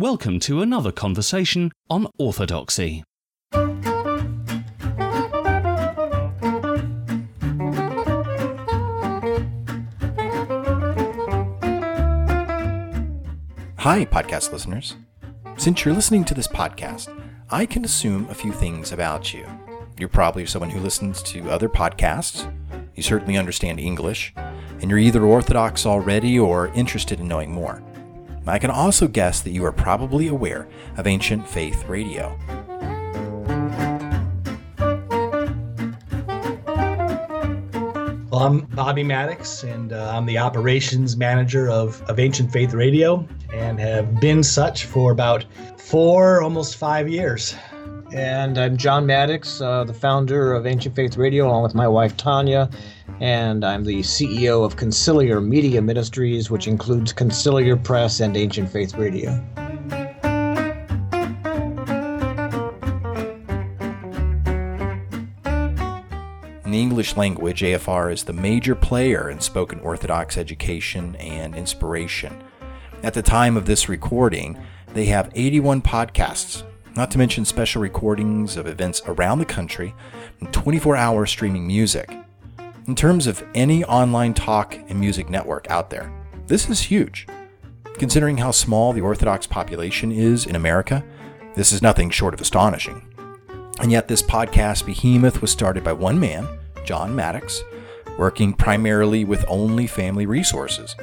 Welcome 0.00 0.40
to 0.40 0.60
another 0.62 0.90
conversation 0.92 1.72
on 1.90 2.06
orthodoxy. 2.18 3.04
Hi, 3.52 3.60
podcast 14.06 14.52
listeners. 14.52 14.96
Since 15.58 15.84
you're 15.84 15.92
listening 15.92 16.24
to 16.24 16.32
this 16.32 16.48
podcast, 16.48 17.14
I 17.50 17.66
can 17.66 17.84
assume 17.84 18.26
a 18.30 18.34
few 18.34 18.52
things 18.52 18.92
about 18.92 19.34
you. 19.34 19.46
You're 19.98 20.08
probably 20.08 20.46
someone 20.46 20.70
who 20.70 20.80
listens 20.80 21.22
to 21.24 21.50
other 21.50 21.68
podcasts, 21.68 22.50
you 22.94 23.02
certainly 23.02 23.36
understand 23.36 23.78
English, 23.78 24.32
and 24.34 24.88
you're 24.88 24.98
either 24.98 25.26
Orthodox 25.26 25.84
already 25.84 26.38
or 26.38 26.68
interested 26.68 27.20
in 27.20 27.28
knowing 27.28 27.52
more. 27.52 27.82
I 28.46 28.58
can 28.58 28.70
also 28.70 29.06
guess 29.06 29.40
that 29.42 29.50
you 29.50 29.64
are 29.64 29.72
probably 29.72 30.26
aware 30.26 30.66
of 30.96 31.06
Ancient 31.06 31.46
Faith 31.46 31.86
Radio. 31.86 32.38
Well, 38.30 38.42
I'm 38.42 38.60
Bobby 38.60 39.02
Maddex, 39.02 39.64
and 39.64 39.92
uh, 39.92 40.12
I'm 40.14 40.24
the 40.24 40.38
operations 40.38 41.16
manager 41.16 41.68
of, 41.68 42.02
of 42.08 42.18
Ancient 42.18 42.50
Faith 42.50 42.72
Radio, 42.72 43.26
and 43.52 43.78
have 43.78 44.20
been 44.20 44.42
such 44.42 44.86
for 44.86 45.12
about 45.12 45.44
four, 45.76 46.40
almost 46.40 46.76
five 46.76 47.08
years. 47.08 47.54
And 48.12 48.58
I'm 48.58 48.76
John 48.76 49.06
Maddex, 49.06 49.60
uh, 49.60 49.84
the 49.84 49.94
founder 49.94 50.52
of 50.52 50.66
Ancient 50.66 50.96
Faith 50.96 51.16
Radio, 51.16 51.46
along 51.46 51.62
with 51.62 51.76
my 51.76 51.86
wife 51.86 52.16
Tanya, 52.16 52.68
and 53.20 53.64
I'm 53.64 53.84
the 53.84 54.00
CEO 54.00 54.64
of 54.64 54.74
Conciliar 54.74 55.40
Media 55.40 55.80
Ministries, 55.80 56.50
which 56.50 56.66
includes 56.66 57.12
Conciliar 57.12 57.82
Press 57.82 58.18
and 58.18 58.36
Ancient 58.36 58.68
Faith 58.68 58.94
Radio. 58.94 59.30
In 66.64 66.72
the 66.72 66.80
English 66.80 67.16
language, 67.16 67.60
AFR 67.60 68.12
is 68.12 68.24
the 68.24 68.32
major 68.32 68.74
player 68.74 69.30
in 69.30 69.40
spoken 69.40 69.78
Orthodox 69.80 70.36
education 70.36 71.14
and 71.16 71.54
inspiration. 71.54 72.42
At 73.04 73.14
the 73.14 73.22
time 73.22 73.56
of 73.56 73.66
this 73.66 73.88
recording, 73.88 74.58
they 74.94 75.04
have 75.06 75.30
81 75.36 75.82
podcasts, 75.82 76.64
not 77.00 77.10
to 77.10 77.16
mention 77.16 77.46
special 77.46 77.80
recordings 77.80 78.58
of 78.58 78.66
events 78.66 79.00
around 79.06 79.38
the 79.38 79.44
country 79.46 79.94
and 80.40 80.52
24 80.52 80.96
hour 80.96 81.24
streaming 81.24 81.66
music. 81.66 82.14
In 82.86 82.94
terms 82.94 83.26
of 83.26 83.42
any 83.54 83.82
online 83.84 84.34
talk 84.34 84.74
and 84.74 85.00
music 85.00 85.30
network 85.30 85.70
out 85.70 85.88
there, 85.88 86.12
this 86.46 86.68
is 86.68 86.78
huge. 86.82 87.26
Considering 87.94 88.36
how 88.36 88.50
small 88.50 88.92
the 88.92 89.00
Orthodox 89.00 89.46
population 89.46 90.12
is 90.12 90.44
in 90.44 90.54
America, 90.54 91.02
this 91.54 91.72
is 91.72 91.80
nothing 91.80 92.10
short 92.10 92.34
of 92.34 92.40
astonishing. 92.42 93.02
And 93.80 93.90
yet, 93.90 94.06
this 94.06 94.20
podcast 94.20 94.84
behemoth 94.84 95.40
was 95.40 95.50
started 95.50 95.82
by 95.82 95.94
one 95.94 96.20
man, 96.20 96.46
John 96.84 97.16
Maddex, 97.16 97.62
working 98.18 98.52
primarily 98.52 99.24
with 99.24 99.42
only 99.48 99.86
family 99.86 100.26
resources. 100.26 100.94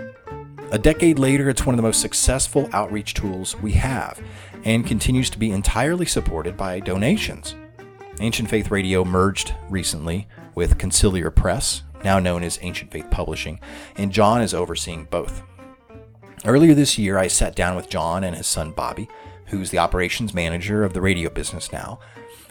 A 0.70 0.78
decade 0.78 1.18
later, 1.18 1.50
it's 1.50 1.66
one 1.66 1.74
of 1.74 1.78
the 1.78 1.88
most 1.88 2.02
successful 2.02 2.70
outreach 2.72 3.14
tools 3.16 3.56
we 3.62 3.72
have 3.72 4.22
and 4.68 4.86
continues 4.86 5.30
to 5.30 5.40
be 5.40 5.50
entirely 5.50 6.06
supported 6.06 6.58
by 6.58 6.78
donations. 6.82 7.56
Ancient 8.20 8.50
Faith 8.50 8.70
Radio 8.70 9.06
merged 9.06 9.56
recently 9.70 10.28
with 10.56 10.78
Conciliar 10.78 11.34
Press, 11.34 11.84
now 12.04 12.20
known 12.20 12.44
as 12.44 12.60
Ancient 12.62 12.92
Faith 12.92 13.10
Publishing, 13.10 13.62
and 13.96 14.12
John 14.12 14.42
is 14.42 14.54
overseeing 14.54 15.06
both. 15.06 15.42
Earlier 16.44 16.74
this 16.74 16.98
year, 16.98 17.18
I 17.18 17.28
sat 17.28 17.56
down 17.56 17.78
with 17.78 17.90
John 17.90 18.26
and 18.26 18.36
his 18.36 18.46
son 18.46 18.72
Bobby, 18.72 19.08
who's 19.46 19.70
the 19.70 19.80
operations 19.80 20.34
manager 20.34 20.84
of 20.84 20.92
the 20.92 21.02
radio 21.02 21.30
business 21.30 21.72
now, 21.72 22.02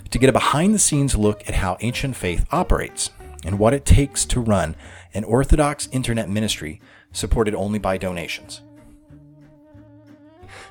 to 0.09 0.19
get 0.19 0.31
a 0.31 0.33
behind 0.33 0.75
the 0.75 0.79
scenes 0.79 1.17
look 1.17 1.47
at 1.47 1.57
how 1.57 1.77
Ancient 1.81 2.17
Faith 2.17 2.47
operates 2.51 3.11
and 3.45 3.59
what 3.59 3.75
it 3.75 3.85
takes 3.85 4.25
to 4.25 4.41
run 4.41 4.75
an 5.13 5.25
Orthodox 5.25 5.87
internet 5.93 6.31
ministry 6.31 6.81
supported 7.13 7.55
only 7.55 7.79
by 7.79 7.99
donations. 7.99 8.63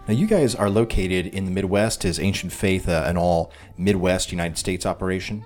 Now, 0.07 0.13
you 0.13 0.27
guys 0.27 0.53
are 0.53 0.69
located 0.69 1.25
in 1.27 1.45
the 1.45 1.51
Midwest. 1.51 2.05
Is 2.05 2.19
Ancient 2.19 2.53
Faith 2.53 2.87
uh, 2.87 3.05
an 3.07 3.17
all 3.17 3.51
Midwest 3.75 4.31
United 4.31 4.55
States 4.59 4.85
operation? 4.85 5.43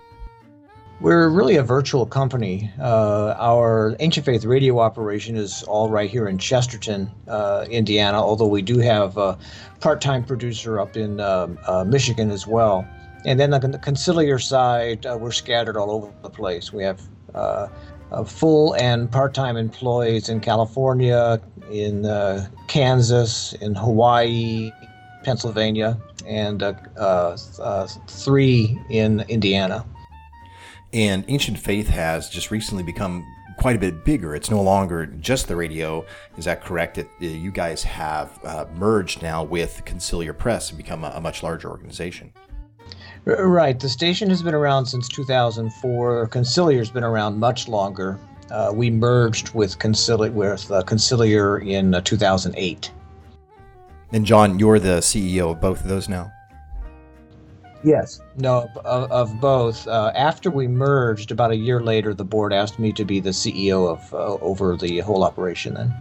We're 1.00 1.30
really 1.30 1.56
a 1.56 1.64
virtual 1.64 2.06
company. 2.06 2.70
Uh, 2.78 3.36
our 3.40 3.96
Ancient 4.02 4.26
Faith 4.26 4.44
radio 4.44 4.80
operation 4.80 5.38
is 5.38 5.64
all 5.64 5.90
right 5.90 6.10
here 6.10 6.28
in 6.28 6.38
Chesterton, 6.38 7.10
uh, 7.30 7.68
Indiana, 7.70 8.22
although 8.22 8.48
we 8.48 8.62
do 8.62 8.80
have 8.80 9.16
a 9.16 9.38
part 9.80 10.02
time 10.02 10.26
producer 10.26 10.78
up 10.78 10.98
in 10.98 11.22
um, 11.22 11.58
uh, 11.66 11.86
Michigan 11.86 12.30
as 12.30 12.46
well. 12.46 12.86
And 13.26 13.40
then 13.40 13.54
on 13.54 13.62
the 13.72 13.80
conciliar 13.80 14.44
side, 14.44 15.06
uh, 15.06 15.18
we're 15.18 15.32
scattered 15.32 15.78
all 15.78 15.90
over 15.90 16.12
the 16.22 16.30
place. 16.30 16.74
We 16.74 16.84
have 16.84 17.02
uh, 17.34 17.70
full 18.26 18.76
and 18.76 19.10
part 19.10 19.34
time 19.34 19.56
employees 19.56 20.28
in 20.28 20.42
California, 20.42 21.40
in 21.72 22.06
uh, 22.06 22.48
Kansas, 22.68 23.54
in 23.54 23.76
Hawaii, 23.76 24.72
Pennsylvania, 25.24 25.98
and 26.28 26.64
three 28.08 28.80
in 28.90 29.22
Indiana. 29.22 29.86
And 30.92 31.24
Ancient 31.28 31.60
Faith 31.60 31.88
has 31.88 32.30
just 32.30 32.50
recently 32.50 32.84
become 32.84 33.26
quite 33.60 33.76
a 33.76 33.80
bit 33.80 34.06
bigger. 34.06 34.36
It's 34.36 34.50
no 34.50 34.62
longer 34.62 35.06
just 35.06 35.48
the 35.48 35.56
radio. 35.56 36.06
Is 36.38 36.46
that 36.46 36.64
correct? 36.64 36.98
It, 36.98 37.10
uh, 37.22 37.26
you 37.26 37.52
guys 37.52 37.84
have 37.84 38.40
uh, 38.44 38.66
merged 38.76 39.22
now 39.22 39.44
with 39.44 39.82
Conciliar 39.86 40.36
Press 40.36 40.70
and 40.70 40.78
become 40.78 41.04
a, 41.04 41.12
a, 41.16 41.22
much 41.22 41.44
larger 41.44 41.70
organization. 41.70 42.32
Right. 43.26 43.78
The 43.78 43.90
station 43.90 44.30
has 44.30 44.42
been 44.42 44.56
around 44.56 44.86
since 44.86 45.10
2004. 45.10 46.30
Conciliar's 46.30 46.90
been 46.90 47.04
around 47.04 47.38
much 47.38 47.68
longer. 47.68 48.18
Uh, 48.52 48.72
we 48.74 48.90
merged 48.90 49.54
with 49.54 49.78
Conciliar, 49.80 50.32
with 50.32 50.72
uh, 50.72 50.84
Conciliar 50.84 51.66
in 51.66 51.94
uh, 51.94 52.02
2008. 52.02 52.92
And 54.12 54.26
John, 54.26 54.58
you're 54.58 54.80
the 54.80 55.00
CEO 55.00 55.52
of 55.52 55.62
both 55.62 55.82
of 55.82 55.88
those 55.88 56.10
now. 56.10 56.32
Yes. 57.84 58.20
No, 58.36 58.70
of, 58.84 59.12
of 59.12 59.40
both. 59.40 59.88
Uh, 59.88 60.12
after 60.16 60.50
we 60.50 60.68
merged, 60.68 61.32
about 61.32 61.52
a 61.52 61.56
year 61.56 61.82
later, 61.82 62.14
the 62.14 62.26
board 62.26 62.52
asked 62.52 62.80
me 62.80 62.92
to 62.94 63.06
be 63.06 63.20
the 63.20 63.30
CEO 63.30 63.90
of 63.90 64.14
uh, 64.14 64.44
over 64.44 64.76
the 64.76 65.00
whole 65.00 65.24
operation. 65.24 65.76
Then. 65.76 65.94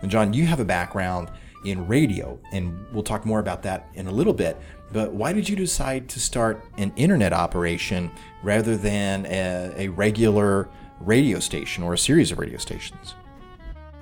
And 0.00 0.10
John, 0.10 0.32
you 0.32 0.44
have 0.46 0.60
a 0.60 0.64
background 0.64 1.30
in 1.64 1.86
radio, 1.86 2.38
and 2.52 2.84
we'll 2.92 3.04
talk 3.04 3.24
more 3.24 3.38
about 3.38 3.62
that 3.62 3.88
in 3.94 4.08
a 4.08 4.12
little 4.12 4.34
bit. 4.34 4.58
But 4.92 5.12
why 5.12 5.32
did 5.32 5.48
you 5.48 5.56
decide 5.56 6.08
to 6.10 6.20
start 6.20 6.62
an 6.76 6.92
internet 6.96 7.32
operation 7.32 8.10
rather 8.42 8.76
than 8.76 9.24
a, 9.26 9.72
a 9.76 9.88
regular 9.88 10.68
radio 11.06 11.38
station 11.38 11.82
or 11.82 11.94
a 11.94 11.98
series 11.98 12.32
of 12.32 12.38
radio 12.38 12.58
stations? 12.58 13.14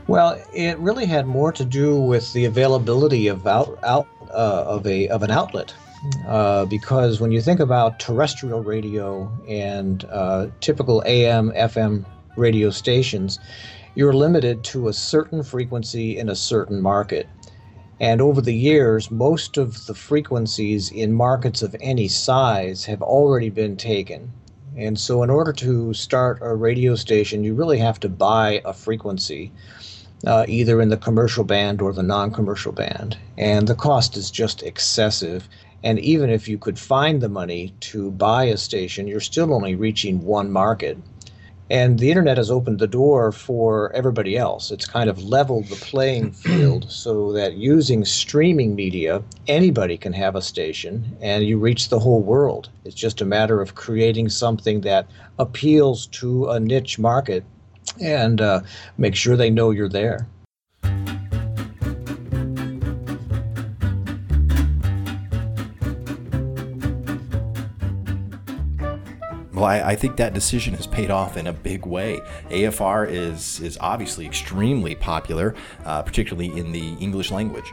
Well, 0.07 0.43
it 0.53 0.79
really 0.79 1.07
had 1.07 1.27
more 1.27 1.53
to 1.53 1.65
do 1.65 2.01
with 2.01 2.33
the 2.33 2.45
availability 2.45 3.29
of 3.29 3.47
out, 3.47 3.79
out 3.83 4.09
uh, 4.31 4.65
of 4.67 4.87
a 4.87 5.09
of 5.09 5.23
an 5.23 5.31
outlet. 5.31 5.75
Uh, 6.27 6.65
because 6.65 7.21
when 7.21 7.31
you 7.31 7.43
think 7.43 7.61
about 7.61 8.01
terrestrial 8.01 8.63
radio 8.63 9.31
and 9.47 10.05
uh, 10.07 10.47
typical 10.61 11.03
AM, 11.07 11.51
FM 11.53 12.05
radio 12.37 12.71
stations, 12.71 13.39
you're 13.95 14.15
limited 14.15 14.65
to 14.65 14.89
a 14.89 14.93
certain 14.93 15.43
frequency 15.43 16.17
in 16.17 16.29
a 16.29 16.35
certain 16.35 16.81
market. 16.81 17.29
And 18.01 18.23
over 18.23 18.41
the 18.41 18.55
years, 18.55 19.11
most 19.11 19.59
of 19.59 19.87
the 19.87 19.95
frequencies 19.95 20.91
in 20.91 21.13
markets 21.13 21.61
of 21.61 21.77
any 21.81 22.09
size 22.09 22.85
have 22.87 23.03
already 23.03 23.51
been 23.51 23.77
taken. 23.77 24.33
And 24.81 24.99
so, 24.99 25.23
in 25.23 25.29
order 25.29 25.53
to 25.53 25.93
start 25.93 26.39
a 26.41 26.55
radio 26.55 26.95
station, 26.95 27.45
you 27.45 27.53
really 27.55 27.79
have 27.79 28.01
to 28.01 28.09
buy 28.09 28.63
a 28.65 28.73
frequency, 28.73 29.53
uh, 30.27 30.47
either 30.49 30.81
in 30.81 30.89
the 30.89 30.97
commercial 30.97 31.45
band 31.45 31.83
or 31.83 31.93
the 31.93 32.03
non 32.03 32.33
commercial 32.33 32.73
band. 32.73 33.19
And 33.37 33.69
the 33.69 33.75
cost 33.75 34.17
is 34.17 34.31
just 34.31 34.63
excessive. 34.63 35.51
And 35.83 35.99
even 35.99 36.31
if 36.31 36.49
you 36.49 36.57
could 36.57 36.79
find 36.79 37.21
the 37.21 37.29
money 37.29 37.75
to 37.93 38.11
buy 38.13 38.45
a 38.45 38.57
station, 38.57 39.07
you're 39.07 39.21
still 39.21 39.53
only 39.53 39.75
reaching 39.75 40.25
one 40.25 40.51
market. 40.51 40.97
And 41.71 42.01
the 42.01 42.11
internet 42.11 42.37
has 42.37 42.51
opened 42.51 42.81
the 42.81 42.89
door 42.89 43.31
for 43.31 43.93
everybody 43.93 44.37
else. 44.37 44.73
It's 44.73 44.87
kind 44.87 45.09
of 45.09 45.23
leveled 45.23 45.67
the 45.67 45.77
playing 45.77 46.33
field 46.45 46.91
so 46.91 47.31
that 47.33 47.55
using 47.55 48.05
streaming 48.05 48.75
media, 48.75 49.23
anybody 49.47 49.97
can 49.97 50.13
have 50.13 50.35
a 50.35 50.43
station 50.43 51.17
and 51.21 51.45
you 51.45 51.59
reach 51.59 51.89
the 51.89 52.01
whole 52.01 52.23
world. 52.23 52.71
It's 52.85 52.97
just 52.97 53.21
a 53.21 53.25
matter 53.25 53.61
of 53.61 53.77
creating 53.77 54.31
something 54.31 54.81
that 54.81 55.07
appeals 55.39 56.07
to 56.09 56.49
a 56.49 56.59
niche 56.59 56.99
market 56.99 57.45
and 58.01 58.41
uh, 58.41 58.61
make 58.99 59.15
sure 59.15 59.37
they 59.37 59.51
know 59.51 59.71
you're 59.71 59.89
there. 59.89 60.27
Well, 69.61 69.69
I, 69.69 69.91
I, 69.91 69.95
think 69.95 70.17
that 70.17 70.33
decision 70.33 70.73
has 70.73 70.87
paid 70.87 71.11
off 71.11 71.37
in 71.37 71.47
a 71.47 71.53
big 71.53 71.85
way. 71.85 72.19
AFR 72.49 73.07
is 73.07 73.61
is 73.61 73.77
obviously 73.79 74.25
extremely 74.25 74.95
popular, 74.95 75.55
uh, 75.85 76.01
particularly 76.01 76.59
in 76.59 76.73
the 76.73 76.95
English 76.95 77.31
language. 77.31 77.71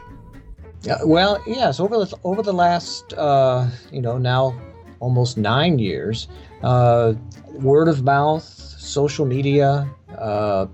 Uh, 0.86 0.98
well, 1.06 1.42
yes. 1.46 1.80
Over 1.80 2.04
the 2.04 2.18
over 2.24 2.42
the 2.42 2.52
last, 2.52 3.14
uh, 3.14 3.70
you 3.90 4.02
know, 4.02 4.18
now 4.18 4.54
almost 5.00 5.38
nine 5.38 5.78
years, 5.78 6.28
uh, 6.62 7.14
word 7.52 7.88
of 7.88 8.04
mouth, 8.04 8.44
social 8.44 9.24
media, 9.24 9.88
uh, 10.18 10.66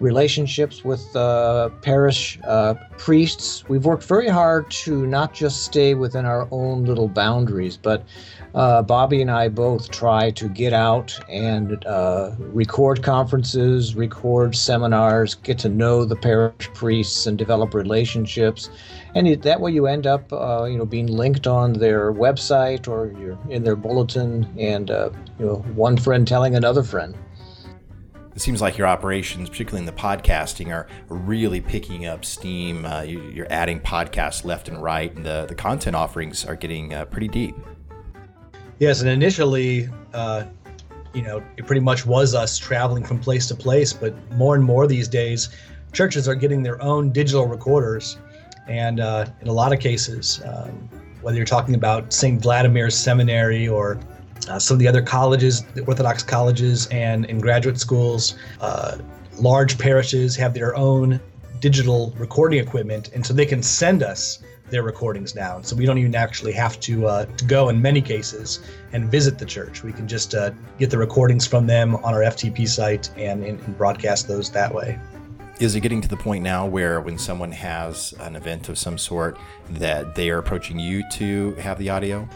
relationships 0.00 0.84
with 0.84 1.14
uh, 1.14 1.68
parish 1.82 2.38
uh, 2.44 2.74
priests. 2.98 3.68
We've 3.68 3.84
worked 3.84 4.04
very 4.04 4.28
hard 4.28 4.70
to 4.70 5.06
not 5.06 5.34
just 5.34 5.64
stay 5.64 5.94
within 5.94 6.24
our 6.24 6.48
own 6.50 6.84
little 6.84 7.08
boundaries, 7.08 7.76
but 7.76 8.04
uh, 8.54 8.82
Bobby 8.82 9.20
and 9.22 9.30
I 9.30 9.48
both 9.48 9.90
try 9.90 10.30
to 10.32 10.48
get 10.48 10.72
out 10.72 11.18
and 11.28 11.84
uh, 11.86 12.32
record 12.38 13.02
conferences, 13.02 13.94
record 13.94 14.56
seminars, 14.56 15.34
get 15.34 15.58
to 15.60 15.68
know 15.68 16.04
the 16.04 16.16
parish 16.16 16.68
priests, 16.74 17.26
and 17.26 17.38
develop 17.38 17.74
relationships. 17.74 18.70
And 19.14 19.28
it, 19.28 19.42
that 19.42 19.60
way, 19.60 19.70
you 19.70 19.86
end 19.86 20.06
up, 20.06 20.32
uh, 20.32 20.64
you 20.64 20.78
know, 20.78 20.86
being 20.86 21.06
linked 21.06 21.46
on 21.46 21.74
their 21.74 22.12
website 22.12 22.88
or 22.88 23.12
you're 23.20 23.38
in 23.48 23.64
their 23.64 23.76
bulletin, 23.76 24.48
and 24.58 24.90
uh, 24.90 25.10
you 25.38 25.46
know, 25.46 25.56
one 25.74 25.96
friend 25.96 26.26
telling 26.26 26.54
another 26.54 26.82
friend. 26.82 27.14
It 28.40 28.42
seems 28.42 28.62
like 28.62 28.78
your 28.78 28.86
operations, 28.86 29.50
particularly 29.50 29.86
in 29.86 29.94
the 29.94 30.00
podcasting, 30.00 30.72
are 30.72 30.86
really 31.10 31.60
picking 31.60 32.06
up 32.06 32.24
steam. 32.24 32.86
Uh, 32.86 33.02
you, 33.02 33.42
are 33.42 33.52
adding 33.52 33.78
podcasts 33.80 34.46
left 34.46 34.66
and 34.68 34.82
right, 34.82 35.14
and 35.14 35.26
the, 35.26 35.44
the 35.46 35.54
content 35.54 35.94
offerings 35.94 36.46
are 36.46 36.56
getting 36.56 36.94
uh, 36.94 37.04
pretty 37.04 37.28
deep. 37.28 37.54
Yes, 38.78 39.02
and 39.02 39.10
initially, 39.10 39.90
uh, 40.14 40.44
you 41.12 41.20
know, 41.20 41.44
it 41.58 41.66
pretty 41.66 41.82
much 41.82 42.06
was 42.06 42.34
us 42.34 42.56
traveling 42.56 43.04
from 43.04 43.18
place 43.18 43.46
to 43.48 43.54
place, 43.54 43.92
but 43.92 44.14
more 44.32 44.54
and 44.54 44.64
more 44.64 44.86
these 44.86 45.06
days, 45.06 45.50
churches 45.92 46.26
are 46.26 46.34
getting 46.34 46.62
their 46.62 46.82
own 46.82 47.12
digital 47.12 47.46
recorders. 47.46 48.16
And 48.66 49.00
uh, 49.00 49.26
in 49.42 49.48
a 49.48 49.52
lot 49.52 49.74
of 49.74 49.80
cases, 49.80 50.40
um, 50.46 50.88
whether 51.20 51.36
you're 51.36 51.44
talking 51.44 51.74
about 51.74 52.10
St. 52.10 52.40
Vladimir's 52.40 52.96
Seminary 52.96 53.68
or 53.68 54.00
uh, 54.48 54.58
some 54.58 54.74
of 54.74 54.78
the 54.78 54.88
other 54.88 55.02
colleges, 55.02 55.62
the 55.74 55.84
Orthodox 55.84 56.22
colleges, 56.22 56.86
and 56.88 57.24
in 57.26 57.38
graduate 57.38 57.78
schools, 57.78 58.36
uh, 58.60 58.98
large 59.38 59.78
parishes 59.78 60.36
have 60.36 60.54
their 60.54 60.76
own 60.76 61.20
digital 61.60 62.14
recording 62.18 62.58
equipment, 62.58 63.10
and 63.14 63.24
so 63.24 63.34
they 63.34 63.46
can 63.46 63.62
send 63.62 64.02
us 64.02 64.42
their 64.70 64.82
recordings 64.82 65.34
now. 65.34 65.60
So 65.62 65.76
we 65.76 65.84
don't 65.84 65.98
even 65.98 66.14
actually 66.14 66.52
have 66.52 66.78
to 66.80 67.06
uh, 67.06 67.24
to 67.26 67.44
go 67.44 67.68
in 67.68 67.82
many 67.82 68.00
cases 68.00 68.60
and 68.92 69.10
visit 69.10 69.38
the 69.38 69.44
church. 69.44 69.82
We 69.82 69.92
can 69.92 70.08
just 70.08 70.34
uh, 70.34 70.52
get 70.78 70.90
the 70.90 70.98
recordings 70.98 71.46
from 71.46 71.66
them 71.66 71.96
on 71.96 72.14
our 72.14 72.20
FTP 72.20 72.68
site 72.68 73.10
and, 73.16 73.44
and, 73.44 73.60
and 73.60 73.76
broadcast 73.76 74.28
those 74.28 74.50
that 74.52 74.72
way. 74.72 74.98
Is 75.60 75.74
it 75.74 75.80
getting 75.80 76.00
to 76.00 76.08
the 76.08 76.16
point 76.16 76.42
now 76.42 76.64
where 76.64 77.02
when 77.02 77.18
someone 77.18 77.52
has 77.52 78.14
an 78.20 78.34
event 78.34 78.70
of 78.70 78.78
some 78.78 78.96
sort 78.96 79.36
that 79.68 80.14
they 80.14 80.30
are 80.30 80.38
approaching 80.38 80.78
you 80.78 81.04
to 81.12 81.54
have 81.56 81.78
the 81.78 81.90
audio? 81.90 82.26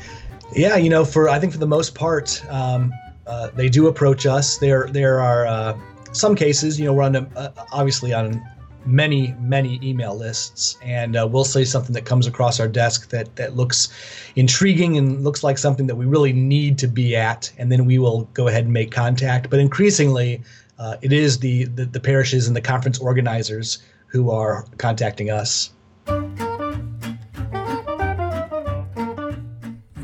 Yeah, 0.54 0.76
you 0.76 0.88
know, 0.88 1.04
for 1.04 1.28
I 1.28 1.40
think 1.40 1.52
for 1.52 1.58
the 1.58 1.66
most 1.66 1.94
part, 1.94 2.44
um, 2.48 2.92
uh, 3.26 3.50
they 3.54 3.68
do 3.68 3.88
approach 3.88 4.24
us. 4.24 4.58
There 4.58 4.88
there 4.88 5.20
are 5.20 5.46
uh, 5.46 5.78
some 6.12 6.36
cases, 6.36 6.78
you 6.78 6.86
know, 6.86 6.92
we're 6.92 7.02
on 7.02 7.16
a, 7.16 7.28
uh, 7.36 7.50
obviously 7.72 8.12
on 8.12 8.40
many 8.86 9.34
many 9.40 9.80
email 9.82 10.14
lists 10.14 10.76
and 10.82 11.16
uh, 11.16 11.26
we'll 11.26 11.44
say 11.44 11.64
something 11.64 11.94
that 11.94 12.04
comes 12.04 12.26
across 12.26 12.60
our 12.60 12.68
desk 12.68 13.08
that 13.08 13.34
that 13.36 13.56
looks 13.56 13.88
intriguing 14.36 14.98
and 14.98 15.24
looks 15.24 15.42
like 15.42 15.56
something 15.56 15.86
that 15.86 15.94
we 15.94 16.04
really 16.04 16.32
need 16.32 16.78
to 16.78 16.86
be 16.86 17.16
at 17.16 17.50
and 17.56 17.72
then 17.72 17.86
we 17.86 17.98
will 17.98 18.24
go 18.34 18.46
ahead 18.46 18.64
and 18.64 18.72
make 18.72 18.90
contact 18.90 19.48
but 19.48 19.58
increasingly 19.58 20.42
uh, 20.78 20.96
it 21.00 21.14
is 21.14 21.38
the, 21.38 21.64
the 21.64 21.86
the 21.86 22.00
parishes 22.00 22.46
and 22.46 22.54
the 22.54 22.60
conference 22.60 22.98
organizers 22.98 23.78
who 24.06 24.30
are 24.30 24.66
contacting 24.76 25.30
us 25.30 25.70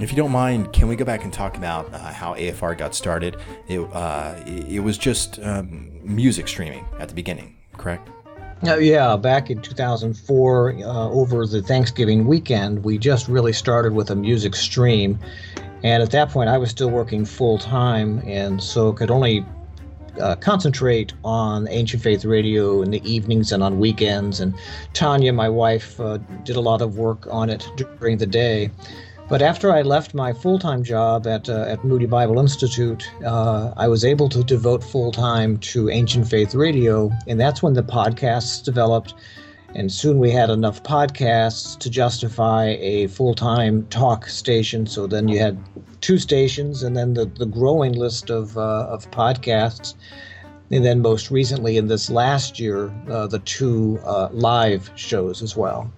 If 0.01 0.11
you 0.11 0.17
don't 0.17 0.33
mind, 0.33 0.73
can 0.73 0.89
we 0.89 0.97
go 0.97 1.05
back 1.05 1.25
and 1.25 1.33
talk 1.33 1.59
about 1.59 1.93
uh, 1.93 1.99
how 1.99 2.35
AFR 2.35 2.77
got 2.77 2.95
started? 2.95 3.37
It, 3.69 3.81
uh, 3.81 4.35
it 4.47 4.83
was 4.83 4.97
just 4.97 5.39
um, 5.43 5.91
music 6.03 6.49
streaming 6.49 6.87
at 6.99 7.09
the 7.09 7.15
beginning, 7.15 7.57
correct? 7.77 8.09
Uh, 8.67 8.77
yeah, 8.77 9.15
back 9.17 9.51
in 9.51 9.61
2004, 9.61 10.71
uh, 10.71 11.09
over 11.11 11.47
the 11.47 11.63
Thanksgiving 11.63 12.27
weekend, 12.27 12.83
we 12.83 12.97
just 12.97 13.29
really 13.29 13.53
started 13.53 13.93
with 13.93 14.11
a 14.11 14.15
music 14.15 14.55
stream. 14.55 15.19
And 15.83 16.03
at 16.03 16.11
that 16.13 16.31
point, 16.31 16.49
I 16.49 16.57
was 16.57 16.71
still 16.71 16.91
working 16.91 17.27
full 17.27 17.59
time, 17.59 18.23
and 18.27 18.63
so 18.63 18.95
could 18.95 19.11
only 19.11 19.45
uh, 20.19 20.35
concentrate 20.37 21.13
on 21.25 21.69
Ancient 21.69 22.03
Faith 22.03 22.25
Radio 22.25 22.81
in 22.83 22.91
the 22.91 23.03
evenings 23.11 23.53
and 23.53 23.63
on 23.63 23.79
weekends. 23.79 24.41
And 24.41 24.55
Tanya, 24.95 25.33
my 25.33 25.49
wife, 25.49 26.01
uh, 26.01 26.19
did 26.45 26.57
a 26.57 26.61
lot 26.61 26.81
of 26.81 26.97
work 26.97 27.27
on 27.31 27.51
it 27.51 27.69
during 27.77 28.19
the 28.19 28.27
day. 28.27 28.71
But 29.31 29.43
after 29.43 29.71
I 29.71 29.83
left 29.83 30.13
my 30.13 30.33
full 30.33 30.59
time 30.59 30.83
job 30.83 31.25
at, 31.25 31.49
uh, 31.49 31.65
at 31.69 31.85
Moody 31.85 32.07
Bible 32.07 32.41
Institute, 32.41 33.09
uh, 33.25 33.73
I 33.77 33.87
was 33.87 34.05
able 34.05 34.29
to 34.29 34.43
devote 34.43 34.83
full 34.83 35.13
time 35.13 35.57
to 35.59 35.89
Ancient 35.89 36.27
Faith 36.29 36.53
Radio. 36.53 37.13
And 37.29 37.39
that's 37.39 37.63
when 37.63 37.75
the 37.75 37.85
podcasts 37.85 38.61
developed. 38.61 39.15
And 39.73 39.93
soon 39.93 40.19
we 40.19 40.33
had 40.33 40.51
enough 40.51 40.83
podcasts 40.83 41.79
to 41.79 41.89
justify 41.89 42.77
a 42.81 43.07
full 43.07 43.37
time 43.37 43.87
talk 43.87 44.27
station. 44.27 44.85
So 44.85 45.07
then 45.07 45.29
you 45.29 45.39
had 45.39 45.57
two 46.01 46.19
stations 46.19 46.83
and 46.83 46.97
then 46.97 47.15
the, 47.15 47.27
the 47.27 47.47
growing 47.47 47.93
list 47.93 48.31
of, 48.31 48.59
uh, 48.59 48.89
of 48.89 49.09
podcasts. 49.13 49.95
And 50.73 50.85
then 50.85 51.03
most 51.03 51.31
recently 51.31 51.77
in 51.77 51.87
this 51.87 52.11
last 52.11 52.59
year, 52.59 52.93
uh, 53.09 53.29
the 53.29 53.39
two 53.39 54.01
uh, 54.05 54.29
live 54.33 54.91
shows 54.97 55.41
as 55.41 55.57
well. 55.57 55.89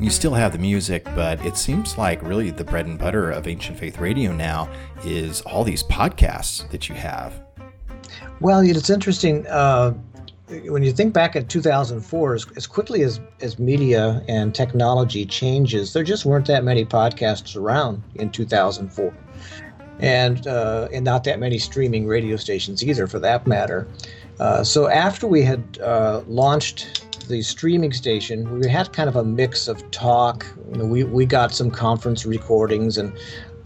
You 0.00 0.08
still 0.08 0.32
have 0.32 0.52
the 0.52 0.58
music, 0.58 1.04
but 1.14 1.44
it 1.44 1.58
seems 1.58 1.98
like 1.98 2.22
really 2.22 2.50
the 2.50 2.64
bread 2.64 2.86
and 2.86 2.98
butter 2.98 3.30
of 3.30 3.46
Ancient 3.46 3.78
Faith 3.78 3.98
Radio 3.98 4.32
now 4.32 4.72
is 5.04 5.42
all 5.42 5.62
these 5.62 5.82
podcasts 5.82 6.68
that 6.70 6.88
you 6.88 6.94
have. 6.94 7.42
Well, 8.40 8.60
it's 8.60 8.88
interesting. 8.88 9.46
Uh, 9.46 9.92
when 10.64 10.82
you 10.82 10.92
think 10.92 11.12
back 11.12 11.36
at 11.36 11.50
2004, 11.50 12.34
as, 12.34 12.46
as, 12.56 12.66
quickly 12.66 13.02
as, 13.02 13.20
as 13.42 13.58
media 13.58 14.24
and 14.26 14.54
technology 14.54 15.26
changes, 15.26 15.92
there 15.92 16.02
just 16.02 16.24
weren't 16.24 16.46
that 16.46 16.64
many 16.64 16.86
podcasts 16.86 17.54
around 17.54 18.02
in 18.14 18.30
2004. 18.30 19.14
And, 19.98 20.46
uh, 20.46 20.88
and 20.94 21.04
not 21.04 21.24
that 21.24 21.38
many 21.38 21.58
streaming 21.58 22.06
radio 22.06 22.36
stations 22.36 22.82
either, 22.82 23.06
for 23.06 23.18
that 23.18 23.46
matter. 23.46 23.86
Uh, 24.38 24.64
so 24.64 24.88
after 24.88 25.26
we 25.26 25.42
had 25.42 25.78
uh, 25.82 26.22
launched 26.26 27.04
the 27.30 27.40
streaming 27.42 27.92
station, 27.92 28.58
we 28.58 28.68
had 28.68 28.92
kind 28.92 29.08
of 29.08 29.16
a 29.16 29.24
mix 29.24 29.68
of 29.68 29.90
talk. 29.90 30.44
You 30.72 30.78
know, 30.78 30.84
we, 30.84 31.04
we 31.04 31.24
got 31.24 31.54
some 31.54 31.70
conference 31.70 32.26
recordings, 32.26 32.98
and 32.98 33.16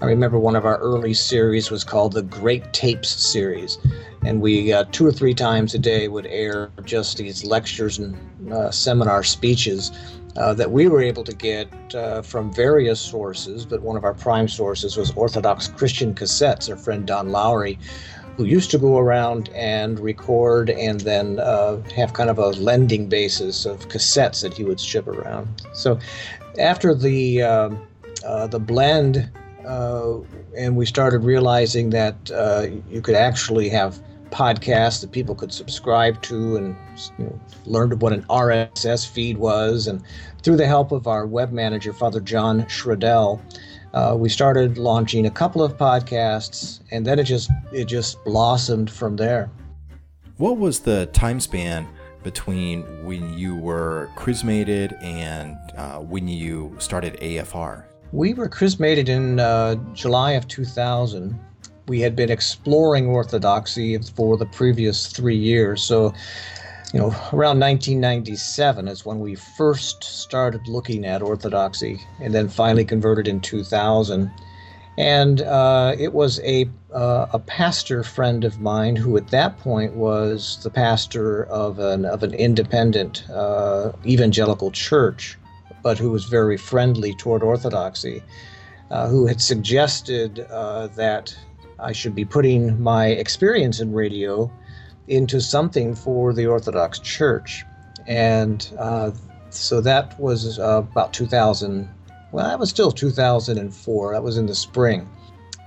I 0.00 0.06
remember 0.06 0.38
one 0.38 0.54
of 0.54 0.66
our 0.66 0.78
early 0.78 1.14
series 1.14 1.70
was 1.70 1.82
called 1.82 2.12
the 2.12 2.22
Great 2.22 2.72
Tapes 2.72 3.08
series. 3.08 3.78
And 4.24 4.40
we 4.40 4.72
uh, 4.72 4.84
two 4.92 5.06
or 5.06 5.12
three 5.12 5.34
times 5.34 5.74
a 5.74 5.78
day 5.78 6.08
would 6.08 6.26
air 6.26 6.70
just 6.84 7.16
these 7.16 7.44
lectures 7.44 7.98
and 7.98 8.52
uh, 8.52 8.70
seminar 8.70 9.22
speeches 9.22 9.90
uh, 10.36 10.52
that 10.54 10.70
we 10.70 10.88
were 10.88 11.00
able 11.02 11.24
to 11.24 11.34
get 11.34 11.94
uh, 11.94 12.20
from 12.20 12.52
various 12.52 13.00
sources, 13.00 13.64
but 13.64 13.82
one 13.82 13.96
of 13.96 14.04
our 14.04 14.14
prime 14.14 14.48
sources 14.48 14.96
was 14.96 15.10
Orthodox 15.12 15.68
Christian 15.68 16.14
Cassettes. 16.14 16.68
Our 16.68 16.76
friend 16.76 17.06
Don 17.06 17.30
Lowry 17.30 17.78
who 18.36 18.44
used 18.44 18.70
to 18.70 18.78
go 18.78 18.98
around 18.98 19.48
and 19.50 20.00
record 20.00 20.70
and 20.70 21.00
then 21.00 21.38
uh, 21.38 21.80
have 21.94 22.12
kind 22.14 22.30
of 22.30 22.38
a 22.38 22.48
lending 22.48 23.08
basis 23.08 23.64
of 23.64 23.88
cassettes 23.88 24.42
that 24.42 24.54
he 24.54 24.64
would 24.64 24.80
ship 24.80 25.06
around. 25.06 25.48
So 25.72 25.98
after 26.58 26.94
the 26.94 27.42
uh, 27.42 27.70
uh, 28.24 28.46
the 28.46 28.58
blend, 28.58 29.30
uh, 29.66 30.18
and 30.56 30.76
we 30.76 30.86
started 30.86 31.20
realizing 31.20 31.90
that 31.90 32.30
uh, 32.30 32.66
you 32.90 33.00
could 33.00 33.14
actually 33.14 33.68
have 33.68 34.00
podcasts 34.30 35.00
that 35.00 35.12
people 35.12 35.34
could 35.34 35.52
subscribe 35.52 36.20
to 36.22 36.56
and 36.56 36.76
you 37.18 37.24
know, 37.26 37.40
learned 37.66 38.02
what 38.02 38.12
an 38.12 38.24
RSS 38.24 39.08
feed 39.08 39.38
was, 39.38 39.86
and 39.86 40.02
through 40.42 40.56
the 40.56 40.66
help 40.66 40.90
of 40.90 41.06
our 41.06 41.26
web 41.26 41.52
manager, 41.52 41.92
Father 41.92 42.20
John 42.20 42.66
Schroedel 42.66 43.40
uh, 43.94 44.14
we 44.18 44.28
started 44.28 44.76
launching 44.76 45.26
a 45.26 45.30
couple 45.30 45.62
of 45.62 45.76
podcasts, 45.76 46.80
and 46.90 47.06
then 47.06 47.18
it 47.18 47.24
just 47.24 47.50
it 47.72 47.84
just 47.84 48.22
blossomed 48.24 48.90
from 48.90 49.16
there. 49.16 49.48
What 50.36 50.58
was 50.58 50.80
the 50.80 51.06
time 51.06 51.38
span 51.38 51.86
between 52.24 52.82
when 53.04 53.38
you 53.38 53.54
were 53.54 54.10
chrismated 54.16 54.94
and 55.00 55.56
uh, 55.76 56.00
when 56.00 56.26
you 56.26 56.74
started 56.78 57.14
AFR? 57.20 57.84
We 58.10 58.34
were 58.34 58.48
chrismated 58.48 59.08
in 59.08 59.38
uh, 59.38 59.76
July 59.94 60.32
of 60.32 60.48
2000. 60.48 61.38
We 61.86 62.00
had 62.00 62.16
been 62.16 62.30
exploring 62.30 63.06
Orthodoxy 63.06 63.96
for 63.98 64.36
the 64.36 64.46
previous 64.46 65.06
three 65.06 65.36
years, 65.36 65.84
so 65.84 66.12
you 66.94 67.00
know, 67.00 67.08
around 67.32 67.58
1997 67.58 68.86
is 68.86 69.04
when 69.04 69.18
we 69.18 69.34
first 69.34 70.04
started 70.04 70.68
looking 70.68 71.04
at 71.04 71.22
Orthodoxy, 71.22 72.00
and 72.20 72.32
then 72.32 72.48
finally 72.48 72.84
converted 72.84 73.26
in 73.26 73.40
2000. 73.40 74.30
And 74.96 75.40
uh, 75.40 75.96
it 75.98 76.12
was 76.12 76.38
a 76.44 76.70
uh, 76.92 77.26
a 77.32 77.40
pastor 77.40 78.04
friend 78.04 78.44
of 78.44 78.60
mine 78.60 78.94
who, 78.94 79.16
at 79.16 79.26
that 79.28 79.58
point, 79.58 79.94
was 79.94 80.62
the 80.62 80.70
pastor 80.70 81.46
of 81.46 81.80
an 81.80 82.04
of 82.04 82.22
an 82.22 82.32
independent 82.32 83.28
uh, 83.28 83.90
evangelical 84.06 84.70
church 84.70 85.36
but 85.82 85.98
who 85.98 86.12
was 86.12 86.24
very 86.24 86.56
friendly 86.56 87.12
toward 87.14 87.42
Orthodoxy, 87.42 88.22
uh, 88.90 89.08
who 89.08 89.26
had 89.26 89.40
suggested 89.40 90.46
uh, 90.48 90.86
that 90.96 91.36
I 91.80 91.90
should 91.92 92.14
be 92.14 92.24
putting 92.24 92.80
my 92.80 93.08
experience 93.08 93.80
in 93.80 93.92
radio 93.92 94.50
into 95.08 95.40
something 95.40 95.94
for 95.94 96.32
the 96.32 96.46
Orthodox 96.46 96.98
Church. 96.98 97.64
And 98.06 98.68
uh, 98.78 99.12
so 99.50 99.80
that 99.80 100.18
was 100.18 100.58
uh, 100.58 100.82
about 100.90 101.12
2000. 101.12 101.88
Well, 102.32 102.48
that 102.48 102.58
was 102.58 102.70
still 102.70 102.90
2004. 102.90 104.12
That 104.12 104.22
was 104.22 104.36
in 104.36 104.46
the 104.46 104.54
spring. 104.54 105.08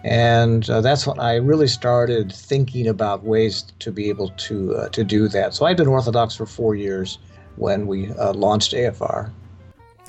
And 0.03 0.69
uh, 0.69 0.81
that's 0.81 1.07
when 1.07 1.19
I 1.19 1.35
really 1.35 1.67
started 1.67 2.31
thinking 2.31 2.87
about 2.87 3.23
ways 3.23 3.65
to 3.79 3.91
be 3.91 4.09
able 4.09 4.29
to 4.29 4.75
uh, 4.75 4.89
to 4.89 5.03
do 5.03 5.27
that. 5.29 5.53
So 5.53 5.65
I'd 5.65 5.77
been 5.77 5.87
Orthodox 5.87 6.35
for 6.35 6.45
four 6.45 6.75
years 6.75 7.17
when 7.55 7.87
we 7.87 8.11
uh, 8.13 8.33
launched 8.33 8.73
AFR. 8.73 9.31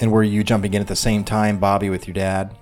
And 0.01 0.13
were 0.13 0.23
you 0.23 0.45
jumping 0.45 0.75
in 0.75 0.81
at 0.81 0.89
the 0.89 0.95
same 0.95 1.25
time, 1.25 1.59
Bobby, 1.59 1.91
with 1.91 2.07
your 2.07 2.15
dad? 2.15 2.55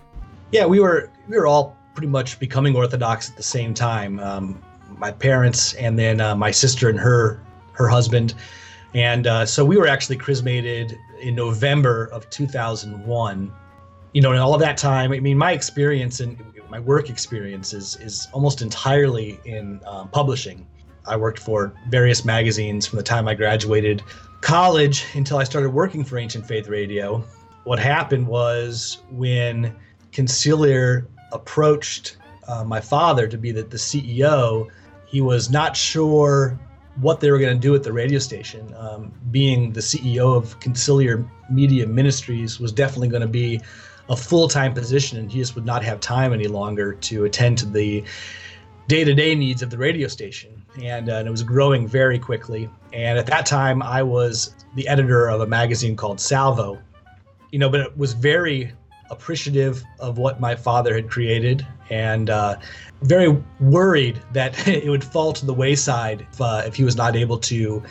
Yeah, 0.52 0.66
we 0.66 0.80
were 0.80 1.10
we 1.28 1.36
were 1.36 1.46
all 1.46 1.76
pretty 1.94 2.08
much 2.08 2.38
becoming 2.38 2.76
Orthodox 2.76 3.30
at 3.30 3.36
the 3.36 3.42
same 3.42 3.74
time. 3.74 4.20
Um, 4.20 4.62
my 4.98 5.10
parents 5.10 5.74
and 5.74 5.98
then 5.98 6.20
uh, 6.20 6.34
my 6.34 6.50
sister 6.50 6.88
and 6.88 6.98
her 6.98 7.42
her 7.72 7.88
husband, 7.88 8.34
and 8.94 9.26
uh, 9.26 9.44
so 9.44 9.64
we 9.64 9.76
were 9.76 9.86
actually 9.86 10.16
chrismated 10.16 10.98
in 11.20 11.34
November 11.34 12.06
of 12.06 12.28
2001. 12.30 13.52
You 14.12 14.22
know, 14.22 14.32
in 14.32 14.38
all 14.38 14.54
of 14.54 14.60
that 14.60 14.78
time, 14.78 15.12
I 15.12 15.20
mean, 15.20 15.36
my 15.36 15.52
experience 15.52 16.20
and 16.20 16.38
my 16.70 16.80
work 16.80 17.10
experience 17.10 17.72
is 17.72 17.96
is 17.96 18.28
almost 18.32 18.62
entirely 18.62 19.38
in 19.44 19.80
um, 19.86 20.08
publishing. 20.08 20.66
I 21.06 21.16
worked 21.16 21.38
for 21.38 21.72
various 21.88 22.24
magazines 22.24 22.86
from 22.86 22.96
the 22.96 23.02
time 23.02 23.28
I 23.28 23.34
graduated 23.34 24.02
college 24.40 25.04
until 25.14 25.38
I 25.38 25.44
started 25.44 25.70
working 25.70 26.04
for 26.04 26.18
Ancient 26.18 26.46
Faith 26.46 26.68
Radio. 26.68 27.24
What 27.64 27.78
happened 27.78 28.26
was 28.26 28.98
when 29.10 29.74
Conciliar 30.12 31.06
approached 31.32 32.16
uh, 32.48 32.64
my 32.64 32.80
father 32.80 33.26
to 33.26 33.36
be 33.36 33.52
the, 33.52 33.62
the 33.62 33.76
CEO, 33.76 34.68
he 35.06 35.20
was 35.20 35.50
not 35.50 35.76
sure 35.76 36.58
what 37.00 37.20
they 37.20 37.30
were 37.30 37.38
going 37.38 37.54
to 37.54 37.60
do 37.60 37.74
at 37.74 37.82
the 37.82 37.92
radio 37.92 38.18
station. 38.18 38.74
Um, 38.76 39.12
being 39.30 39.72
the 39.72 39.80
CEO 39.80 40.36
of 40.36 40.58
Conciliar 40.60 41.28
Media 41.50 41.86
Ministries 41.86 42.58
was 42.58 42.72
definitely 42.72 43.08
going 43.08 43.22
to 43.22 43.28
be 43.28 43.60
a 44.08 44.16
full 44.16 44.48
time 44.48 44.72
position, 44.72 45.18
and 45.18 45.30
he 45.30 45.38
just 45.38 45.54
would 45.54 45.66
not 45.66 45.84
have 45.84 46.00
time 46.00 46.32
any 46.32 46.46
longer 46.46 46.94
to 46.94 47.24
attend 47.24 47.58
to 47.58 47.66
the 47.66 48.04
day 48.88 49.04
to 49.04 49.14
day 49.14 49.34
needs 49.34 49.62
of 49.62 49.70
the 49.70 49.78
radio 49.78 50.08
station. 50.08 50.62
And, 50.82 51.08
uh, 51.08 51.14
and, 51.16 51.28
it 51.28 51.30
was 51.30 51.42
growing 51.42 51.88
very 51.88 52.18
quickly. 52.18 52.68
And 52.92 53.18
at 53.18 53.26
that 53.26 53.46
time, 53.46 53.82
I 53.82 54.02
was 54.02 54.54
the 54.74 54.86
editor 54.86 55.28
of 55.28 55.40
a 55.40 55.46
magazine 55.46 55.96
called 55.96 56.20
Salvo. 56.20 56.80
You 57.50 57.58
know, 57.58 57.68
but 57.68 57.80
it 57.80 57.96
was 57.96 58.12
very 58.12 58.72
appreciative 59.10 59.82
of 60.00 60.18
what 60.18 60.40
my 60.40 60.54
father 60.54 60.94
had 60.94 61.08
created 61.08 61.66
and 61.90 62.30
uh, 62.30 62.56
very 63.02 63.28
worried 63.60 64.20
that 64.32 64.66
it 64.68 64.88
would 64.88 65.04
fall 65.04 65.32
to 65.32 65.46
the 65.46 65.54
wayside 65.54 66.26
if, 66.32 66.40
uh, 66.40 66.62
if 66.66 66.74
he 66.74 66.84
was 66.84 66.96
not 66.96 67.16
able 67.16 67.38
to 67.38 67.82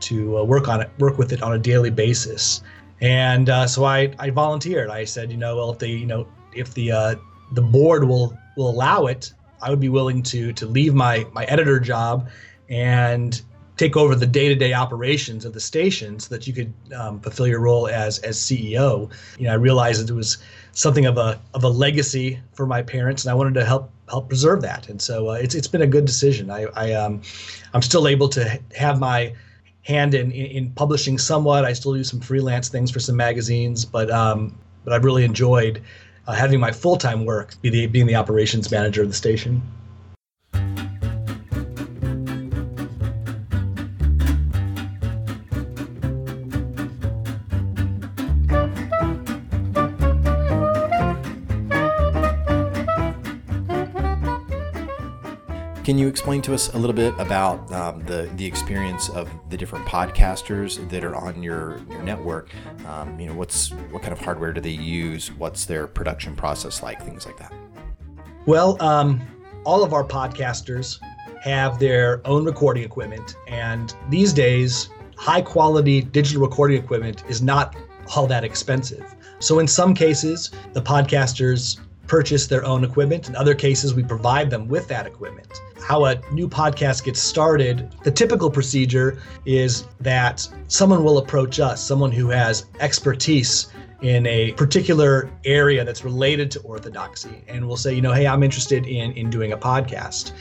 to 0.00 0.38
uh, 0.38 0.44
work 0.44 0.68
on 0.68 0.82
it, 0.82 0.90
work 0.98 1.16
with 1.16 1.32
it 1.32 1.42
on 1.42 1.54
a 1.54 1.58
daily 1.58 1.90
basis. 1.90 2.62
And 3.00 3.48
uh, 3.48 3.66
so 3.66 3.84
I, 3.84 4.12
I 4.18 4.30
volunteered. 4.30 4.90
I 4.90 5.04
said, 5.04 5.30
you 5.30 5.36
know, 5.38 5.56
well, 5.56 5.70
if 5.70 5.78
the 5.78 5.88
you 5.88 6.06
know 6.06 6.26
if 6.54 6.74
the 6.74 6.92
uh, 6.92 7.14
the 7.52 7.62
board 7.62 8.04
will 8.04 8.36
will 8.56 8.68
allow 8.68 9.06
it, 9.06 9.32
I 9.62 9.70
would 9.70 9.80
be 9.80 9.88
willing 9.88 10.22
to 10.24 10.52
to 10.52 10.66
leave 10.66 10.94
my 10.94 11.26
my 11.32 11.44
editor 11.44 11.80
job 11.80 12.28
and 12.68 13.40
take 13.76 13.96
over 13.96 14.14
the 14.14 14.26
day-to-day 14.26 14.72
operations 14.72 15.44
of 15.44 15.52
the 15.52 15.60
station 15.60 16.20
so 16.20 16.32
that 16.32 16.46
you 16.46 16.52
could 16.52 16.72
um, 16.96 17.18
fulfill 17.20 17.46
your 17.46 17.60
role 17.60 17.88
as 17.88 18.18
as 18.20 18.38
CEO. 18.38 19.10
You 19.38 19.46
know, 19.46 19.52
I 19.52 19.56
realized 19.56 20.08
it 20.08 20.14
was 20.14 20.38
something 20.74 21.06
of 21.06 21.16
a 21.16 21.40
of 21.54 21.64
a 21.64 21.68
legacy 21.68 22.40
for 22.52 22.66
my 22.66 22.82
parents, 22.82 23.24
and 23.24 23.30
I 23.30 23.34
wanted 23.34 23.54
to 23.54 23.64
help 23.64 23.90
help 24.08 24.28
preserve 24.28 24.60
that. 24.62 24.88
And 24.88 25.00
so 25.00 25.30
uh, 25.30 25.34
it's 25.34 25.54
it's 25.54 25.68
been 25.68 25.82
a 25.82 25.86
good 25.86 26.04
decision. 26.04 26.50
I, 26.50 26.66
I 26.74 26.92
um, 26.92 27.22
I'm 27.72 27.82
still 27.82 28.06
able 28.06 28.28
to 28.30 28.60
have 28.76 28.98
my 28.98 29.32
hand 29.82 30.14
in, 30.14 30.30
in, 30.32 30.46
in 30.46 30.70
publishing 30.72 31.18
somewhat. 31.18 31.64
I 31.64 31.72
still 31.72 31.94
do 31.94 32.04
some 32.04 32.20
freelance 32.20 32.68
things 32.68 32.90
for 32.90 33.00
some 33.00 33.16
magazines, 33.16 33.84
but 33.84 34.10
um, 34.10 34.58
but 34.84 34.92
I've 34.92 35.04
really 35.04 35.24
enjoyed 35.24 35.82
uh, 36.26 36.32
having 36.32 36.60
my 36.60 36.72
full 36.72 36.96
time 36.96 37.24
work 37.24 37.54
be 37.62 37.70
the 37.70 37.86
being 37.86 38.06
the 38.06 38.16
operations 38.16 38.70
manager 38.70 39.02
of 39.02 39.08
the 39.08 39.14
station. 39.14 39.62
Can 55.84 55.98
you 55.98 56.08
explain 56.08 56.40
to 56.42 56.54
us 56.54 56.72
a 56.72 56.78
little 56.78 56.96
bit 56.96 57.12
about 57.18 57.70
um, 57.70 58.02
the 58.06 58.30
the 58.36 58.46
experience 58.46 59.10
of 59.10 59.28
the 59.50 59.56
different 59.58 59.84
podcasters 59.84 60.88
that 60.88 61.04
are 61.04 61.14
on 61.14 61.42
your 61.42 61.78
your 61.90 62.02
network? 62.02 62.48
Um, 62.86 63.20
you 63.20 63.26
know, 63.26 63.34
what's 63.34 63.70
what 63.90 64.00
kind 64.00 64.14
of 64.14 64.18
hardware 64.18 64.54
do 64.54 64.62
they 64.62 64.70
use? 64.70 65.30
What's 65.32 65.66
their 65.66 65.86
production 65.86 66.34
process 66.36 66.82
like? 66.82 67.02
Things 67.02 67.26
like 67.26 67.36
that. 67.36 67.52
Well, 68.46 68.82
um, 68.82 69.20
all 69.64 69.84
of 69.84 69.92
our 69.92 70.04
podcasters 70.04 70.98
have 71.42 71.78
their 71.78 72.26
own 72.26 72.46
recording 72.46 72.82
equipment, 72.82 73.36
and 73.46 73.94
these 74.08 74.32
days, 74.32 74.88
high 75.18 75.42
quality 75.42 76.00
digital 76.00 76.40
recording 76.40 76.82
equipment 76.82 77.24
is 77.28 77.42
not 77.42 77.76
all 78.16 78.26
that 78.26 78.42
expensive. 78.42 79.14
So 79.38 79.58
in 79.58 79.66
some 79.66 79.92
cases, 79.92 80.50
the 80.72 80.80
podcasters 80.80 81.78
purchase 82.06 82.46
their 82.46 82.64
own 82.64 82.84
equipment. 82.84 83.28
In 83.28 83.36
other 83.36 83.54
cases, 83.54 83.94
we 83.94 84.02
provide 84.02 84.50
them 84.50 84.68
with 84.68 84.88
that 84.88 85.06
equipment. 85.06 85.60
How 85.80 86.06
a 86.06 86.20
new 86.32 86.48
podcast 86.48 87.04
gets 87.04 87.20
started, 87.20 87.94
the 88.04 88.10
typical 88.10 88.50
procedure 88.50 89.18
is 89.44 89.86
that 90.00 90.48
someone 90.68 91.04
will 91.04 91.18
approach 91.18 91.60
us, 91.60 91.82
someone 91.82 92.12
who 92.12 92.28
has 92.28 92.66
expertise 92.80 93.68
in 94.02 94.26
a 94.26 94.52
particular 94.52 95.30
area 95.44 95.84
that's 95.84 96.04
related 96.04 96.50
to 96.50 96.60
orthodoxy, 96.60 97.42
and 97.48 97.66
we'll 97.66 97.76
say, 97.76 97.94
you 97.94 98.02
know, 98.02 98.12
hey, 98.12 98.26
I'm 98.26 98.42
interested 98.42 98.86
in, 98.86 99.12
in 99.12 99.30
doing 99.30 99.52
a 99.52 99.56
podcast. 99.56 100.32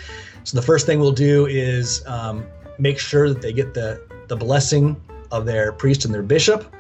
So 0.43 0.57
the 0.57 0.61
first 0.61 0.85
thing 0.85 0.99
we'll 0.99 1.11
do 1.11 1.45
is 1.45 2.05
um, 2.05 2.45
make 2.77 2.99
sure 2.99 3.29
that 3.29 3.41
they 3.41 3.53
get 3.53 3.73
the, 3.73 4.01
the 4.27 4.35
blessing 4.35 5.01
of 5.31 5.45
their 5.45 5.71
priest 5.71 6.03
and 6.05 6.13
their 6.13 6.23
bishop. 6.23 6.73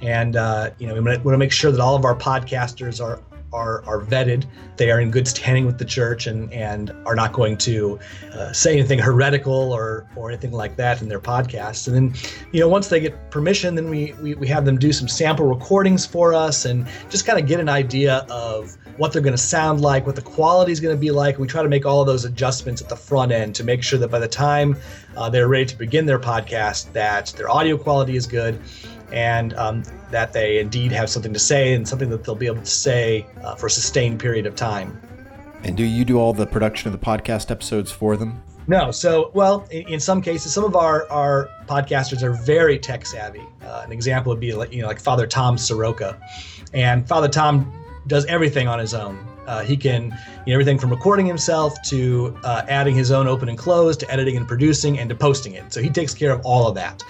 And, 0.00 0.36
uh, 0.36 0.70
you 0.78 0.86
know, 0.86 0.94
we 0.94 1.00
want 1.00 1.24
to 1.24 1.36
make 1.38 1.50
sure 1.52 1.72
that 1.72 1.80
all 1.80 1.96
of 1.96 2.04
our 2.04 2.14
podcasters 2.14 3.04
are 3.04 3.20
are, 3.52 3.84
are 3.86 4.00
vetted. 4.00 4.44
They 4.76 4.90
are 4.90 5.00
in 5.00 5.10
good 5.10 5.26
standing 5.26 5.66
with 5.66 5.78
the 5.78 5.84
church 5.84 6.26
and, 6.26 6.52
and 6.52 6.90
are 7.06 7.14
not 7.14 7.32
going 7.32 7.56
to 7.58 7.98
uh, 8.32 8.52
say 8.52 8.72
anything 8.72 8.98
heretical 8.98 9.72
or, 9.72 10.06
or 10.16 10.30
anything 10.30 10.52
like 10.52 10.76
that 10.76 11.02
in 11.02 11.08
their 11.08 11.20
podcasts. 11.20 11.86
And 11.86 11.96
then, 11.96 12.32
you 12.52 12.60
know, 12.60 12.68
once 12.68 12.88
they 12.88 13.00
get 13.00 13.30
permission, 13.30 13.74
then 13.74 13.90
we, 13.90 14.14
we, 14.20 14.34
we 14.34 14.46
have 14.48 14.64
them 14.64 14.78
do 14.78 14.92
some 14.92 15.08
sample 15.08 15.46
recordings 15.46 16.04
for 16.04 16.34
us 16.34 16.64
and 16.64 16.86
just 17.08 17.26
kind 17.26 17.38
of 17.38 17.46
get 17.46 17.60
an 17.60 17.68
idea 17.68 18.26
of 18.30 18.76
what 18.98 19.12
they're 19.12 19.22
going 19.22 19.32
to 19.32 19.38
sound 19.38 19.80
like, 19.80 20.06
what 20.06 20.16
the 20.16 20.22
quality 20.22 20.72
is 20.72 20.80
going 20.80 20.94
to 20.94 21.00
be 21.00 21.10
like. 21.10 21.38
We 21.38 21.46
try 21.46 21.62
to 21.62 21.68
make 21.68 21.86
all 21.86 22.00
of 22.00 22.06
those 22.06 22.24
adjustments 22.24 22.82
at 22.82 22.88
the 22.88 22.96
front 22.96 23.32
end 23.32 23.54
to 23.56 23.64
make 23.64 23.82
sure 23.82 23.98
that 23.98 24.08
by 24.08 24.18
the 24.18 24.28
time 24.28 24.76
uh, 25.16 25.30
they're 25.30 25.48
ready 25.48 25.66
to 25.66 25.76
begin 25.76 26.06
their 26.06 26.18
podcast, 26.18 26.92
that 26.92 27.32
their 27.36 27.50
audio 27.50 27.76
quality 27.76 28.16
is 28.16 28.26
good 28.26 28.60
and 29.12 29.54
um, 29.54 29.82
that 30.10 30.32
they 30.32 30.58
indeed 30.58 30.92
have 30.92 31.08
something 31.10 31.32
to 31.32 31.38
say 31.38 31.74
and 31.74 31.86
something 31.86 32.10
that 32.10 32.24
they'll 32.24 32.34
be 32.34 32.46
able 32.46 32.60
to 32.60 32.66
say 32.66 33.26
uh, 33.42 33.54
for 33.54 33.66
a 33.66 33.70
sustained 33.70 34.20
period 34.20 34.46
of 34.46 34.54
time. 34.54 35.00
And 35.64 35.76
do 35.76 35.84
you 35.84 36.04
do 36.04 36.18
all 36.18 36.32
the 36.32 36.46
production 36.46 36.92
of 36.92 36.98
the 36.98 37.04
podcast 37.04 37.50
episodes 37.50 37.90
for 37.90 38.16
them? 38.16 38.42
No. 38.68 38.90
So, 38.90 39.30
well, 39.32 39.66
in, 39.70 39.88
in 39.88 40.00
some 40.00 40.20
cases, 40.20 40.52
some 40.52 40.62
of 40.62 40.76
our, 40.76 41.10
our 41.10 41.48
podcasters 41.66 42.22
are 42.22 42.32
very 42.32 42.78
tech 42.78 43.06
savvy. 43.06 43.42
Uh, 43.62 43.82
an 43.84 43.92
example 43.92 44.30
would 44.30 44.40
be 44.40 44.52
like, 44.52 44.72
you 44.72 44.82
know, 44.82 44.88
like 44.88 45.00
Father 45.00 45.26
Tom 45.26 45.56
Soroka. 45.56 46.20
And 46.74 47.08
Father 47.08 47.28
Tom 47.28 47.72
does 48.06 48.26
everything 48.26 48.68
on 48.68 48.78
his 48.78 48.94
own. 48.94 49.18
Uh, 49.46 49.62
he 49.62 49.78
can, 49.78 50.04
you 50.44 50.52
know, 50.52 50.52
everything 50.52 50.78
from 50.78 50.90
recording 50.90 51.24
himself 51.24 51.80
to 51.82 52.38
uh, 52.44 52.66
adding 52.68 52.94
his 52.94 53.10
own 53.10 53.26
open 53.26 53.48
and 53.48 53.56
close 53.56 53.96
to 53.96 54.10
editing 54.12 54.36
and 54.36 54.46
producing 54.46 54.98
and 54.98 55.08
to 55.08 55.16
posting 55.16 55.54
it. 55.54 55.72
So 55.72 55.80
he 55.80 55.88
takes 55.88 56.12
care 56.12 56.30
of 56.30 56.44
all 56.44 56.68
of 56.68 56.74
that. 56.74 57.02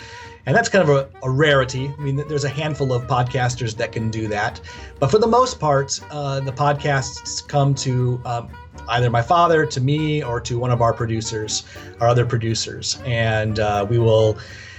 And 0.48 0.56
that's 0.56 0.70
kind 0.70 0.88
of 0.88 0.96
a, 0.96 1.10
a, 1.22 1.30
rarity. 1.30 1.92
I 1.94 2.00
mean, 2.00 2.16
there's 2.16 2.44
a 2.44 2.48
handful 2.48 2.94
of 2.94 3.06
podcasters 3.06 3.76
that 3.76 3.92
can 3.92 4.08
do 4.08 4.28
that. 4.28 4.62
But 4.98 5.10
for 5.10 5.18
the 5.18 5.26
most 5.26 5.60
part, 5.60 6.00
uh, 6.10 6.40
the 6.40 6.52
podcasts 6.52 7.46
come 7.46 7.74
to 7.74 8.18
um, 8.24 8.48
either 8.88 9.10
my 9.10 9.20
father, 9.20 9.66
to 9.66 9.78
me, 9.78 10.24
or 10.24 10.40
to 10.40 10.58
one 10.58 10.70
of 10.70 10.80
our 10.80 10.94
producers, 10.94 11.64
our 12.00 12.08
other 12.08 12.24
producers. 12.24 12.98
And 13.04 13.60
uh, 13.60 13.86
we 13.90 13.98
will 13.98 14.38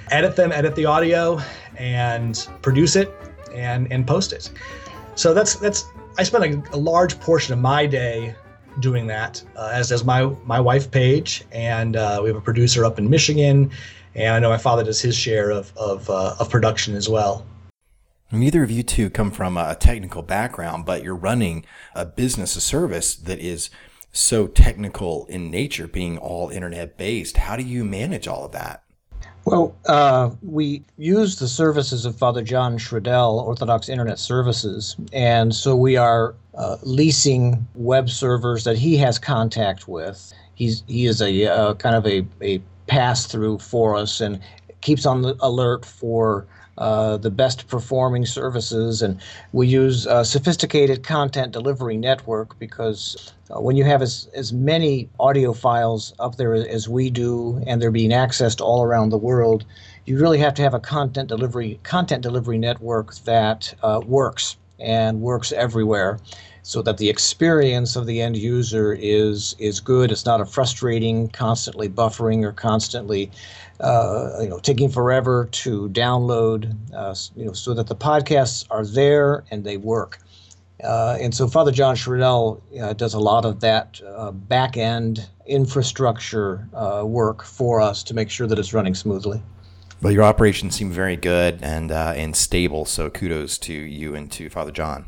edit 0.09 0.35
them, 0.35 0.51
edit 0.51 0.73
the 0.73 0.85
audio, 0.85 1.39
and 1.77 2.49
produce 2.63 2.95
it 2.95 3.13
and, 3.53 3.91
and 3.91 4.07
post 4.07 4.33
it. 4.33 4.49
So 5.13 5.35
that's, 5.35 5.53
that's 5.57 5.85
I 6.17 6.23
spend 6.23 6.65
a, 6.65 6.75
a 6.75 6.77
large 6.77 7.19
portion 7.19 7.53
of 7.53 7.59
my 7.59 7.85
day 7.85 8.33
doing 8.79 9.05
that, 9.05 9.43
uh, 9.55 9.69
as 9.71 9.89
does 9.89 10.03
my, 10.03 10.23
my 10.45 10.59
wife, 10.59 10.89
Paige. 10.89 11.43
And 11.51 11.95
uh, 11.95 12.21
we 12.23 12.29
have 12.29 12.37
a 12.37 12.41
producer 12.41 12.85
up 12.85 12.97
in 12.97 13.07
Michigan 13.07 13.69
and 14.15 14.33
I 14.33 14.39
know 14.39 14.49
my 14.49 14.57
father 14.57 14.83
does 14.83 15.01
his 15.01 15.15
share 15.15 15.51
of 15.51 15.71
of, 15.77 16.09
uh, 16.09 16.35
of 16.39 16.49
production 16.49 16.95
as 16.95 17.09
well. 17.09 17.45
Neither 18.31 18.61
of 18.61 18.69
you 18.69 18.83
two 18.83 19.09
come 19.09 19.31
from 19.31 19.57
a 19.57 19.75
technical 19.75 20.21
background, 20.21 20.85
but 20.85 21.03
you're 21.03 21.15
running 21.15 21.65
a 21.95 22.05
business, 22.05 22.55
a 22.55 22.61
service 22.61 23.15
that 23.15 23.39
is 23.39 23.71
so 24.11 24.45
technical 24.47 25.25
in 25.27 25.49
nature, 25.49 25.87
being 25.87 26.17
all 26.17 26.49
internet 26.49 26.97
based. 26.97 27.37
How 27.37 27.55
do 27.55 27.63
you 27.63 27.83
manage 27.83 28.27
all 28.27 28.45
of 28.45 28.51
that? 28.51 28.83
Well, 29.45 29.75
uh, 29.87 30.31
we 30.43 30.83
use 30.97 31.37
the 31.37 31.47
services 31.47 32.05
of 32.05 32.15
Father 32.15 32.43
John 32.43 32.77
Schroedel, 32.77 33.39
Orthodox 33.39 33.89
Internet 33.89 34.19
Services, 34.19 34.95
and 35.11 35.55
so 35.55 35.75
we 35.75 35.97
are 35.97 36.35
uh, 36.55 36.77
leasing 36.83 37.65
web 37.73 38.09
servers 38.09 38.63
that 38.65 38.77
he 38.77 38.95
has 38.97 39.17
contact 39.17 39.87
with. 39.87 40.33
He's 40.53 40.83
he 40.87 41.05
is 41.05 41.21
a 41.21 41.47
uh, 41.47 41.73
kind 41.75 41.95
of 41.95 42.05
a, 42.05 42.27
a 42.41 42.61
pass 42.89 43.25
through 43.25 43.59
for 43.59 43.95
us 43.95 44.19
and 44.19 44.41
keeps 44.81 45.05
on 45.05 45.21
the 45.21 45.35
alert 45.39 45.85
for 45.85 46.45
uh, 46.79 47.17
the 47.17 47.29
best 47.29 47.67
performing 47.67 48.25
services. 48.25 49.01
And 49.01 49.19
we 49.51 49.67
use 49.67 50.05
a 50.05 50.23
sophisticated 50.23 51.03
content 51.03 51.51
delivery 51.51 51.97
network 51.97 52.57
because 52.57 53.33
uh, 53.53 53.59
when 53.59 53.75
you 53.75 53.83
have 53.83 54.01
as, 54.01 54.29
as 54.33 54.53
many 54.53 55.09
audio 55.19 55.53
files 55.53 56.13
up 56.19 56.37
there 56.37 56.53
as 56.53 56.87
we 56.87 57.09
do 57.09 57.61
and 57.67 57.81
they're 57.81 57.91
being 57.91 58.11
accessed 58.11 58.61
all 58.61 58.83
around 58.83 59.09
the 59.09 59.17
world, 59.17 59.65
you 60.05 60.17
really 60.17 60.39
have 60.39 60.53
to 60.55 60.61
have 60.61 60.73
a 60.73 60.79
content 60.79 61.27
delivery 61.29 61.79
content 61.83 62.23
delivery 62.23 62.57
network 62.57 63.13
that 63.25 63.73
uh, 63.83 64.01
works 64.05 64.55
and 64.79 65.21
works 65.21 65.51
everywhere 65.51 66.17
so 66.69 66.83
that 66.83 66.97
the 66.97 67.09
experience 67.09 67.95
of 67.95 68.05
the 68.05 68.21
end 68.21 68.37
user 68.37 68.93
is 68.93 69.55
is 69.57 69.79
good. 69.79 70.11
It's 70.11 70.27
not 70.27 70.39
a 70.39 70.45
frustrating, 70.45 71.27
constantly 71.29 71.89
buffering 71.89 72.43
or 72.43 72.51
constantly, 72.51 73.31
uh, 73.79 74.37
you 74.39 74.49
know, 74.49 74.59
taking 74.59 74.87
forever 74.87 75.49
to 75.63 75.89
download. 75.89 76.71
Uh, 76.93 77.15
you 77.35 77.45
know, 77.45 77.53
so 77.53 77.73
that 77.73 77.87
the 77.87 77.95
podcasts 77.95 78.67
are 78.69 78.85
there 78.85 79.43
and 79.49 79.63
they 79.63 79.77
work. 79.77 80.19
Uh, 80.83 81.17
and 81.19 81.33
so 81.33 81.47
Father 81.47 81.71
John 81.71 81.95
Schroedel 81.95 82.61
uh, 82.79 82.93
does 82.93 83.15
a 83.15 83.19
lot 83.19 83.45
of 83.45 83.61
that 83.61 83.99
uh, 84.05 84.29
back 84.29 84.77
end 84.77 85.27
infrastructure 85.47 86.69
uh, 86.75 87.03
work 87.03 87.43
for 87.43 87.81
us 87.81 88.03
to 88.03 88.13
make 88.13 88.29
sure 88.29 88.45
that 88.45 88.59
it's 88.59 88.75
running 88.75 88.93
smoothly. 88.93 89.41
Well, 90.03 90.13
your 90.13 90.23
operations 90.23 90.75
seem 90.75 90.91
very 90.91 91.15
good 91.15 91.57
and 91.63 91.91
and 91.91 92.35
stable. 92.35 92.85
So 92.85 93.09
kudos 93.09 93.57
to 93.57 93.73
you 93.73 94.13
and 94.13 94.31
to 94.33 94.51
Father 94.51 94.71
John. 94.71 95.07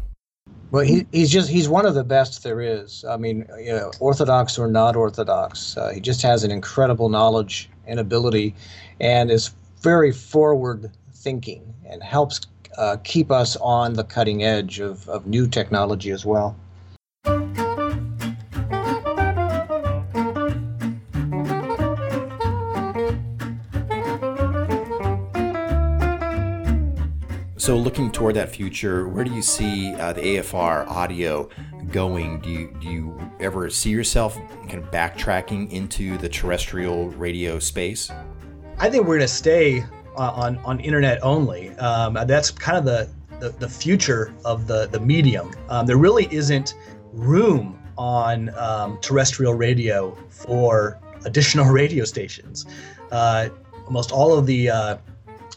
Well, 0.71 0.85
he, 0.85 1.05
he's 1.11 1.29
just 1.29 1.49
he's 1.49 1.67
one 1.67 1.85
of 1.85 1.95
the 1.95 2.03
best 2.03 2.43
there 2.43 2.61
is. 2.61 3.03
I 3.03 3.17
mean, 3.17 3.45
you 3.59 3.73
know, 3.73 3.91
orthodox 3.99 4.57
or 4.57 4.67
not 4.67 4.95
orthodox, 4.95 5.75
uh, 5.75 5.89
he 5.89 5.99
just 5.99 6.21
has 6.21 6.45
an 6.45 6.51
incredible 6.51 7.09
knowledge 7.09 7.69
and 7.85 7.99
ability, 7.99 8.55
and 9.01 9.29
is 9.29 9.51
very 9.81 10.13
forward 10.13 10.89
thinking 11.13 11.73
and 11.85 12.01
helps 12.01 12.39
uh, 12.77 12.95
keep 13.03 13.31
us 13.31 13.57
on 13.57 13.93
the 13.93 14.03
cutting 14.03 14.43
edge 14.43 14.79
of, 14.79 15.07
of 15.09 15.27
new 15.27 15.45
technology 15.45 16.09
as 16.09 16.25
well. 16.25 16.55
So, 27.61 27.77
looking 27.77 28.11
toward 28.11 28.37
that 28.37 28.49
future, 28.49 29.07
where 29.07 29.23
do 29.23 29.31
you 29.31 29.43
see 29.43 29.93
uh, 29.93 30.13
the 30.13 30.21
AFR 30.21 30.87
audio 30.87 31.47
going? 31.91 32.39
Do 32.39 32.49
you 32.49 32.75
do 32.81 32.89
you 32.89 33.31
ever 33.39 33.69
see 33.69 33.91
yourself 33.91 34.35
kind 34.67 34.83
of 34.83 34.89
backtracking 34.89 35.71
into 35.71 36.17
the 36.17 36.27
terrestrial 36.27 37.09
radio 37.09 37.59
space? 37.59 38.09
I 38.79 38.89
think 38.89 39.03
we're 39.03 39.17
going 39.17 39.19
to 39.19 39.27
stay 39.27 39.85
on 40.17 40.57
on 40.65 40.79
internet 40.79 41.21
only. 41.21 41.69
Um, 41.77 42.17
that's 42.25 42.49
kind 42.49 42.79
of 42.79 42.83
the, 42.83 43.07
the, 43.39 43.51
the 43.51 43.69
future 43.69 44.33
of 44.43 44.65
the 44.65 44.87
the 44.87 44.99
medium. 44.99 45.51
Um, 45.69 45.85
there 45.85 45.97
really 45.97 46.27
isn't 46.33 46.73
room 47.13 47.79
on 47.95 48.49
um, 48.57 48.97
terrestrial 49.01 49.53
radio 49.53 50.17
for 50.29 50.99
additional 51.25 51.65
radio 51.71 52.05
stations. 52.05 52.65
Uh, 53.11 53.49
almost 53.85 54.11
all 54.11 54.35
of 54.35 54.47
the 54.47 54.67
uh, 54.67 54.97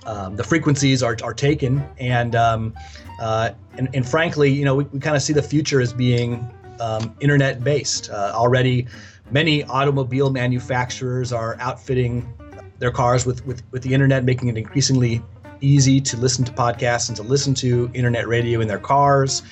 um, 0.07 0.37
the 0.37 0.45
frequencies 0.45 1.03
are, 1.03 1.17
are 1.23 1.35
taken. 1.35 1.87
And, 1.99 2.35
um, 2.35 2.75
uh, 3.21 3.51
and 3.77 3.89
and 3.95 4.09
frankly 4.09 4.51
you 4.51 4.65
know 4.65 4.75
we, 4.75 4.85
we 4.85 5.01
kind 5.01 5.17
of 5.17 5.23
see 5.23 5.33
the 5.33 5.43
future 5.43 5.81
as 5.81 5.93
being 5.93 6.49
um, 6.81 7.15
internet 7.21 7.63
based 7.63 8.11
uh, 8.11 8.33
already 8.35 8.87
many 9.31 9.65
automobile 9.65 10.31
manufacturers 10.31 11.33
are 11.33 11.57
outfitting 11.61 12.33
their 12.79 12.91
cars 12.91 13.25
with, 13.25 13.45
with 13.47 13.63
with 13.71 13.83
the 13.83 13.95
internet 13.95 14.25
making 14.25 14.49
it 14.49 14.57
increasingly 14.57 15.23
easy 15.61 16.01
to 16.01 16.17
listen 16.17 16.45
to 16.45 16.53
podcasts 16.53 17.09
and 17.09 17.17
to 17.17 17.23
listen 17.23 17.55
to 17.55 17.91
internet 17.95 18.29
radio 18.29 18.61
in 18.61 18.69
their 18.69 18.79
cars. 18.79 19.43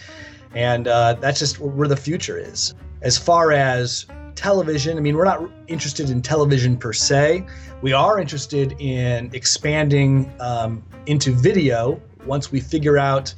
And 0.55 0.87
uh, 0.87 1.15
that's 1.15 1.38
just 1.38 1.59
where 1.59 1.88
the 1.88 1.97
future 1.97 2.38
is. 2.38 2.75
As 3.01 3.17
far 3.17 3.53
as 3.53 4.07
television. 4.35 4.97
I 4.97 5.01
mean, 5.01 5.16
we're 5.16 5.25
not 5.25 5.49
interested 5.68 6.11
in 6.11 6.23
television 6.23 6.77
per 6.77 6.92
se. 6.92 7.47
We 7.81 7.92
are 7.92 8.21
interested 8.21 8.75
in 8.81 9.31
expanding 9.33 10.33
um, 10.40 10.83
into 11.07 11.33
video 11.33 12.01
once 12.27 12.53
we 12.53 12.61
figure 12.61 12.99
out 12.99 13.35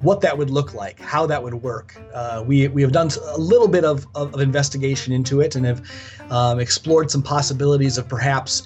what 0.00 0.20
that 0.20 0.36
would 0.38 0.50
look 0.50 0.74
like, 0.74 1.00
how 1.00 1.26
that 1.26 1.42
would 1.42 1.54
work. 1.54 2.00
Uh, 2.14 2.44
we, 2.46 2.68
we 2.68 2.82
have 2.82 2.92
done 2.92 3.10
a 3.30 3.38
little 3.38 3.66
bit 3.66 3.84
of, 3.84 4.06
of, 4.14 4.32
of 4.34 4.40
investigation 4.40 5.12
into 5.12 5.40
it 5.40 5.56
and 5.56 5.66
have 5.66 5.82
um, 6.30 6.60
explored 6.60 7.10
some 7.10 7.22
possibilities 7.22 7.98
of 7.98 8.08
perhaps 8.08 8.62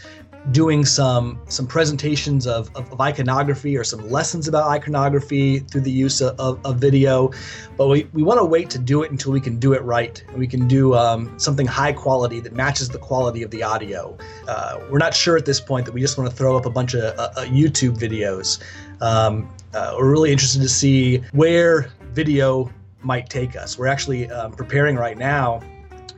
doing 0.51 0.85
some 0.85 1.41
some 1.47 1.67
presentations 1.67 2.47
of, 2.47 2.69
of, 2.75 2.91
of, 2.93 3.01
iconography 3.01 3.77
or 3.77 3.85
some 3.85 4.11
lessons 4.11 4.49
about 4.49 4.69
iconography 4.69 5.61
through 5.61 5.83
the 5.83 5.91
use 5.91 6.21
of, 6.21 6.39
of, 6.41 6.59
of 6.67 6.77
video. 6.79 7.31
But 7.77 7.89
we, 7.89 8.09
we 8.13 8.25
want 8.25 8.41
to 8.41 8.45
wait 8.45 8.69
to 8.71 8.79
do 8.79 9.05
it 9.05 9.13
until 9.13 9.31
we 9.31 9.41
can 9.41 9.59
do 9.59 9.73
it 9.73 9.83
right. 9.83 10.23
And 10.29 10.39
we 10.39 10.49
can 10.49 10.67
do 10.67 10.95
um, 10.95 11.39
something 11.39 11.67
high 11.67 11.93
quality 11.93 12.41
that 12.41 12.55
matches 12.55 12.89
the 12.89 12.99
quality 12.99 13.45
of 13.45 13.51
the 13.51 13.63
audio. 13.63 14.17
Uh, 14.49 14.81
we're 14.91 14.99
not 14.99 15.15
sure 15.15 15.37
at 15.37 15.47
this 15.47 15.61
point 15.61 15.87
that 15.87 15.93
we 15.93 16.01
just 16.01 16.19
want 16.19 16.29
to 16.29 16.35
throw 16.35 16.57
up 16.57 16.67
a 16.67 16.71
bunch 16.71 16.95
of 16.95 17.05
uh, 17.19 17.31
uh, 17.37 17.45
youtube 17.45 17.97
videos. 17.97 18.61
Um, 19.01 19.49
uh, 19.75 19.95
we're 19.97 20.11
really 20.11 20.33
interested 20.33 20.61
to 20.63 20.69
see 20.69 21.19
where 21.33 21.93
video 22.13 22.71
might 23.03 23.29
take 23.31 23.55
us. 23.57 23.79
We're 23.79 23.87
actually 23.87 24.31
um, 24.31 24.53
preparing 24.53 24.97
right 24.97 25.17
now 25.17 25.61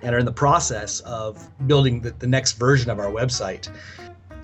and 0.03 0.15
are 0.15 0.19
in 0.19 0.27
the 0.27 0.33
process 0.33 1.01
of 1.01 1.49
building 1.67 2.01
the, 2.01 2.11
the 2.13 2.27
next 2.27 2.53
version 2.53 2.91
of 2.91 2.99
our 2.99 3.11
website 3.11 3.69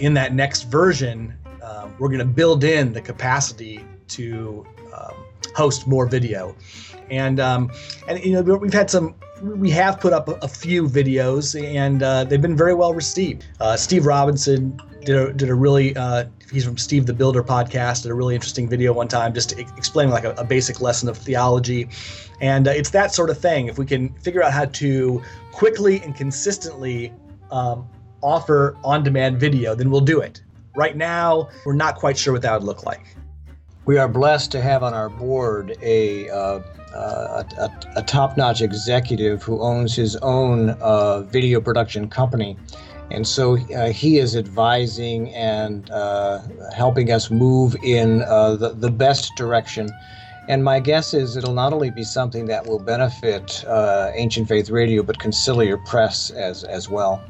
in 0.01 0.15
that 0.15 0.35
next 0.35 0.65
version, 0.65 1.37
um, 1.63 1.95
we're 1.99 2.09
going 2.09 2.19
to 2.19 2.25
build 2.25 2.65
in 2.65 2.93
the 2.93 3.01
capacity 3.01 3.85
to 4.09 4.67
um, 4.95 5.15
host 5.55 5.87
more 5.87 6.07
video. 6.07 6.57
And 7.11 7.41
um, 7.41 7.71
and 8.09 8.23
you 8.25 8.33
know 8.33 8.43
we've 8.57 8.73
had 8.73 8.91
some 8.91 9.15
we 9.43 9.71
have 9.71 10.01
put 10.01 10.13
up 10.13 10.29
a, 10.29 10.49
few 10.49 10.85
videos 10.85 11.61
and 11.61 12.03
uh, 12.03 12.25
they've 12.25 12.43
been 12.43 12.57
very 12.57 12.75
well 12.75 12.95
received. 12.95 13.47
Uh, 13.59 13.77
Steve 13.77 14.07
Robinson 14.07 14.79
did 15.05 15.17
a, 15.17 15.33
did 15.33 15.49
a 15.49 15.55
really 15.55 15.97
uh, 15.97 16.27
he's 16.53 16.65
from 16.65 16.79
Steve 16.79 17.07
the 17.07 17.13
Builder 17.13 17.43
podcast 17.43 18.03
did 18.03 18.13
a 18.13 18.15
really 18.15 18.35
interesting 18.35 18.69
video 18.69 18.93
one 18.93 19.09
time 19.09 19.33
just 19.35 19.59
explaining 19.59 20.13
like 20.13 20.25
a, 20.25 20.33
a, 20.33 20.45
basic 20.45 20.81
lesson 20.81 21.09
of 21.09 21.17
theology, 21.17 21.89
and 22.41 22.69
uh, 22.69 22.73
it's 22.73 22.91
that 22.91 23.13
sort 23.13 23.31
of 23.31 23.39
thing. 23.39 23.67
If 23.67 23.79
we 23.79 23.87
can 23.87 24.13
figure 24.15 24.43
out 24.43 24.53
how 24.53 24.67
to 24.67 25.23
quickly 25.53 26.01
and 26.03 26.15
consistently 26.15 27.13
um, 27.51 27.89
offer 28.23 28.77
on 28.85 29.03
demand 29.03 29.39
video, 29.39 29.75
then 29.75 29.91
we'll 29.91 30.01
do 30.01 30.21
it. 30.21 30.43
Right 30.77 30.97
now, 30.97 31.49
we're 31.65 31.75
not 31.75 31.97
quite 31.97 32.17
sure 32.17 32.33
what 32.33 32.43
that 32.43 32.53
would 32.53 32.65
look 32.67 32.87
like. 32.87 33.17
We 33.87 33.99
are 33.99 34.09
blessed 34.09 34.53
to 34.53 34.61
have 34.61 34.83
on 34.83 34.95
our 34.95 35.09
board 35.09 35.77
a, 35.83 36.29
uh, 36.29 36.61
uh, 36.95 37.43
a, 37.59 37.71
a 37.97 38.03
top 38.03 38.37
notch 38.37 38.61
executive 38.61 39.43
who 39.43 39.61
owns 39.61 39.97
his 39.97 40.17
own 40.17 40.71
uh, 40.81 41.23
video 41.23 41.61
production 41.61 42.09
company. 42.09 42.57
And 43.11 43.27
so 43.27 43.57
uh, 43.75 43.91
he 43.91 44.19
is 44.19 44.37
advising 44.37 45.35
and 45.35 45.91
uh, 45.91 46.41
helping 46.73 47.11
us 47.11 47.31
move 47.31 47.75
in 47.83 48.23
uh, 48.23 48.55
the, 48.55 48.71
the 48.75 48.91
best 48.91 49.33
direction. 49.37 49.91
And 50.49 50.63
my 50.63 50.79
guess 50.79 51.13
is 51.13 51.37
it'll 51.37 51.55
not 51.55 51.73
only 51.73 51.91
be 51.91 52.05
something 52.05 52.47
that 52.47 52.67
will 52.67 52.79
benefit 52.79 53.65
Ancient 54.15 54.49
Faith 54.49 54.71
Radio, 54.71 55.03
but 55.03 55.19
Conciliar 55.19 55.85
Press 55.85 56.31
as, 56.31 56.65
as 56.65 56.89
well. 56.89 57.25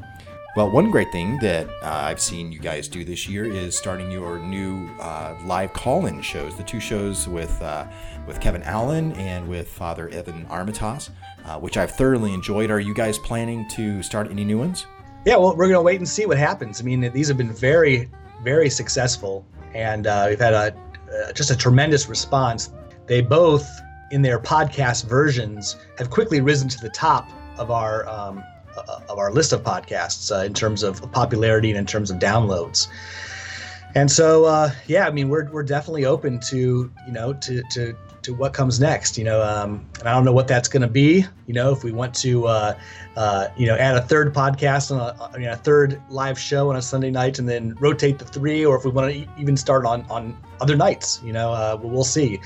Well, 0.61 0.71
one 0.71 0.91
great 0.91 1.11
thing 1.11 1.39
that 1.39 1.71
uh, 1.83 1.89
I've 2.05 2.21
seen 2.21 2.53
you 2.53 2.59
guys 2.59 2.87
do 2.87 3.03
this 3.03 3.27
year 3.27 3.47
is 3.47 3.75
starting 3.79 4.11
your 4.11 4.39
new 4.39 4.91
uh, 5.01 5.35
live 5.47 5.73
call-in 5.73 6.21
shows. 6.21 6.55
The 6.55 6.63
two 6.63 6.81
shows 6.81 7.27
with 7.27 7.63
uh, 7.63 7.87
with 8.27 8.43
Kevin 8.43 8.63
Allen 8.65 9.15
and 9.15 9.49
with 9.49 9.69
Father 9.69 10.11
Evan 10.11 10.45
Armatas, 10.49 11.09
uh, 11.47 11.59
which 11.59 11.79
I've 11.79 11.93
thoroughly 11.93 12.35
enjoyed. 12.35 12.71
Are 12.71 12.79
you 12.79 12.93
guys 12.93 13.17
planning 13.21 13.67
to 13.71 14.03
start 14.03 14.31
any 14.31 14.45
new 14.45 14.59
ones? 14.59 14.85
Yeah, 15.25 15.37
well, 15.37 15.57
we're 15.57 15.67
gonna 15.67 15.81
wait 15.81 15.97
and 15.97 16.07
see 16.07 16.27
what 16.27 16.37
happens. 16.37 16.79
I 16.79 16.85
mean, 16.85 17.11
these 17.11 17.29
have 17.29 17.39
been 17.39 17.55
very, 17.55 18.11
very 18.45 18.69
successful, 18.69 19.47
and 19.73 20.07
uh, 20.07 20.27
we've 20.29 20.39
had 20.39 20.53
a 20.53 20.77
uh, 21.11 21.33
just 21.33 21.51
a 21.51 21.57
tremendous 21.57 22.07
response. 22.07 22.71
They 23.07 23.23
both, 23.23 23.67
in 24.11 24.21
their 24.21 24.39
podcast 24.39 25.07
versions, 25.09 25.77
have 25.97 26.11
quickly 26.11 26.43
risen 26.43 26.69
to 26.69 26.81
the 26.83 26.91
top 26.91 27.31
of 27.57 27.71
our 27.71 28.07
um, 28.11 28.45
of 28.77 29.19
our 29.19 29.33
list 29.33 29.53
of 29.53 29.63
podcasts 29.63 30.31
uh, 30.35 30.45
in 30.45 30.55
terms 30.55 30.83
of 30.83 31.11
popularity 31.13 31.71
and 31.71 31.79
in 31.79 31.87
terms 31.87 32.11
of 32.11 32.19
downloads. 32.19 32.89
And 33.95 34.11
so, 34.11 34.45
uh, 34.45 34.71
yeah, 34.87 35.07
I 35.07 35.11
mean, 35.11 35.29
we're, 35.29 35.51
we're 35.51 35.65
definitely 35.65 36.05
open 36.05 36.39
to, 36.41 36.57
you 37.07 37.13
know, 37.13 37.33
to, 37.33 37.63
to, 37.73 37.97
to 38.23 38.35
what 38.35 38.53
comes 38.53 38.79
next, 38.79 39.19
you 39.19 39.25
know, 39.25 39.43
um, 39.43 39.85
and 39.99 40.09
I 40.09 40.13
don't 40.13 40.25
know 40.25 40.33
what 40.33 40.47
that's 40.47 40.69
going 40.69 40.83
to 40.83 40.89
be, 40.89 41.25
you 41.47 41.55
know, 41.55 41.73
if 41.73 41.83
we 41.83 41.91
want 41.91 42.15
to, 42.17 42.47
uh, 42.47 42.79
uh, 43.17 43.49
you 43.57 43.67
know, 43.67 43.77
add 43.77 43.97
a 43.97 44.03
third 44.03 44.33
podcast 44.33 44.95
on 44.95 45.01
a, 45.01 45.31
I 45.35 45.39
mean, 45.39 45.49
a 45.49 45.57
third 45.57 46.01
live 46.09 46.39
show 46.39 46.71
on 46.71 46.77
a 46.77 46.83
Sunday 46.83 47.11
night 47.11 47.39
and 47.41 47.49
then 47.49 47.75
rotate 47.81 48.19
the 48.19 48.25
three, 48.25 48.65
or 48.65 48.77
if 48.77 48.85
we 48.85 48.91
want 48.93 49.13
to 49.13 49.27
even 49.41 49.57
start 49.57 49.85
on, 49.85 50.03
on 50.11 50.37
other 50.61 50.77
nights, 50.77 51.21
you 51.25 51.33
know, 51.33 51.51
uh, 51.53 51.77
we'll 51.83 52.05
see. 52.05 52.39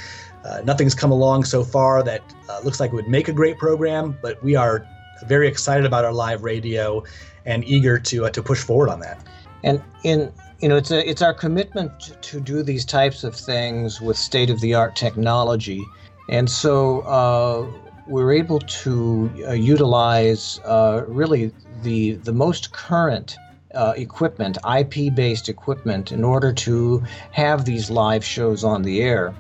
Uh, 0.45 0.61
nothing's 0.65 0.95
come 0.95 1.11
along 1.11 1.45
so 1.45 1.65
far 1.65 2.03
that 2.03 2.23
uh, 2.49 2.61
looks 2.65 2.79
like 2.79 2.93
it 2.93 2.95
would 2.95 3.09
make 3.09 3.29
a 3.29 3.33
great 3.33 3.59
program, 3.59 4.17
but 4.23 4.43
we 4.43 4.55
are 4.55 4.87
very 5.27 5.49
excited 5.49 5.87
about 5.87 6.05
our 6.05 6.13
live 6.13 6.43
radio 6.43 7.03
and 7.47 7.65
eager 7.65 7.99
to 7.99 8.27
uh, 8.27 8.31
to 8.31 8.43
push 8.43 8.63
forward 8.63 8.89
on 8.89 9.01
that. 9.01 9.19
And 9.63 9.83
in 10.03 10.33
you 10.61 10.69
know, 10.69 10.77
it's 10.77 10.91
a, 10.91 11.09
it's 11.09 11.23
our 11.23 11.35
commitment 11.35 12.17
to 12.23 12.41
do 12.41 12.63
these 12.63 12.85
types 12.85 13.25
of 13.25 13.35
things 13.35 14.01
with 14.01 14.17
state 14.17 14.51
of 14.51 14.61
the 14.61 14.75
art 14.75 14.97
technology, 14.97 15.83
and 16.29 16.49
so 16.49 17.01
uh, 17.01 17.67
we're 18.07 18.33
able 18.33 18.61
to 18.61 19.31
uh, 19.47 19.53
utilize 19.53 20.61
uh, 20.65 21.05
really 21.07 21.53
the 21.83 22.13
the 22.13 22.33
most 22.33 22.73
current. 22.73 23.37
Uh, 23.75 23.93
equipment, 23.97 24.57
IP 24.79 25.13
based 25.13 25.49
equipment, 25.49 26.13
in 26.13 26.23
order 26.23 26.53
to 26.53 27.03
have 27.33 27.65
these 27.65 27.91
live 27.91 28.25
shows 28.25 28.63
on 28.63 28.83
the 28.83 29.03
air. 29.03 29.35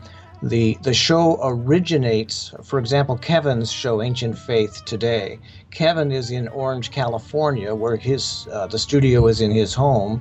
The, 0.44 0.76
the 0.82 0.92
show 0.92 1.38
originates, 1.42 2.52
for 2.62 2.78
example, 2.78 3.16
Kevin's 3.16 3.72
show, 3.72 4.02
Ancient 4.02 4.36
Faith 4.36 4.84
Today. 4.84 5.38
Kevin 5.70 6.12
is 6.12 6.30
in 6.30 6.48
Orange, 6.48 6.90
California, 6.90 7.74
where 7.74 7.96
his 7.96 8.46
uh, 8.52 8.66
the 8.66 8.78
studio 8.78 9.26
is 9.26 9.40
in 9.40 9.50
his 9.50 9.72
home. 9.72 10.20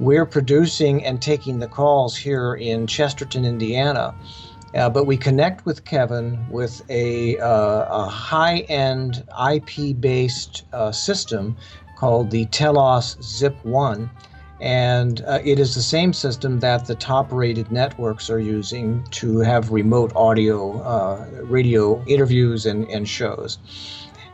We're 0.00 0.24
producing 0.24 1.04
and 1.04 1.20
taking 1.20 1.58
the 1.58 1.66
calls 1.66 2.16
here 2.16 2.54
in 2.54 2.86
Chesterton, 2.86 3.44
Indiana. 3.44 4.14
Uh, 4.74 4.88
but 4.88 5.04
we 5.04 5.18
connect 5.18 5.66
with 5.66 5.84
Kevin 5.84 6.48
with 6.48 6.80
a, 6.88 7.36
uh, 7.36 8.04
a 8.04 8.08
high 8.08 8.60
end 8.70 9.22
IP 9.52 10.00
based 10.00 10.64
uh, 10.72 10.90
system 10.90 11.54
called 11.94 12.30
the 12.30 12.46
Telos 12.46 13.18
Z/IP 13.20 13.62
ONE. 13.66 14.08
And 14.60 15.22
uh, 15.26 15.40
it 15.44 15.58
is 15.60 15.74
the 15.74 15.82
same 15.82 16.12
system 16.12 16.60
that 16.60 16.86
the 16.86 16.94
top 16.94 17.32
rated 17.32 17.70
networks 17.70 18.28
are 18.28 18.40
using 18.40 19.04
to 19.12 19.38
have 19.38 19.70
remote 19.70 20.12
audio, 20.16 20.80
uh, 20.82 21.26
radio 21.44 22.02
interviews 22.06 22.66
and, 22.66 22.88
and 22.88 23.08
shows. 23.08 23.58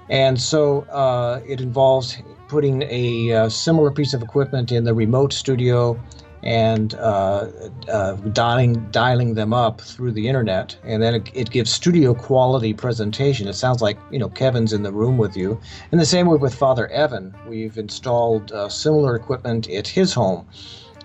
And 0.08 0.40
so 0.40 0.82
uh, 0.82 1.40
it 1.46 1.60
involves 1.60 2.16
putting 2.48 2.82
a, 2.82 3.32
uh, 3.32 3.48
similar 3.48 3.90
piece 3.90 4.14
of 4.14 4.22
equipment 4.22 4.70
in 4.72 4.84
the 4.84 4.94
remote 4.94 5.32
studio 5.32 5.98
and 6.44 6.94
uh, 6.96 7.48
uh, 7.88 8.12
dialing 8.32 8.86
dialing 8.90 9.34
them 9.34 9.54
up 9.54 9.80
through 9.80 10.12
the 10.12 10.28
internet, 10.28 10.76
and 10.84 11.02
then 11.02 11.14
it, 11.14 11.30
it, 11.32 11.50
gives 11.50 11.70
studio 11.70 12.12
quality 12.12 12.74
presentation. 12.74 13.48
It 13.48 13.54
sounds 13.54 13.80
like 13.80 13.98
you 14.10 14.18
know 14.18 14.28
Kevin's 14.28 14.74
in 14.74 14.82
the 14.82 14.92
room 14.92 15.16
with 15.16 15.36
you. 15.36 15.58
And 15.90 16.00
the 16.00 16.06
same 16.06 16.26
way 16.26 16.36
with 16.36 16.54
Father 16.54 16.86
Evan, 16.88 17.34
we've 17.48 17.78
installed 17.78 18.52
uh, 18.52 18.68
similar 18.68 19.16
equipment 19.16 19.70
at 19.70 19.88
his 19.88 20.12
home, 20.12 20.46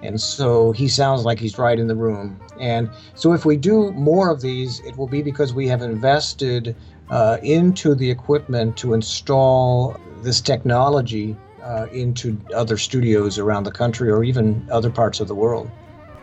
and 0.04 0.20
so 0.20 0.74
he 0.74 0.90
sounds 0.90 1.24
like 1.24 1.40
he's 1.40 1.58
right 1.58 1.80
in 1.80 1.88
the 1.88 1.96
room. 1.96 2.38
And 2.60 2.90
so 3.16 3.32
if 3.32 3.46
we 3.46 3.56
do 3.56 3.94
more 3.94 4.30
of 4.30 4.42
these, 4.42 4.82
it 4.82 4.98
will 4.98 5.08
be 5.08 5.22
because 5.22 5.54
we 5.54 5.70
have 5.70 5.82
invested 5.82 6.76
uh, 7.10 7.38
into 7.42 7.96
the 7.96 8.12
equipment 8.12 8.76
to 8.78 8.94
install 8.94 9.96
this 10.22 10.42
technology 10.42 11.38
uh, 11.70 11.86
into 11.92 12.40
other 12.56 12.78
studios 12.78 13.38
around 13.38 13.64
the 13.64 13.72
country 13.72 14.10
or 14.10 14.24
even 14.24 14.68
other 14.72 14.90
parts 14.90 15.20
of 15.20 15.28
the 15.28 15.36
world. 15.36 15.70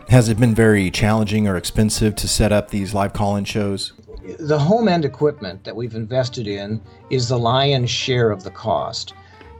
Has 0.09 0.27
it 0.29 0.39
been 0.39 0.53
very 0.53 0.91
challenging 0.91 1.47
or 1.47 1.55
expensive 1.55 2.15
to 2.15 2.27
set 2.27 2.51
up 2.51 2.69
these 2.69 2.93
live 2.93 3.13
call 3.13 3.37
in 3.37 3.45
shows? 3.45 3.93
The 4.39 4.59
home 4.59 4.89
end 4.89 5.05
equipment 5.05 5.63
that 5.63 5.75
we've 5.75 5.95
invested 5.95 6.47
in 6.47 6.81
is 7.09 7.29
the 7.29 7.39
lion's 7.39 7.89
share 7.89 8.29
of 8.29 8.43
the 8.43 8.51
cost. 8.51 9.13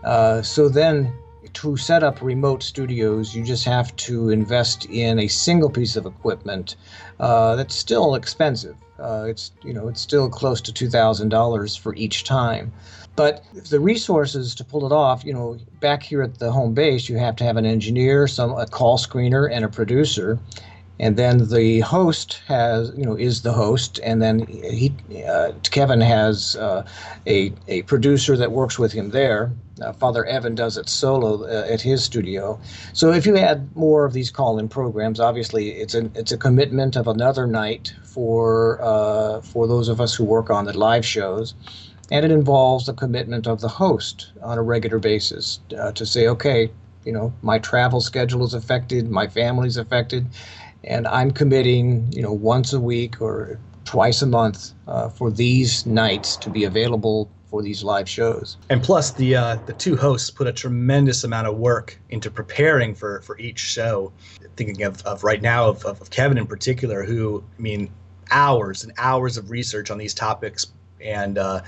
Uh, 0.04 0.42
so 0.42 0.68
then, 0.68 1.14
to 1.54 1.78
set 1.78 2.04
up 2.04 2.22
remote 2.22 2.64
studios, 2.64 3.34
you 3.34 3.44
just 3.44 3.64
have 3.64 3.96
to 3.96 4.30
invest 4.30 4.86
in 4.86 5.20
a 5.20 5.28
single 5.28 5.70
piece 5.70 5.96
of 5.96 6.06
equipment 6.06 6.76
uh, 7.20 7.56
that's 7.56 7.76
still 7.76 8.16
expensive. 8.16 8.76
Uh, 9.00 9.26
it's 9.28 9.52
you 9.64 9.74
know 9.74 9.88
it's 9.88 10.02
still 10.02 10.30
close 10.30 10.60
to 10.62 10.74
two 10.74 10.90
thousand 10.90 11.30
dollars 11.30 11.76
for 11.76 11.96
each 11.96 12.24
time. 12.24 12.72
But 13.18 13.44
the 13.72 13.80
resources 13.80 14.54
to 14.54 14.64
pull 14.64 14.86
it 14.86 14.92
off, 14.92 15.26
you 15.26 15.34
know, 15.34 15.58
back 15.82 16.04
here 16.04 16.22
at 16.22 16.38
the 16.38 16.52
home 16.52 16.76
base, 16.76 17.10
you 17.10 17.18
have 17.18 17.36
to 17.38 17.44
have 17.44 17.58
an 17.58 17.66
engineer, 17.66 18.28
some 18.28 18.52
a 18.52 18.68
call 18.68 19.00
screener, 19.00 19.52
and 19.52 19.66
a 19.66 19.68
producer, 19.68 20.38
and 21.00 21.18
then 21.18 21.50
the 21.50 21.80
host 21.80 22.42
has, 22.48 22.94
you 22.96 23.04
know, 23.04 23.16
is 23.16 23.42
the 23.42 23.54
host, 23.54 24.00
and 24.04 24.22
then 24.22 24.46
he, 24.46 24.94
uh, 25.28 25.52
Kevin 25.64 26.00
has 26.00 26.56
uh, 26.58 26.86
a 27.26 27.52
a 27.68 27.82
producer 27.84 28.38
that 28.38 28.52
works 28.52 28.78
with 28.78 28.92
him 28.94 29.10
there. 29.10 29.52
Uh, 29.82 29.94
Father 29.94 30.24
Evan 30.26 30.54
does 30.54 30.78
it 30.78 30.88
solo 30.88 31.44
uh, 31.44 31.66
at 31.68 31.82
his 31.82 32.04
studio. 32.04 32.60
So 32.94 33.12
if 33.12 33.26
you 33.26 33.36
add 33.38 33.76
more 33.76 34.06
of 34.06 34.14
these 34.14 34.30
call-in 34.30 34.70
programs, 34.70 35.20
obviously 35.20 35.70
it's 35.72 35.96
a 35.96 36.12
it's 36.14 36.32
a 36.32 36.38
commitment 36.38 36.96
of 36.96 37.08
another 37.08 37.48
night 37.48 37.96
for 38.04 38.80
uh, 38.80 39.42
for 39.42 39.68
those 39.68 39.90
of 39.90 40.00
us 40.00 40.14
who 40.14 40.24
work 40.24 40.52
on 40.52 40.66
the 40.66 40.78
live 40.78 41.06
shows 41.06 41.56
and 42.12 42.26
it 42.26 42.32
involves 42.32 42.86
the 42.86 42.94
commitment 42.94 43.48
of 43.48 43.62
the 43.62 43.68
host 43.68 44.32
on 44.42 44.58
a 44.58 44.62
regular 44.62 45.00
basis 45.00 45.60
uh, 45.78 45.92
to 45.92 46.06
say, 46.06 46.28
okay, 46.28 46.70
you 47.06 47.12
know, 47.12 47.34
my 47.42 47.60
travel 47.60 48.02
schedule 48.02 48.44
is 48.44 48.54
affected, 48.54 49.10
my 49.10 49.28
family's 49.28 49.78
affected, 49.78 50.26
and 50.84 51.08
I'm 51.08 51.32
committing, 51.32 52.12
you 52.12 52.22
know, 52.22 52.34
once 52.34 52.74
a 52.74 52.80
week 52.80 53.22
or 53.22 53.60
twice 53.86 54.22
a 54.22 54.26
month 54.28 54.74
uh, 54.88 55.10
for 55.10 55.32
these 55.32 55.86
nights 55.86 56.36
to 56.38 56.50
be 56.50 56.66
available 56.66 57.30
for 57.50 57.62
these 57.62 57.82
live 57.82 58.10
shows. 58.10 58.58
And 58.70 58.84
plus, 58.84 59.12
the 59.12 59.36
uh, 59.36 59.58
the 59.66 59.74
two 59.74 59.96
hosts 59.96 60.30
put 60.30 60.48
a 60.48 60.52
tremendous 60.52 61.24
amount 61.24 61.48
of 61.48 61.58
work 61.58 61.98
into 62.10 62.30
preparing 62.30 62.94
for 62.94 63.22
for 63.22 63.38
each 63.40 63.60
show. 63.60 64.12
Thinking 64.58 64.84
of, 64.84 65.02
of 65.04 65.24
right 65.24 65.42
now 65.42 65.70
of, 65.70 65.86
of 65.86 66.10
Kevin 66.10 66.38
in 66.38 66.48
particular, 66.48 67.04
who 67.04 67.44
I 67.58 67.62
mean, 67.62 67.90
hours 68.32 68.84
and 68.84 68.92
hours 68.98 69.38
of 69.38 69.50
research 69.50 69.90
on 69.92 69.98
these 69.98 70.14
topics 70.14 70.68
and 71.02 71.38
uh, 71.38 71.62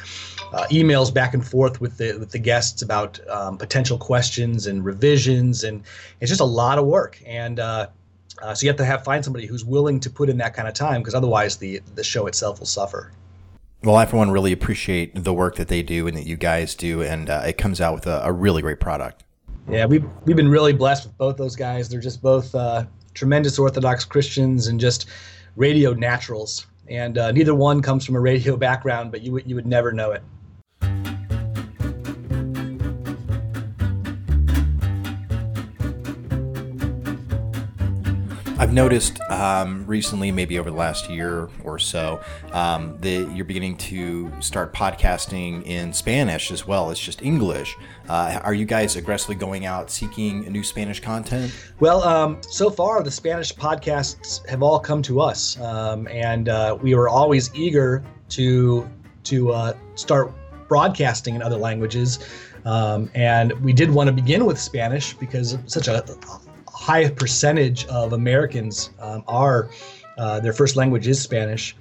uh, 0.53 0.65
emails 0.71 1.13
back 1.13 1.33
and 1.33 1.45
forth 1.45 1.81
with 1.81 1.97
the 1.97 2.17
with 2.17 2.31
the 2.31 2.39
guests 2.39 2.81
about 2.81 3.19
um, 3.29 3.57
potential 3.57 3.97
questions 3.97 4.67
and 4.67 4.83
revisions, 4.83 5.63
and 5.63 5.83
it's 6.21 6.29
just 6.29 6.41
a 6.41 6.45
lot 6.45 6.77
of 6.77 6.85
work. 6.85 7.21
And 7.25 7.59
uh, 7.59 7.87
uh 8.41 8.53
so 8.53 8.65
you 8.65 8.69
have 8.69 8.77
to 8.77 8.85
have 8.85 9.03
find 9.03 9.23
somebody 9.23 9.45
who's 9.45 9.65
willing 9.65 9.99
to 10.01 10.09
put 10.09 10.29
in 10.29 10.37
that 10.37 10.53
kind 10.53 10.67
of 10.67 10.73
time, 10.73 11.01
because 11.01 11.15
otherwise 11.15 11.57
the 11.57 11.81
the 11.95 12.03
show 12.03 12.27
itself 12.27 12.59
will 12.59 12.67
suffer. 12.67 13.11
Well, 13.83 13.95
I 13.95 14.05
for 14.05 14.17
one 14.17 14.29
really 14.29 14.51
appreciate 14.51 15.23
the 15.23 15.33
work 15.33 15.55
that 15.55 15.69
they 15.69 15.81
do 15.81 16.05
and 16.07 16.17
that 16.17 16.25
you 16.25 16.35
guys 16.35 16.75
do, 16.75 17.01
and 17.01 17.29
uh, 17.29 17.43
it 17.47 17.57
comes 17.57 17.79
out 17.79 17.95
with 17.95 18.07
a, 18.07 18.21
a, 18.25 18.31
really 18.31 18.61
great 18.61 18.81
product. 18.81 19.23
Yeah, 19.69 19.85
we've 19.85 20.05
we've 20.25 20.35
been 20.35 20.49
really 20.49 20.73
blessed 20.73 21.05
with 21.05 21.17
both 21.17 21.37
those 21.37 21.55
guys. 21.55 21.87
They're 21.87 22.01
just 22.01 22.21
both 22.21 22.53
uh, 22.53 22.85
tremendous 23.13 23.57
Orthodox 23.57 24.03
Christians 24.03 24.67
and 24.67 24.79
just 24.79 25.07
radio 25.55 25.93
naturals 25.93 26.67
and 26.89 27.17
uh, 27.17 27.31
neither 27.31 27.55
one 27.55 27.81
comes 27.81 28.05
from 28.05 28.15
a 28.15 28.19
radio 28.19 28.57
background, 28.57 29.11
but 29.11 29.21
you 29.21 29.31
would 29.33 29.47
you 29.47 29.55
would 29.55 29.67
never 29.67 29.91
know 29.91 30.11
it. 30.11 30.23
I've 38.59 38.73
noticed 38.73 39.21
um, 39.29 39.85
recently, 39.87 40.33
maybe 40.33 40.59
over 40.59 40.69
the 40.69 40.75
last 40.75 41.09
year 41.09 41.47
or 41.63 41.79
so, 41.79 42.19
um, 42.51 42.97
that 42.99 43.31
you're 43.33 43.45
beginning 43.45 43.77
to 43.77 44.29
start 44.41 44.73
podcasting 44.73 45.65
in 45.65 45.93
Spanish 45.93 46.51
as 46.51 46.67
well 46.67 46.91
as 46.91 46.99
just 46.99 47.21
English. 47.21 47.77
Uh, 48.09 48.41
are 48.43 48.53
you 48.53 48.65
guys 48.65 48.97
aggressively 48.97 49.35
going 49.35 49.65
out 49.65 49.89
seeking 49.89 50.41
new 50.51 50.61
Spanish 50.61 50.99
content? 50.99 51.55
Well, 51.79 52.03
um, 52.03 52.41
so 52.41 52.69
far 52.69 53.01
the 53.01 53.09
Spanish 53.09 53.55
podcasts 53.55 54.45
have 54.49 54.61
all 54.61 54.77
come 54.77 55.01
to 55.03 55.21
us, 55.21 55.57
um, 55.61 56.09
and 56.09 56.49
uh, 56.49 56.77
we 56.81 56.95
were 56.95 57.07
always 57.07 57.55
eager 57.55 58.03
to 58.27 58.89
to 59.23 59.51
uh, 59.53 59.73
start 59.95 60.33
broadcasting 60.67 61.33
in 61.33 61.41
other 61.41 61.57
languages. 61.57 62.19
Um, 62.65 63.09
and 63.15 63.53
we 63.63 63.71
did 63.71 63.89
want 63.89 64.07
to 64.07 64.13
begin 64.13 64.43
with 64.43 64.59
Spanish 64.59 65.13
because 65.13 65.57
such 65.65 65.87
a 65.87 66.03
high 66.79 67.09
percentage 67.09 67.85
of 67.87 68.13
Americans 68.13 68.91
um, 68.99 69.21
are 69.27 69.69
uh, 70.17 70.39
their 70.39 70.53
first 70.53 70.77
language 70.77 71.07
is 71.07 71.21
Spanish. 71.21 71.75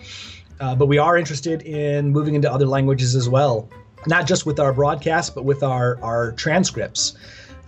Uh, 0.60 0.74
but 0.74 0.86
we 0.86 0.98
are 0.98 1.16
interested 1.16 1.62
in 1.62 2.10
moving 2.10 2.34
into 2.34 2.52
other 2.52 2.66
languages 2.66 3.14
as 3.14 3.28
well, 3.28 3.68
not 4.08 4.26
just 4.26 4.44
with 4.44 4.58
our 4.58 4.72
broadcasts, 4.72 5.30
but 5.30 5.44
with 5.44 5.62
our, 5.62 6.02
our 6.02 6.32
transcripts. 6.32 7.16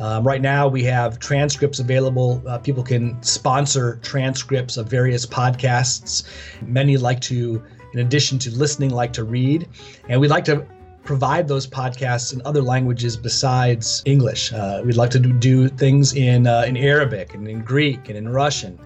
Um, 0.00 0.26
right 0.26 0.42
now, 0.42 0.66
we 0.66 0.82
have 0.84 1.20
transcripts 1.20 1.78
available. 1.78 2.42
Uh, 2.48 2.58
people 2.58 2.82
can 2.82 3.22
sponsor 3.22 4.00
transcripts 4.02 4.76
of 4.76 4.88
various 4.88 5.24
podcasts. 5.24 6.24
Many 6.62 6.96
like 6.96 7.20
to, 7.22 7.62
in 7.92 8.00
addition 8.00 8.40
to 8.40 8.50
listening, 8.50 8.90
like 8.90 9.12
to 9.12 9.24
read. 9.24 9.68
And 10.08 10.20
we'd 10.20 10.28
like 10.30 10.46
to 10.46 10.66
provide 11.10 11.48
those 11.48 11.66
podcasts 11.66 12.32
in 12.32 12.40
other 12.44 12.62
languages 12.62 13.16
besides 13.16 14.00
English. 14.04 14.52
Uh, 14.52 14.80
we'd 14.84 14.94
like 14.94 15.10
to 15.10 15.18
do, 15.18 15.66
things 15.66 16.14
in 16.14 16.46
uh, 16.46 16.62
in 16.68 16.76
Arabic 16.76 17.34
and 17.34 17.48
in 17.48 17.62
Greek 17.62 18.08
and 18.08 18.16
in 18.16 18.28
Russian. 18.28 18.78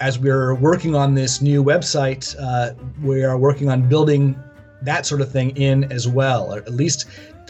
As 0.00 0.18
we're 0.18 0.54
working 0.54 0.94
on 0.94 1.14
this 1.14 1.42
new 1.42 1.62
website, 1.62 2.34
uh, 2.40 2.72
we 3.02 3.22
are 3.24 3.36
working 3.36 3.68
on 3.68 3.86
building 3.90 4.34
that 4.80 5.04
sort 5.04 5.20
of 5.20 5.30
thing 5.30 5.50
in 5.50 5.84
as 5.92 6.08
well, 6.08 6.50
or 6.50 6.60
at 6.60 6.72
least 6.72 7.04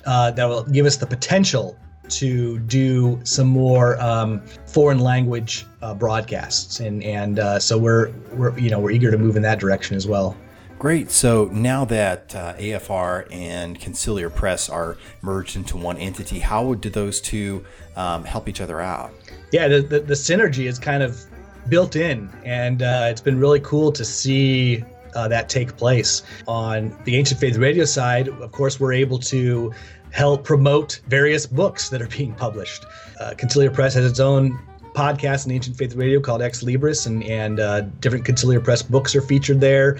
uh, 0.06 0.32
that 0.32 0.44
will 0.44 0.64
give 0.64 0.86
us 0.86 0.96
the 0.96 1.06
potential 1.06 1.78
to 2.08 2.58
do 2.58 3.20
some 3.22 3.46
more 3.46 3.96
um, 4.02 4.40
foreign 4.66 4.98
language 4.98 5.66
uh, 5.82 5.94
broadcasts, 5.94 6.80
and 6.80 7.04
and 7.04 7.38
uh, 7.38 7.60
so 7.60 7.78
we're 7.78 8.10
we're 8.32 8.58
you 8.58 8.70
know 8.70 8.80
we're 8.80 8.90
eager 8.90 9.12
to 9.12 9.18
move 9.18 9.36
in 9.36 9.42
that 9.42 9.60
direction 9.60 9.96
as 9.96 10.08
well. 10.08 10.36
Great. 10.80 11.10
So 11.10 11.44
now 11.52 11.84
that 11.84 12.34
uh, 12.34 12.54
AFR 12.54 13.26
and 13.30 13.78
Conciliar 13.78 14.34
Press 14.34 14.70
are 14.70 14.96
merged 15.20 15.54
into 15.54 15.76
one 15.76 15.98
entity, 15.98 16.38
how 16.38 16.72
do 16.72 16.88
those 16.88 17.20
two 17.20 17.66
um, 17.96 18.24
help 18.24 18.48
each 18.48 18.62
other 18.62 18.80
out? 18.80 19.12
Yeah, 19.52 19.68
the, 19.68 19.82
the, 19.82 20.00
the, 20.00 20.14
synergy 20.14 20.64
is 20.64 20.78
kind 20.78 21.02
of 21.02 21.22
built 21.68 21.96
in, 21.96 22.30
and 22.46 22.80
uh, 22.80 23.08
it's 23.10 23.20
been 23.20 23.38
really 23.38 23.60
cool 23.60 23.92
to 23.92 24.06
see 24.06 24.82
uh, 25.14 25.28
that 25.28 25.50
take 25.50 25.76
place. 25.76 26.22
On 26.48 26.96
the 27.04 27.14
Ancient 27.14 27.38
Faith 27.40 27.58
Radio 27.58 27.84
side, 27.84 28.28
of 28.28 28.50
course, 28.50 28.80
we're 28.80 28.94
able 28.94 29.18
to 29.18 29.74
help 30.12 30.44
promote 30.44 31.02
various 31.08 31.44
books 31.44 31.90
that 31.90 32.00
are 32.00 32.08
being 32.08 32.32
published. 32.32 32.86
Uh, 33.20 33.34
Conciliar 33.36 33.74
Press 33.74 33.92
has 33.92 34.10
its 34.10 34.18
own 34.18 34.58
podcast 34.94 35.44
in 35.44 35.52
Ancient 35.52 35.76
Faith 35.76 35.94
Radio 35.94 36.20
called 36.20 36.40
Ex 36.40 36.62
Libris, 36.62 37.06
and, 37.06 37.22
and 37.24 37.60
uh, 37.60 37.82
different 38.00 38.24
Conciliar 38.24 38.64
Press 38.64 38.80
books 38.80 39.14
are 39.14 39.20
featured 39.20 39.60
there 39.60 39.98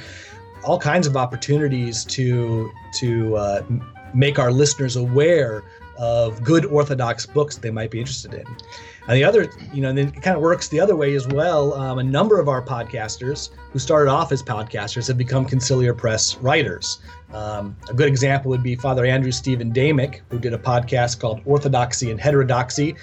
all 0.65 0.79
kinds 0.79 1.07
of 1.07 1.17
opportunities 1.17 2.05
to 2.05 2.71
to 2.95 3.37
uh, 3.37 3.63
make 4.15 4.39
our 4.39 4.53
listeners 4.53 4.97
aware 4.97 5.65
of 5.99 6.43
good 6.43 6.65
Orthodox 6.65 7.27
books 7.27 7.57
they 7.57 7.71
might 7.71 7.91
be 7.91 8.01
interested 8.01 8.33
in. 8.33 8.45
And 9.07 9.17
the 9.17 9.25
other, 9.25 9.53
you 9.73 9.83
know, 9.83 9.91
and 9.91 9.99
then 9.99 10.09
it 10.09 10.23
kind 10.23 10.37
of 10.37 10.43
works 10.43 10.69
the 10.69 10.81
other 10.81 10.97
way 10.97 11.15
as 11.15 11.27
well. 11.29 11.75
Um, 11.75 11.99
a 11.99 12.03
number 12.03 12.41
of 12.41 12.49
our 12.49 12.63
podcasters 12.63 13.51
who 13.73 13.79
started 13.79 14.11
off 14.11 14.33
as 14.33 14.43
podcasters 14.43 15.09
have 15.09 15.19
become 15.19 15.47
Conciliar 15.47 15.97
Press 15.97 16.37
writers. 16.37 17.01
Um, 17.33 17.77
a 17.89 17.95
good 17.95 18.09
example 18.09 18.51
would 18.51 18.63
be 18.63 18.77
Father 18.77 19.05
Andrew 19.05 19.33
Stephen 19.33 19.73
Damick, 19.73 20.21
who 20.31 20.39
did 20.39 20.55
a 20.55 20.59
podcast 20.59 21.21
called 21.21 21.41
Orthodoxy 21.45 22.11
and 22.11 22.21
Heterodoxy, 22.21 22.97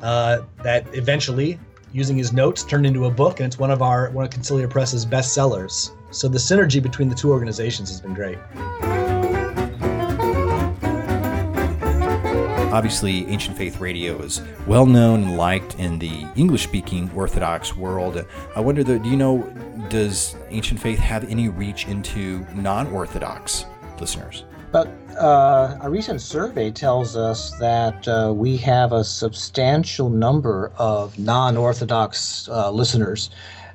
uh, 0.00 0.42
that 0.62 0.86
eventually, 0.94 1.58
using 1.92 2.16
his 2.16 2.32
notes, 2.32 2.62
turned 2.62 2.86
into 2.86 3.06
a 3.06 3.10
book, 3.10 3.40
and 3.40 3.46
it's 3.46 3.58
one 3.58 3.70
of 3.70 3.82
our 3.82 4.10
one 4.10 4.24
of 4.24 4.30
Conciliar 4.30 4.68
Press's 4.68 5.04
bestsellers. 5.06 5.90
So 6.14 6.28
the 6.28 6.38
synergy 6.38 6.80
between 6.80 7.08
the 7.08 7.14
two 7.14 7.32
organizations 7.32 7.90
has 7.90 8.00
been 8.00 8.14
great. 8.14 8.38
Obviously, 12.72 13.26
Ancient 13.26 13.56
Faith 13.56 13.80
Radio 13.80 14.18
is 14.20 14.40
well 14.66 14.86
known 14.86 15.24
and 15.24 15.36
liked 15.36 15.74
in 15.80 15.98
the 15.98 16.26
English 16.36 16.62
speaking 16.62 17.10
Orthodox 17.14 17.76
world. 17.76 18.24
I 18.54 18.60
wonder, 18.60 18.84
though, 18.84 18.98
do 18.98 19.08
you 19.08 19.16
know, 19.16 19.42
does 19.90 20.36
Ancient 20.50 20.80
Faith 20.80 21.00
have 21.00 21.28
any 21.28 21.48
reach 21.48 21.88
into 21.88 22.46
non 22.54 22.86
Orthodox 22.88 23.64
listeners? 24.00 24.44
But 24.70 24.88
uh, 25.20 25.78
a 25.82 25.90
recent 25.90 26.20
survey 26.20 26.72
tells 26.72 27.16
us 27.16 27.52
that 27.58 28.06
uh, 28.08 28.32
we 28.34 28.56
have 28.58 28.92
a 28.92 29.04
substantial 29.04 30.10
number 30.10 30.72
of 30.76 31.16
non 31.18 31.56
Orthodox 31.56 32.48
uh, 32.48 32.70
listeners. 32.70 33.30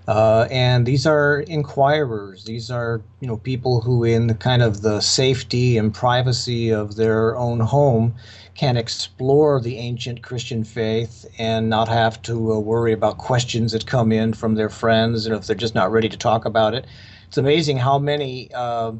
Uh, 0.09 0.47
and 0.49 0.87
these 0.87 1.05
are 1.05 1.41
inquirers. 1.41 2.43
These 2.43 2.71
are, 2.71 2.99
you 3.19 3.27
know, 3.27 3.37
people 3.37 3.79
who, 3.79 4.03
in 4.03 4.25
the 4.25 4.33
kind 4.33 4.63
of 4.63 4.81
the 4.81 5.01
safety 5.01 5.77
and 5.77 5.93
privacy 5.93 6.71
of 6.71 6.95
their 6.95 7.37
own 7.37 7.59
home, 7.59 8.15
can 8.55 8.75
explore 8.75 9.61
the 9.61 9.77
ancient 9.77 10.23
Christian 10.23 10.63
faith 10.63 11.27
and 11.37 11.69
not 11.69 11.87
have 11.89 12.19
to 12.23 12.53
uh, 12.53 12.57
worry 12.57 12.91
about 12.91 13.19
questions 13.19 13.71
that 13.73 13.85
come 13.85 14.11
in 14.11 14.33
from 14.33 14.55
their 14.55 14.69
friends, 14.69 15.27
and 15.27 15.35
if 15.35 15.45
they're 15.45 15.55
just 15.55 15.75
not 15.75 15.91
ready 15.91 16.09
to 16.09 16.17
talk 16.17 16.43
about 16.43 16.73
it. 16.73 16.87
It's 17.27 17.37
amazing 17.37 17.77
how 17.77 17.99
many 17.99 18.49
uh, 18.55 18.93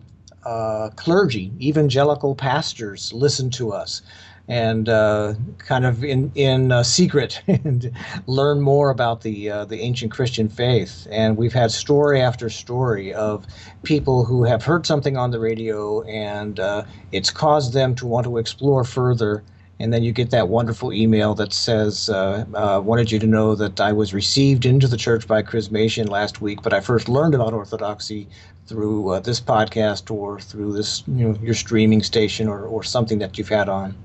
uh 0.45 0.91
clergy, 0.95 1.52
evangelical 1.60 2.36
pastors, 2.36 3.12
listen 3.13 3.50
to 3.50 3.74
us 3.74 4.04
and 4.49 4.89
uh, 4.89 5.35
kind 5.59 5.85
of 5.85 6.03
in 6.03 6.31
in 6.33 6.71
uh, 6.71 6.81
secret 6.81 7.41
and 7.47 7.91
learn 8.25 8.59
more 8.59 8.89
about 8.89 9.21
the 9.21 9.49
uh, 9.49 9.65
the 9.65 9.79
ancient 9.79 10.12
Christian 10.12 10.49
faith. 10.49 11.07
And 11.12 11.38
we've 11.38 11.53
had 11.53 11.71
story 11.71 12.19
after 12.19 12.49
story 12.49 13.13
of 13.13 13.45
people 13.83 14.25
who 14.25 14.43
have 14.43 14.63
heard 14.63 14.88
something 14.88 15.15
on 15.15 15.29
the 15.29 15.39
radio, 15.39 16.01
and 16.01 16.59
uh, 16.59 16.83
it's 17.12 17.29
caused 17.29 17.73
them 17.73 17.93
to 17.95 18.07
want 18.07 18.25
to 18.25 18.38
explore 18.38 18.83
further. 18.83 19.43
And 19.81 19.93
then 19.93 20.03
you 20.03 20.12
get 20.12 20.31
that 20.31 20.49
wonderful 20.49 20.91
email 20.91 21.35
that 21.35 21.53
says, 21.53 22.09
uh, 22.09 22.43
uh, 22.53 22.81
"Wanted 22.83 23.12
you 23.12 23.19
to 23.19 23.27
know 23.27 23.55
that 23.55 23.79
I 23.79 23.93
was 23.93 24.13
received 24.15 24.65
into 24.65 24.88
the 24.88 24.97
church 24.97 25.27
by 25.27 25.43
chrismation 25.43 26.09
last 26.09 26.41
week, 26.41 26.63
but 26.63 26.73
I 26.73 26.81
first 26.81 27.07
learned 27.07 27.35
about 27.35 27.53
Orthodoxy 27.53 28.27
through 28.65 29.21
this 29.23 29.39
podcast 29.39 30.12
or 30.12 30.39
through 30.39 30.73
this, 30.73 31.03
you 31.07 31.29
know, 31.29 31.39
your 31.41 31.53
streaming 31.53 32.03
station 32.03 32.47
or, 32.47 32.65
or 32.65 32.83
something 32.83 33.19
that 33.19 33.38
you've 33.38 33.47
had 33.49 33.69
on." 33.69 33.95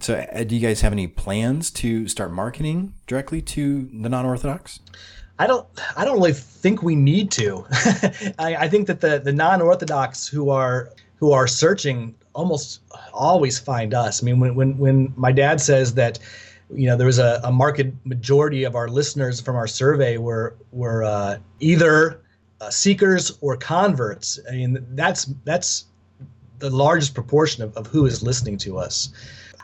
So, 0.00 0.14
uh, 0.14 0.44
do 0.44 0.54
you 0.54 0.60
guys 0.60 0.80
have 0.82 0.92
any 0.92 1.06
plans 1.06 1.70
to 1.72 2.06
start 2.08 2.32
marketing 2.32 2.94
directly 3.06 3.42
to 3.42 3.88
the 3.92 4.08
non-Orthodox? 4.08 4.80
I 5.38 5.46
don't. 5.46 5.66
I 5.96 6.04
don't 6.04 6.16
really 6.16 6.32
think 6.32 6.82
we 6.82 6.96
need 6.96 7.30
to. 7.32 7.64
I, 8.38 8.56
I, 8.56 8.68
think 8.68 8.88
that 8.88 9.00
the 9.00 9.20
the 9.20 9.32
non-Orthodox 9.32 10.26
who 10.26 10.50
are 10.50 10.90
who 11.16 11.32
are 11.32 11.46
searching 11.46 12.14
almost 12.34 12.80
always 13.12 13.58
find 13.58 13.94
us. 13.94 14.22
I 14.22 14.26
mean, 14.26 14.40
when 14.40 14.54
when 14.54 14.78
when 14.78 15.12
my 15.16 15.30
dad 15.30 15.60
says 15.60 15.94
that, 15.94 16.18
you 16.74 16.86
know, 16.86 16.96
there 16.96 17.06
was 17.06 17.18
a, 17.20 17.40
a 17.44 17.52
marked 17.52 17.82
majority 18.04 18.64
of 18.64 18.74
our 18.74 18.88
listeners 18.88 19.40
from 19.40 19.54
our 19.54 19.68
survey 19.68 20.16
were 20.16 20.56
were 20.72 21.04
uh, 21.04 21.38
either 21.60 22.20
uh, 22.60 22.70
seekers 22.70 23.38
or 23.40 23.56
converts. 23.56 24.40
I 24.48 24.52
mean, 24.52 24.84
that's 24.94 25.26
that's 25.44 25.84
the 26.58 26.70
largest 26.70 27.14
proportion 27.14 27.62
of, 27.62 27.76
of 27.76 27.86
who 27.86 28.06
is 28.06 28.22
listening 28.22 28.58
to 28.58 28.78
us. 28.78 29.10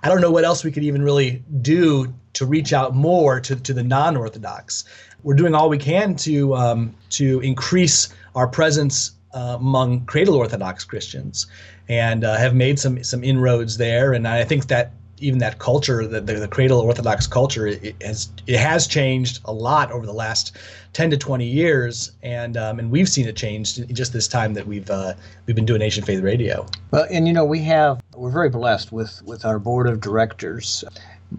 I 0.05 0.09
don't 0.09 0.21
know 0.21 0.31
what 0.31 0.45
else 0.45 0.63
we 0.63 0.71
could 0.71 0.85
even 0.85 1.03
really 1.03 1.43
do 1.63 2.13
to 2.35 2.45
reach 2.45 2.75
out 2.75 2.95
more 2.95 3.41
to, 3.41 3.57
to 3.57 3.73
the 3.73 3.83
non-Orthodox. 3.83 4.85
We're 5.23 5.35
doing 5.35 5.55
all 5.55 5.71
we 5.71 5.79
can 5.79 6.15
to 6.17 6.55
um, 6.55 6.95
to 7.11 7.41
increase 7.41 8.11
our 8.35 8.47
presence 8.47 9.13
uh, 9.33 9.57
among 9.59 10.05
cradle 10.05 10.35
Orthodox 10.35 10.85
Christians, 10.85 11.47
and 11.89 12.23
uh, 12.23 12.37
have 12.37 12.55
made 12.55 12.79
some 12.79 13.03
some 13.03 13.25
inroads 13.25 13.79
there. 13.79 14.13
And 14.13 14.29
I 14.29 14.45
think 14.45 14.67
that 14.67 14.93
even 15.19 15.39
that 15.39 15.59
culture, 15.59 16.07
the, 16.07 16.21
the, 16.21 16.35
the 16.35 16.49
cradle 16.49 16.81
Orthodox 16.81 17.27
culture, 17.27 17.67
it, 17.67 17.95
has 18.03 18.31
it 18.47 18.59
has 18.59 18.87
changed 18.87 19.41
a 19.45 19.53
lot 19.53 19.91
over 19.93 20.07
the 20.07 20.13
last 20.13 20.57
10 20.95 21.11
to 21.11 21.17
20 21.17 21.45
years, 21.45 22.13
and 22.23 22.57
um, 22.57 22.79
and 22.79 22.91
we've 22.91 23.09
seen 23.09 23.27
it 23.27 23.37
change 23.37 23.77
just 23.89 24.13
this 24.13 24.29
time 24.29 24.55
that 24.55 24.67
we've 24.67 24.91
uh, 24.91 25.15
we've 25.47 25.57
been 25.57 25.67
doing 25.67 25.83
Ancient 25.83 26.07
Faith 26.07 26.21
Radio. 26.21 26.67
Well, 26.91 27.07
and 27.11 27.27
you 27.27 27.33
know 27.33 27.45
we 27.45 27.61
have 27.61 28.03
we're 28.15 28.31
very 28.31 28.49
blessed 28.49 28.93
with 28.93 29.23
with 29.25 29.45
our 29.45 29.59
board 29.59 29.87
of 29.87 30.01
directors, 30.01 30.85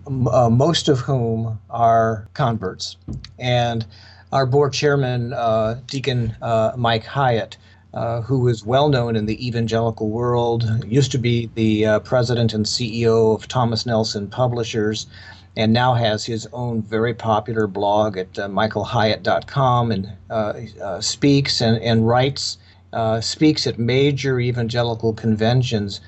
uh, 0.08 0.50
most 0.50 0.90
of 0.90 1.00
whom 1.00 1.60
are 1.70 2.28
converts, 2.34 2.98
and 3.40 3.86
our 4.32 4.46
board 4.46 4.74
chairman, 4.74 5.34
uh, 5.34 5.80
Deacon 5.88 6.36
uh, 6.42 6.74
Mike 6.76 7.06
Hyatt. 7.06 7.58
Uh, 7.96 8.20
who 8.20 8.50
is 8.50 8.66
well 8.66 8.90
known 8.90 9.16
in 9.16 9.26
the 9.26 9.48
evangelical 9.48 10.10
world, 10.10 10.70
used 10.86 11.14
to 11.14 11.18
be 11.18 11.50
the 11.56 11.86
uh, 11.86 12.00
president 12.00 12.54
and 12.54 12.66
CEO 12.66 13.34
of 13.34 13.48
Thomas 13.48 13.86
Nelson 13.86 14.28
Publishers, 14.28 15.08
and 15.56 15.72
now 15.72 15.94
has 15.94 16.26
his 16.26 16.46
own 16.52 16.82
very 16.82 17.14
popular 17.14 17.68
blog 17.68 18.18
at 18.18 18.38
uh, 18.38 18.50
michaelhyatt.com 18.50 19.92
and 19.94 20.12
uh, 20.30 20.54
uh, 20.84 21.00
speaks 21.00 21.62
and, 21.62 21.82
and 21.82 22.06
writes, 22.06 22.58
speaks 23.22 23.66
at 23.66 23.80
major 23.80 24.42
evangelical 24.42 25.14
conventions. 25.14 26.02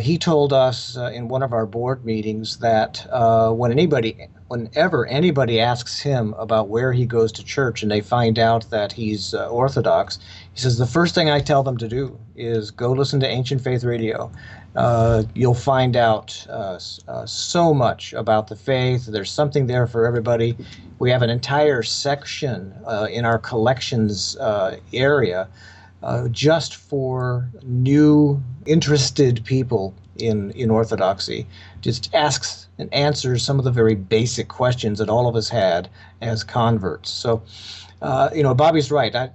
He 0.00 0.16
told 0.16 0.54
us 0.54 0.96
in 0.96 1.28
one 1.28 1.42
of 1.42 1.52
our 1.52 1.66
board 1.66 2.06
meetings 2.06 2.56
that 2.60 3.06
when 3.54 3.70
anybody, 3.70 4.28
whenever 4.52 5.06
anybody 5.06 5.60
asks 5.60 6.00
him 6.00 6.34
about 6.38 6.68
where 6.68 6.92
he 6.92 7.06
goes 7.06 7.32
to 7.32 7.42
church 7.42 7.82
and 7.82 7.90
they 7.90 8.00
find 8.00 8.38
out 8.38 8.68
that 8.70 8.92
he's 8.92 9.34
Orthodox, 9.34 10.18
he 10.52 10.60
says 10.60 10.76
the 10.76 10.86
first 10.86 11.14
thing 11.14 11.30
I 11.30 11.40
tell 11.40 11.62
them 11.62 11.78
to 11.78 11.88
do 11.88 12.18
is 12.36 12.70
go 12.70 12.92
listen 12.92 13.20
to 13.20 13.26
Ancient 13.28 13.62
Faith 13.62 13.82
Radio 13.82 14.30
uh, 14.74 15.24
you'll 15.34 15.54
find 15.54 15.96
out 15.96 16.46
uh, 16.48 16.78
uh, 17.08 17.26
so 17.26 17.74
much 17.74 18.12
about 18.14 18.48
the 18.48 18.56
faith. 18.56 19.06
There's 19.06 19.30
something 19.30 19.66
there 19.66 19.86
for 19.86 20.06
everybody. 20.06 20.56
We 20.98 21.10
have 21.10 21.22
an 21.22 21.30
entire 21.30 21.82
section 21.82 22.74
uh, 22.86 23.08
in 23.10 23.24
our 23.24 23.38
collections 23.38 24.36
uh, 24.38 24.78
area 24.92 25.48
uh, 26.02 26.28
just 26.28 26.76
for 26.76 27.48
new, 27.64 28.42
interested 28.66 29.44
people 29.44 29.94
in, 30.18 30.52
in 30.52 30.70
Orthodoxy. 30.70 31.46
Just 31.80 32.14
asks 32.14 32.61
and 32.78 32.92
answers 32.92 33.42
some 33.42 33.58
of 33.58 33.64
the 33.64 33.70
very 33.70 33.94
basic 33.94 34.48
questions 34.48 34.98
that 34.98 35.08
all 35.08 35.28
of 35.28 35.36
us 35.36 35.48
had 35.48 35.88
as 36.20 36.42
converts. 36.42 37.10
So, 37.10 37.42
you 38.34 38.42
know, 38.42 38.54
Bobby's 38.54 38.90
right. 38.90 39.14
I, 39.14 39.30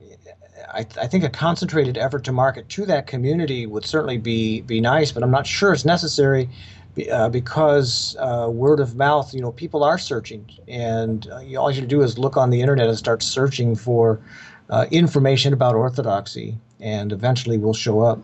I, 0.74 0.80
I, 0.80 1.08
think 1.08 1.24
a 1.24 1.30
concentrated 1.30 1.98
effort 1.98 2.24
to 2.26 2.32
market 2.32 2.68
to 2.70 2.86
that 2.88 3.08
community 3.08 3.66
would 3.66 3.86
certainly 3.86 4.18
be 4.18 4.62
be 4.62 4.82
nice, 4.82 5.12
but 5.12 5.24
I'm 5.24 5.32
not 5.32 5.48
sure 5.48 5.72
it's 5.74 5.86
necessary 5.86 6.50
uh, 7.12 7.30
because 7.30 8.16
uh, 8.20 8.50
word 8.52 8.80
of 8.80 8.96
mouth, 8.96 9.34
you 9.34 9.42
know, 9.42 9.52
people 9.52 9.84
are 9.84 9.98
searching, 9.98 10.50
and 10.68 11.28
uh, 11.32 11.40
you, 11.40 11.58
all 11.58 11.72
you 11.72 11.86
do 11.86 12.02
is 12.02 12.18
look 12.18 12.38
on 12.38 12.50
the 12.50 12.62
internet 12.62 12.88
and 12.88 12.98
start 12.98 13.22
searching 13.22 13.76
for 13.76 14.20
uh, 14.70 14.86
information 14.92 15.54
about 15.54 15.76
orthodoxy, 15.76 16.58
and 16.80 17.12
eventually 17.12 17.58
will 17.58 17.74
show 17.74 18.02
up. 18.02 18.20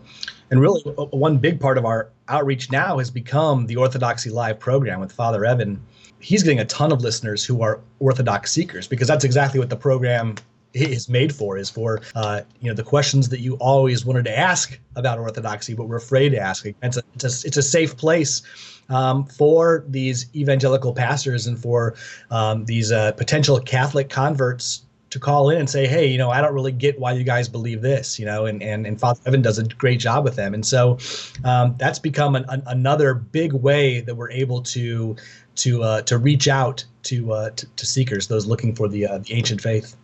And 0.54 0.62
really, 0.62 0.82
one 0.82 1.38
big 1.38 1.58
part 1.58 1.78
of 1.78 1.84
our 1.84 2.10
outreach 2.28 2.70
now 2.70 2.98
has 2.98 3.10
become 3.10 3.66
the 3.66 3.74
Orthodoxy 3.74 4.30
Live 4.30 4.60
program 4.60 5.00
with 5.00 5.10
Father 5.10 5.44
Evan. 5.44 5.82
He's 6.20 6.44
getting 6.44 6.60
a 6.60 6.64
ton 6.64 6.92
of 6.92 7.00
listeners 7.02 7.44
who 7.44 7.60
are 7.60 7.80
Orthodox 7.98 8.52
seekers 8.52 8.86
because 8.86 9.08
that's 9.08 9.24
exactly 9.24 9.58
what 9.58 9.68
the 9.68 9.74
program 9.74 10.36
is 10.72 11.08
made 11.08 11.34
for 11.34 11.58
is 11.58 11.68
for 11.68 12.02
uh, 12.14 12.42
you 12.60 12.68
know 12.68 12.74
the 12.74 12.84
questions 12.84 13.30
that 13.30 13.40
you 13.40 13.56
always 13.56 14.06
wanted 14.06 14.24
to 14.26 14.38
ask 14.38 14.78
about 14.94 15.18
orthodoxy 15.18 15.74
but 15.74 15.88
were 15.88 15.96
afraid 15.96 16.30
to 16.30 16.38
ask 16.38 16.66
it's 16.66 16.96
a, 16.96 17.02
it's 17.14 17.24
a, 17.24 17.46
it's 17.46 17.56
a 17.56 17.62
safe 17.62 17.96
place 17.96 18.42
um, 18.88 19.24
for 19.24 19.84
these 19.86 20.26
evangelical 20.34 20.92
pastors 20.92 21.46
and 21.46 21.60
for 21.60 21.94
um, 22.32 22.64
these 22.64 22.90
uh, 22.90 23.12
potential 23.12 23.60
catholic 23.60 24.08
converts 24.08 24.84
to 25.14 25.20
call 25.20 25.48
in 25.48 25.58
and 25.58 25.70
say, 25.70 25.86
hey, 25.86 26.04
you 26.04 26.18
know, 26.18 26.30
I 26.30 26.40
don't 26.40 26.52
really 26.52 26.72
get 26.72 26.98
why 26.98 27.12
you 27.12 27.22
guys 27.22 27.48
believe 27.48 27.82
this, 27.82 28.18
you 28.18 28.26
know, 28.26 28.46
and 28.46 28.60
and, 28.60 28.84
and 28.84 28.98
Father 28.98 29.20
Evan 29.26 29.42
does 29.42 29.60
a 29.60 29.64
great 29.64 30.00
job 30.00 30.24
with 30.24 30.34
them. 30.34 30.54
And 30.54 30.66
so 30.66 30.98
um, 31.44 31.76
that's 31.78 32.00
become 32.00 32.34
an, 32.34 32.44
an, 32.48 32.64
another 32.66 33.14
big 33.14 33.52
way 33.52 34.00
that 34.00 34.14
we're 34.16 34.32
able 34.32 34.60
to 34.62 35.14
to 35.54 35.82
uh, 35.84 36.02
to 36.02 36.18
reach 36.18 36.48
out 36.48 36.84
to, 37.04 37.32
uh, 37.32 37.50
to, 37.50 37.66
to 37.76 37.86
seekers, 37.86 38.26
those 38.26 38.44
looking 38.44 38.74
for 38.74 38.88
the 38.88 39.06
uh, 39.06 39.18
the 39.18 39.34
ancient 39.34 39.60
faith. 39.60 39.96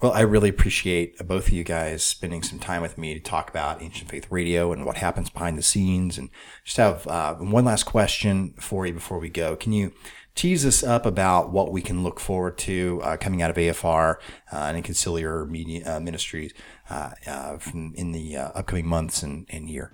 Well, 0.00 0.12
I 0.12 0.22
really 0.22 0.48
appreciate 0.48 1.18
both 1.26 1.46
of 1.46 1.52
you 1.52 1.62
guys 1.62 2.02
spending 2.02 2.42
some 2.42 2.58
time 2.58 2.82
with 2.82 2.98
me 2.98 3.14
to 3.14 3.20
talk 3.20 3.48
about 3.48 3.80
Ancient 3.80 4.10
Faith 4.10 4.26
Radio 4.28 4.72
and 4.72 4.84
what 4.84 4.96
happens 4.96 5.30
behind 5.30 5.56
the 5.56 5.62
scenes. 5.62 6.18
And 6.18 6.30
just 6.64 6.76
have 6.76 7.06
uh, 7.06 7.34
one 7.34 7.64
last 7.64 7.84
question 7.84 8.54
for 8.60 8.86
you 8.86 8.92
before 8.92 9.18
we 9.18 9.28
go. 9.28 9.56
Can 9.56 9.72
you 9.72 9.92
tease 10.38 10.64
us 10.64 10.84
up 10.84 11.04
about 11.04 11.50
what 11.50 11.72
we 11.72 11.82
can 11.82 12.04
look 12.04 12.20
forward 12.20 12.56
to 12.56 13.00
uh, 13.02 13.16
coming 13.16 13.42
out 13.42 13.50
of 13.50 13.56
AFR 13.56 14.14
uh, 14.52 14.56
and 14.56 14.76
in 14.76 14.84
Conciliar 14.84 15.48
Media 15.50 15.96
uh, 15.96 15.98
Ministries 15.98 16.52
uh, 16.90 17.10
uh, 17.26 17.58
from 17.58 17.92
in 17.96 18.12
the 18.12 18.36
upcoming 18.36 18.86
months 18.86 19.24
and, 19.24 19.46
and 19.50 19.68
year? 19.68 19.90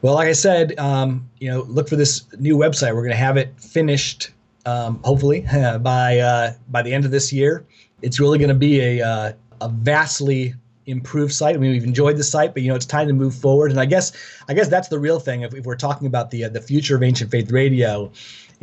Well, 0.00 0.14
like 0.14 0.28
I 0.28 0.32
said, 0.32 0.78
um, 0.78 1.28
you 1.38 1.50
know, 1.50 1.64
look 1.68 1.86
for 1.86 1.96
this 1.96 2.24
new 2.38 2.56
website. 2.56 2.94
We're 2.94 3.02
going 3.02 3.10
to 3.10 3.16
have 3.16 3.36
it 3.36 3.60
finished, 3.60 4.30
um, 4.64 5.00
hopefully, 5.04 5.42
by 5.82 6.54
by 6.70 6.80
the 6.80 6.92
end 6.92 7.04
of 7.04 7.10
this 7.10 7.30
year 7.30 7.66
it's 8.00 8.18
really 8.18 8.38
going 8.38 8.48
to 8.48 8.54
be 8.54 8.80
a 8.80 9.34
a 9.60 9.68
vastly 9.68 10.54
improved 10.86 11.32
site. 11.32 11.54
I 11.54 11.58
mean, 11.58 11.72
we've 11.72 11.84
enjoyed 11.84 12.16
the 12.16 12.24
site, 12.24 12.52
but 12.52 12.62
you 12.62 12.68
know, 12.68 12.74
it's 12.74 12.86
time 12.86 13.06
to 13.08 13.14
move 13.14 13.34
forward. 13.34 13.70
And 13.70 13.80
I 13.80 13.86
guess 13.86 14.12
I 14.48 14.54
guess 14.54 14.68
that's 14.68 14.88
the 14.88 14.98
real 14.98 15.20
thing. 15.20 15.42
If, 15.42 15.54
if 15.54 15.64
we're 15.64 15.76
talking 15.76 16.06
about 16.06 16.30
the 16.30 16.44
uh, 16.44 16.48
the 16.48 16.60
future 16.60 16.96
of 16.96 17.02
Ancient 17.02 17.30
Faith 17.30 17.50
Radio, 17.50 18.10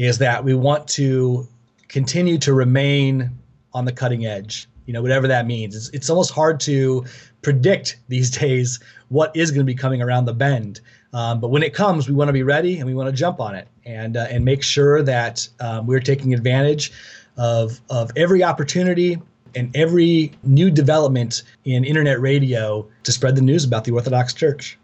is 0.01 0.17
that 0.17 0.43
we 0.43 0.55
want 0.55 0.87
to 0.87 1.47
continue 1.87 2.35
to 2.39 2.53
remain 2.53 3.29
on 3.73 3.85
the 3.85 3.91
cutting 3.91 4.25
edge. 4.25 4.67
You 4.87 4.93
know, 4.93 5.01
whatever 5.01 5.27
that 5.27 5.45
means. 5.45 5.75
It's 5.75 5.89
it's 5.89 6.09
almost 6.09 6.31
hard 6.31 6.59
to 6.61 7.05
predict 7.43 7.97
these 8.07 8.31
days 8.39 8.79
what 9.09 9.35
is 9.35 9.51
going 9.51 9.59
to 9.59 9.65
be 9.65 9.75
coming 9.75 10.01
around 10.01 10.25
the 10.25 10.33
bend. 10.33 10.81
Um, 11.13 11.39
but 11.39 11.49
when 11.49 11.61
it 11.61 11.75
comes, 11.75 12.07
we 12.09 12.15
want 12.15 12.29
to 12.29 12.33
be 12.33 12.41
ready 12.41 12.77
and 12.77 12.87
we 12.87 12.95
want 12.95 13.09
to 13.09 13.15
jump 13.15 13.39
on 13.39 13.53
it 13.53 13.67
and 13.85 14.17
uh, 14.17 14.25
and 14.31 14.43
make 14.43 14.63
sure 14.63 15.03
that 15.03 15.47
um, 15.59 15.85
we're 15.85 15.99
taking 15.99 16.33
advantage 16.33 16.91
of 17.37 17.79
of 17.91 18.09
every 18.15 18.43
opportunity 18.43 19.21
and 19.53 19.75
every 19.75 20.31
new 20.41 20.71
development 20.71 21.43
in 21.65 21.85
internet 21.85 22.19
radio 22.19 22.87
to 23.03 23.11
spread 23.11 23.35
the 23.35 23.41
news 23.41 23.65
about 23.65 23.83
the 23.83 23.91
Orthodox 23.91 24.33
Church. 24.33 24.79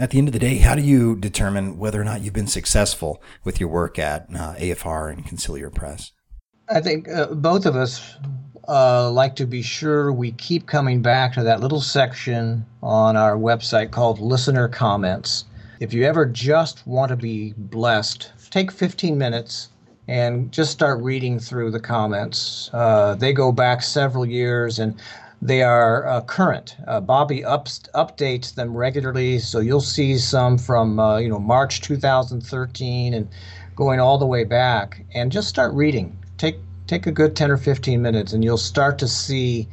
At 0.00 0.12
the 0.12 0.18
end 0.18 0.28
of 0.28 0.32
the 0.32 0.38
day, 0.38 0.56
how 0.56 0.74
do 0.74 0.80
you 0.80 1.14
determine 1.14 1.76
whether 1.76 2.00
or 2.00 2.04
not 2.04 2.22
you've 2.22 2.32
been 2.32 2.46
successful 2.46 3.22
with 3.44 3.60
your 3.60 3.68
work 3.68 3.98
at 3.98 4.28
uh, 4.34 4.54
AFR 4.54 5.12
and 5.12 5.26
Conciliar 5.26 5.72
Press? 5.72 6.12
I 6.70 6.80
think 6.80 7.06
uh, 7.06 7.26
both 7.26 7.66
of 7.66 7.76
us 7.76 8.16
uh, 8.66 9.10
like 9.10 9.36
to 9.36 9.46
be 9.46 9.60
sure 9.60 10.10
we 10.10 10.32
keep 10.32 10.66
coming 10.66 11.02
back 11.02 11.34
to 11.34 11.42
that 11.42 11.60
little 11.60 11.82
section 11.82 12.64
on 12.82 13.14
our 13.14 13.36
website 13.36 13.90
called 13.90 14.20
Listener 14.20 14.68
Comments. 14.68 15.44
If 15.80 15.92
you 15.92 16.04
ever 16.04 16.24
just 16.24 16.86
want 16.86 17.10
to 17.10 17.16
be 17.16 17.52
blessed, 17.58 18.32
take 18.48 18.72
15 18.72 19.18
minutes 19.18 19.68
and 20.08 20.50
just 20.50 20.72
start 20.72 21.02
reading 21.02 21.38
through 21.38 21.72
the 21.72 21.80
comments. 21.80 22.70
Uh, 22.72 23.16
they 23.16 23.34
go 23.34 23.52
back 23.52 23.82
several 23.82 24.24
years 24.24 24.78
and 24.78 24.98
they 25.42 25.62
are 25.62 26.06
uh, 26.06 26.20
current. 26.22 26.76
Uh, 26.86 27.00
Bobby 27.00 27.44
ups, 27.44 27.80
updates 27.94 28.54
them 28.54 28.76
regularly, 28.76 29.38
so 29.38 29.60
you'll 29.60 29.80
see 29.80 30.18
some 30.18 30.58
from 30.58 31.00
uh, 31.00 31.18
you 31.18 31.28
know 31.28 31.38
March 31.38 31.80
2013 31.80 33.14
and 33.14 33.28
going 33.74 34.00
all 34.00 34.18
the 34.18 34.26
way 34.26 34.44
back. 34.44 35.04
And 35.14 35.32
just 35.32 35.48
start 35.48 35.72
reading. 35.72 36.18
Take 36.36 36.58
take 36.86 37.06
a 37.06 37.12
good 37.12 37.36
10 37.36 37.50
or 37.50 37.56
15 37.56 38.02
minutes, 38.02 38.32
and 38.32 38.44
you'll 38.44 38.58
start 38.58 38.98
to 38.98 39.08
see 39.08 39.66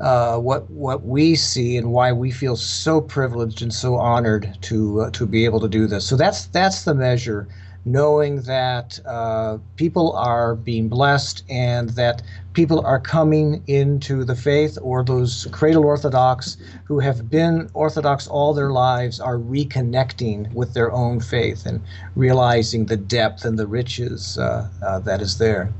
uh, 0.00 0.38
what 0.38 0.70
what 0.70 1.04
we 1.04 1.36
see 1.36 1.76
and 1.76 1.92
why 1.92 2.12
we 2.12 2.30
feel 2.30 2.56
so 2.56 3.00
privileged 3.00 3.60
and 3.60 3.74
so 3.74 3.96
honored 3.96 4.56
to 4.62 5.02
uh, 5.02 5.10
to 5.10 5.26
be 5.26 5.44
able 5.44 5.60
to 5.60 5.68
do 5.68 5.86
this. 5.86 6.06
So 6.06 6.16
that's 6.16 6.46
that's 6.46 6.84
the 6.84 6.94
measure 6.94 7.46
knowing 7.84 8.42
that 8.42 9.00
uh, 9.06 9.58
people 9.76 10.12
are 10.12 10.54
being 10.54 10.88
blessed 10.88 11.44
and 11.48 11.90
that 11.90 12.22
people 12.52 12.84
are 12.84 13.00
coming 13.00 13.62
into 13.66 14.24
the 14.24 14.34
faith, 14.34 14.76
or 14.82 15.04
those 15.04 15.46
cradle 15.52 15.84
Orthodox 15.84 16.56
who 16.84 16.98
have 16.98 17.30
been 17.30 17.70
Orthodox 17.74 18.26
all 18.26 18.52
their 18.52 18.70
lives 18.70 19.20
are 19.20 19.38
reconnecting 19.38 20.52
with 20.52 20.74
their 20.74 20.92
own 20.92 21.20
faith 21.20 21.64
and 21.66 21.80
realizing 22.16 22.86
the 22.86 22.96
depth 22.96 23.44
and 23.44 23.58
the 23.58 23.66
riches 23.66 24.36
uh, 24.38 24.68
uh, 24.82 24.98
that 25.00 25.20
is 25.20 25.38
there. 25.38 25.72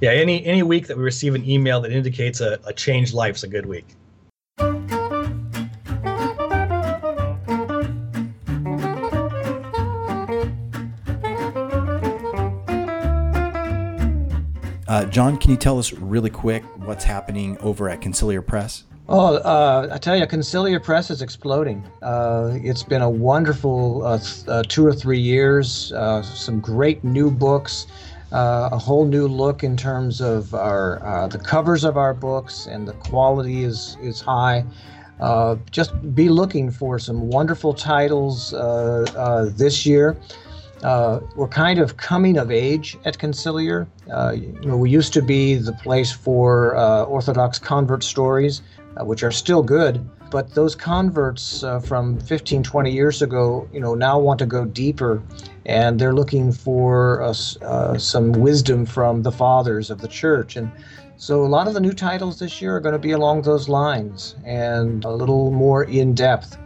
Yeah, 0.00 0.12
any 0.12 0.44
any 0.46 0.62
week 0.62 0.86
that 0.86 0.96
we 0.96 1.02
receive 1.02 1.34
an 1.34 1.48
email 1.48 1.80
that 1.82 1.92
indicates 1.92 2.40
a, 2.40 2.58
a 2.66 2.72
changed 2.72 3.12
life 3.12 3.36
is 3.36 3.42
a 3.42 3.48
good 3.48 3.66
week. 3.66 3.86
Uh, 14.90 15.04
John, 15.04 15.36
can 15.36 15.52
you 15.52 15.56
tell 15.56 15.78
us 15.78 15.92
really 15.92 16.30
quick 16.30 16.64
what's 16.84 17.04
happening 17.04 17.56
over 17.58 17.88
at 17.88 18.00
Conciliar 18.00 18.44
Press? 18.44 18.82
Oh, 19.08 19.36
uh, 19.36 19.88
I 19.92 19.98
tell 19.98 20.16
you, 20.16 20.26
Conciliar 20.26 20.82
Press 20.82 21.12
is 21.12 21.22
exploding. 21.22 21.84
Uh, 22.02 22.58
it's 22.60 22.82
been 22.82 23.00
a 23.00 23.08
wonderful 23.08 24.04
uh, 24.04 24.18
th- 24.18 24.48
uh, 24.48 24.64
two 24.66 24.84
or 24.84 24.92
three 24.92 25.20
years. 25.20 25.92
Uh, 25.92 26.22
some 26.24 26.58
great 26.58 27.04
new 27.04 27.30
books, 27.30 27.86
a 28.32 28.76
whole 28.76 29.06
new 29.06 29.28
look 29.28 29.62
in 29.62 29.76
terms 29.76 30.20
of 30.20 30.52
our 30.56 31.28
the 31.30 31.38
covers 31.38 31.84
of 31.84 31.96
our 31.96 32.12
books, 32.12 32.66
and 32.66 32.88
the 32.88 32.94
quality 32.94 33.62
is 33.62 33.96
is 34.02 34.20
high. 34.20 34.64
just 35.70 35.92
be 36.16 36.28
looking 36.28 36.68
for 36.68 36.98
some 36.98 37.28
wonderful 37.28 37.72
titles 37.72 38.50
this 39.56 39.86
year. 39.86 40.16
Uh, 40.82 41.20
we're 41.36 41.48
kind 41.48 41.78
of 41.78 41.96
coming 41.98 42.38
of 42.38 42.50
age 42.50 42.96
at 43.04 43.18
Conciliar. 43.18 43.86
Uh, 44.12 44.32
you 44.32 44.66
know, 44.66 44.76
we 44.76 44.88
used 44.90 45.12
to 45.12 45.22
be 45.22 45.54
the 45.54 45.72
place 45.72 46.10
for 46.10 46.74
uh, 46.76 47.04
Orthodox 47.04 47.58
convert 47.58 48.02
stories, 48.02 48.62
uh, 48.96 49.04
which 49.04 49.22
are 49.22 49.30
still 49.30 49.62
good, 49.62 50.08
but 50.30 50.54
those 50.54 50.74
converts 50.74 51.62
uh, 51.62 51.80
from 51.80 52.18
15, 52.20 52.62
20 52.62 52.90
years 52.90 53.20
ago, 53.20 53.68
you 53.72 53.80
know, 53.80 53.94
now 53.94 54.18
want 54.18 54.38
to 54.38 54.46
go 54.46 54.64
deeper, 54.64 55.22
and 55.66 56.00
they're 56.00 56.14
looking 56.14 56.50
for 56.50 57.22
uh, 57.22 57.98
some 57.98 58.32
wisdom 58.32 58.86
from 58.86 59.22
the 59.22 59.32
fathers 59.32 59.90
of 59.90 60.00
the 60.00 60.08
church. 60.08 60.56
And 60.56 60.70
so 61.16 61.44
a 61.44 61.46
lot 61.46 61.68
of 61.68 61.74
the 61.74 61.80
new 61.80 61.92
titles 61.92 62.38
this 62.38 62.62
year 62.62 62.76
are 62.76 62.80
going 62.80 62.94
to 62.94 62.98
be 62.98 63.10
along 63.10 63.42
those 63.42 63.68
lines 63.68 64.36
and 64.44 65.04
a 65.04 65.10
little 65.10 65.50
more 65.50 65.84
in 65.84 66.14
depth. 66.14 66.56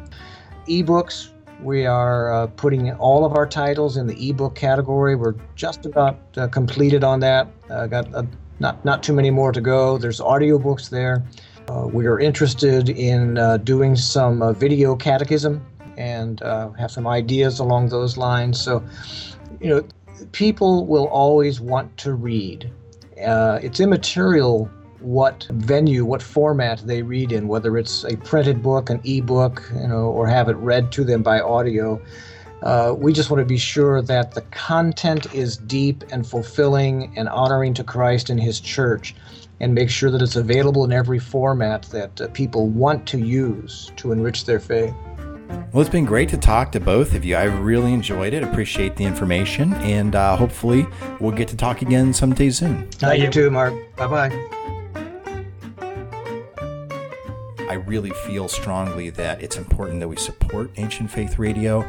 Ebooks, 0.69 1.31
we 1.63 1.87
are 1.87 2.33
uh, 2.33 2.47
putting 2.49 2.93
all 2.95 3.25
of 3.25 3.35
our 3.35 3.47
titles 3.47 3.97
in 3.97 4.07
the 4.07 4.31
ebook 4.31 4.55
category. 4.55 5.17
We're 5.17 5.35
just 5.55 5.87
about 5.87 6.19
uh, 6.37 6.49
completed 6.49 7.05
on 7.05 7.21
that. 7.21 7.49
Uh, 7.71 7.87
got 7.87 8.13
uh, 8.15 8.25
not 8.61 8.85
not 8.85 9.03
too 9.03 9.13
many 9.13 9.31
more 9.31 9.53
to 9.53 9.61
go. 9.61 9.99
There's 9.99 10.21
audiobooks 10.21 10.91
there. 10.91 11.25
Uh, 11.69 11.89
we 11.91 12.07
are 12.07 12.21
interested 12.21 12.91
in 12.91 13.39
uh, 13.39 13.57
doing 13.59 13.97
some 13.97 14.55
video 14.55 14.95
catechism 14.95 15.65
and 15.97 16.41
have 16.41 16.91
some 16.91 17.07
ideas 17.07 17.59
along 17.59 17.89
those 17.89 18.19
lines. 18.19 18.61
So, 18.61 18.85
you 19.61 19.69
know, 19.69 19.87
people 20.33 20.87
will 20.87 21.07
always 21.07 21.61
want 21.61 21.97
to 21.99 22.13
read. 22.13 22.71
it's 23.17 23.81
immaterial 23.81 24.69
what 25.05 25.47
venue, 25.51 26.05
what 26.05 26.23
format 26.23 26.81
they 26.87 27.03
read 27.03 27.31
in, 27.31 27.47
whether 27.47 27.77
it's 27.77 28.05
a 28.05 28.17
printed 28.17 28.63
book, 28.63 28.91
an 28.91 29.01
e-book, 29.05 29.63
you 29.75 29.87
know, 29.87 30.07
or 30.07 30.27
have 30.27 30.49
it 30.49 30.57
read 30.57 30.91
to 30.93 31.05
them 31.05 31.23
by 31.23 31.41
audio. 31.41 32.01
Uh, 32.63 32.95
we 32.97 33.13
just 33.13 33.31
want 33.31 33.41
to 33.41 33.45
be 33.45 33.59
sure 33.59 34.01
that 34.01 34.33
the 34.33 34.41
content 34.51 35.33
is 35.35 35.59
deep 35.59 36.03
and 36.11 36.27
fulfilling 36.27 37.13
and 37.17 37.29
honoring 37.29 37.75
to 37.75 37.85
Christ 37.85 38.31
and 38.31 38.41
His 38.41 38.61
church. 38.61 39.15
and 39.61 39.73
make 39.73 39.89
sure 39.89 40.11
that 40.11 40.21
it's 40.21 40.35
available 40.35 40.85
in 40.85 40.93
every 40.93 41.21
format 41.21 41.85
that 41.85 42.21
uh, 42.21 42.27
people 42.29 42.67
want 42.69 43.07
to 43.07 43.19
use 43.19 43.93
to 43.97 44.11
enrich 44.11 44.47
their 44.47 44.59
faith. 44.59 44.93
Well, 45.73 45.81
it's 45.81 45.91
been 45.91 46.05
great 46.05 46.29
to 46.31 46.37
talk 46.37 46.73
to 46.73 46.81
both 46.81 47.15
of 47.15 47.25
you. 47.25 47.37
I 47.37 47.45
really 47.45 47.93
enjoyed 47.93 48.35
it. 48.35 48.43
Appreciate 48.43 48.97
the 48.97 49.05
information, 49.05 49.73
and 49.75 50.15
uh, 50.15 50.37
hopefully, 50.37 50.87
we'll 51.21 51.33
get 51.33 51.49
to 51.49 51.57
talk 51.57 51.83
again 51.83 52.13
someday 52.13 52.51
soon. 52.51 52.91
Thank 52.93 53.23
you 53.23 53.31
too, 53.31 53.51
Mark. 53.51 53.75
Bye 53.97 54.07
bye. 54.07 54.74
I 57.75 57.79
really 57.79 58.11
feel 58.11 58.47
strongly 58.47 59.11
that 59.11 59.43
it's 59.43 59.57
important 59.57 59.99
that 59.99 60.07
we 60.07 60.15
support 60.15 60.71
Ancient 60.77 61.11
Faith 61.11 61.41
Radio 61.41 61.83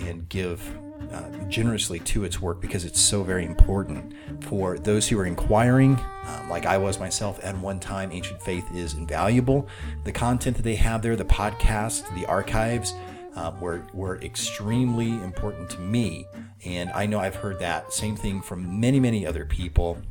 and 0.00 0.28
give 0.28 0.76
uh, 1.12 1.22
generously 1.48 2.00
to 2.00 2.24
its 2.24 2.40
work 2.40 2.60
because 2.60 2.84
it's 2.84 3.00
so 3.00 3.22
very 3.22 3.44
important 3.44 4.12
for 4.40 4.76
those 4.76 5.06
who 5.06 5.16
are 5.20 5.24
inquiring, 5.24 6.00
um, 6.24 6.50
like 6.50 6.66
I 6.66 6.78
was 6.78 6.98
myself 6.98 7.38
at 7.44 7.56
one 7.58 7.78
time. 7.78 8.10
Ancient 8.10 8.42
Faith 8.42 8.68
is 8.74 8.94
invaluable. 8.94 9.68
The 10.02 10.10
content 10.10 10.56
that 10.56 10.64
they 10.64 10.74
have 10.74 11.00
there, 11.00 11.14
the 11.14 11.24
podcast, 11.24 12.12
the 12.16 12.26
archives, 12.26 12.92
uh, 13.36 13.52
were 13.60 13.86
were 13.94 14.20
extremely 14.20 15.10
important 15.10 15.70
to 15.70 15.78
me, 15.78 16.26
and 16.64 16.90
I 16.90 17.06
know 17.06 17.20
I've 17.20 17.36
heard 17.36 17.60
that 17.60 17.92
same 17.92 18.16
thing 18.16 18.42
from 18.42 18.80
many 18.80 18.98
many 18.98 19.24
other 19.24 19.44
people, 19.44 20.02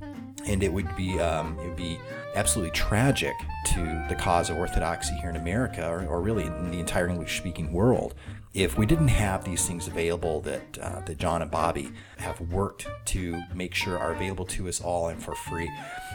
and 0.47 0.63
it 0.63 0.71
would 0.71 0.95
be 0.95 1.19
um, 1.19 1.57
it 1.59 1.67
would 1.67 1.75
be 1.75 1.99
absolutely 2.35 2.71
tragic 2.71 3.33
to 3.65 4.05
the 4.09 4.15
cause 4.15 4.49
of 4.49 4.57
orthodoxy 4.57 5.13
here 5.15 5.29
in 5.29 5.35
America, 5.35 5.87
or, 5.87 6.05
or 6.05 6.21
really 6.21 6.45
in 6.45 6.71
the 6.71 6.79
entire 6.79 7.07
English 7.07 7.37
speaking 7.37 7.73
world, 7.73 8.13
if 8.53 8.77
we 8.77 8.85
didn't 8.85 9.09
have 9.09 9.43
these 9.43 9.67
things 9.67 9.87
available 9.87 10.41
that 10.41 10.77
uh, 10.81 11.01
that 11.01 11.17
John 11.17 11.41
and 11.41 11.51
Bobby 11.51 11.91
have 12.17 12.39
worked 12.41 12.87
to 13.05 13.41
make 13.53 13.73
sure 13.73 13.97
are 13.97 14.13
available 14.13 14.45
to 14.45 14.67
us 14.67 14.81
all 14.81 15.09
and 15.09 15.21
for 15.21 15.35
free. 15.35 15.69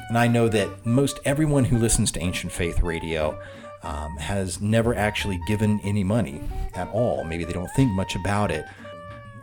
And 0.08 0.18
I 0.18 0.28
know 0.28 0.48
that 0.48 0.84
most 0.86 1.20
everyone 1.24 1.64
who 1.64 1.78
listens 1.78 2.10
to 2.12 2.20
Ancient 2.20 2.52
Faith 2.52 2.82
Radio 2.82 3.40
um, 3.82 4.16
has 4.16 4.60
never 4.60 4.94
actually 4.94 5.40
given 5.46 5.80
any 5.82 6.04
money 6.04 6.40
at 6.74 6.88
all. 6.88 7.24
Maybe 7.24 7.44
they 7.44 7.52
don't 7.52 7.70
think 7.72 7.90
much 7.92 8.14
about 8.14 8.50
it. 8.50 8.64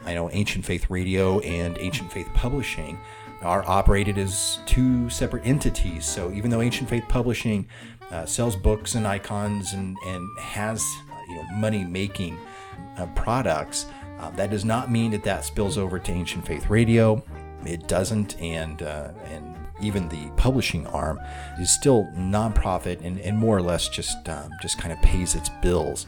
I 0.05 0.13
know 0.13 0.29
Ancient 0.31 0.65
Faith 0.65 0.89
Radio 0.89 1.39
and 1.41 1.77
Ancient 1.77 2.11
Faith 2.11 2.29
Publishing 2.33 2.99
are 3.41 3.63
operated 3.67 4.17
as 4.17 4.59
two 4.65 5.09
separate 5.09 5.45
entities. 5.45 6.05
So 6.05 6.31
even 6.31 6.51
though 6.51 6.61
Ancient 6.61 6.89
Faith 6.89 7.05
Publishing 7.07 7.67
uh, 8.11 8.25
sells 8.25 8.55
books 8.55 8.95
and 8.95 9.07
icons 9.07 9.73
and, 9.73 9.97
and 10.05 10.39
has 10.39 10.83
uh, 11.11 11.15
you 11.29 11.35
know 11.35 11.43
money 11.55 11.83
making 11.83 12.37
uh, 12.97 13.05
products, 13.15 13.85
uh, 14.19 14.29
that 14.31 14.49
does 14.49 14.65
not 14.65 14.91
mean 14.91 15.11
that 15.11 15.23
that 15.23 15.45
spills 15.45 15.77
over 15.77 15.99
to 15.99 16.11
Ancient 16.11 16.45
Faith 16.45 16.69
Radio. 16.69 17.23
It 17.65 17.87
doesn't, 17.87 18.39
and 18.41 18.81
uh, 18.81 19.11
and 19.25 19.55
even 19.81 20.09
the 20.09 20.29
publishing 20.35 20.85
arm 20.87 21.19
is 21.59 21.69
still 21.69 22.05
nonprofit 22.15 23.03
and, 23.03 23.19
and 23.19 23.37
more 23.37 23.57
or 23.57 23.61
less 23.61 23.87
just 23.87 24.27
um, 24.27 24.51
just 24.61 24.77
kind 24.77 24.91
of 24.91 25.01
pays 25.01 25.35
its 25.35 25.49
bills. 25.61 26.07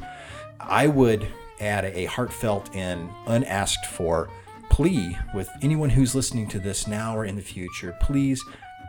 I 0.60 0.88
would 0.88 1.28
add 1.60 1.86
a 1.86 2.06
heartfelt 2.06 2.76
and 2.76 3.10
unasked 3.28 3.86
for 3.86 4.30
plea 4.72 5.18
with 5.36 5.50
anyone 5.62 5.90
who's 5.90 6.16
listening 6.16 6.48
to 6.48 6.58
this 6.58 6.88
now 6.88 7.16
or 7.16 7.26
in 7.26 7.36
the 7.36 7.42
future. 7.42 7.96
Please 8.00 8.44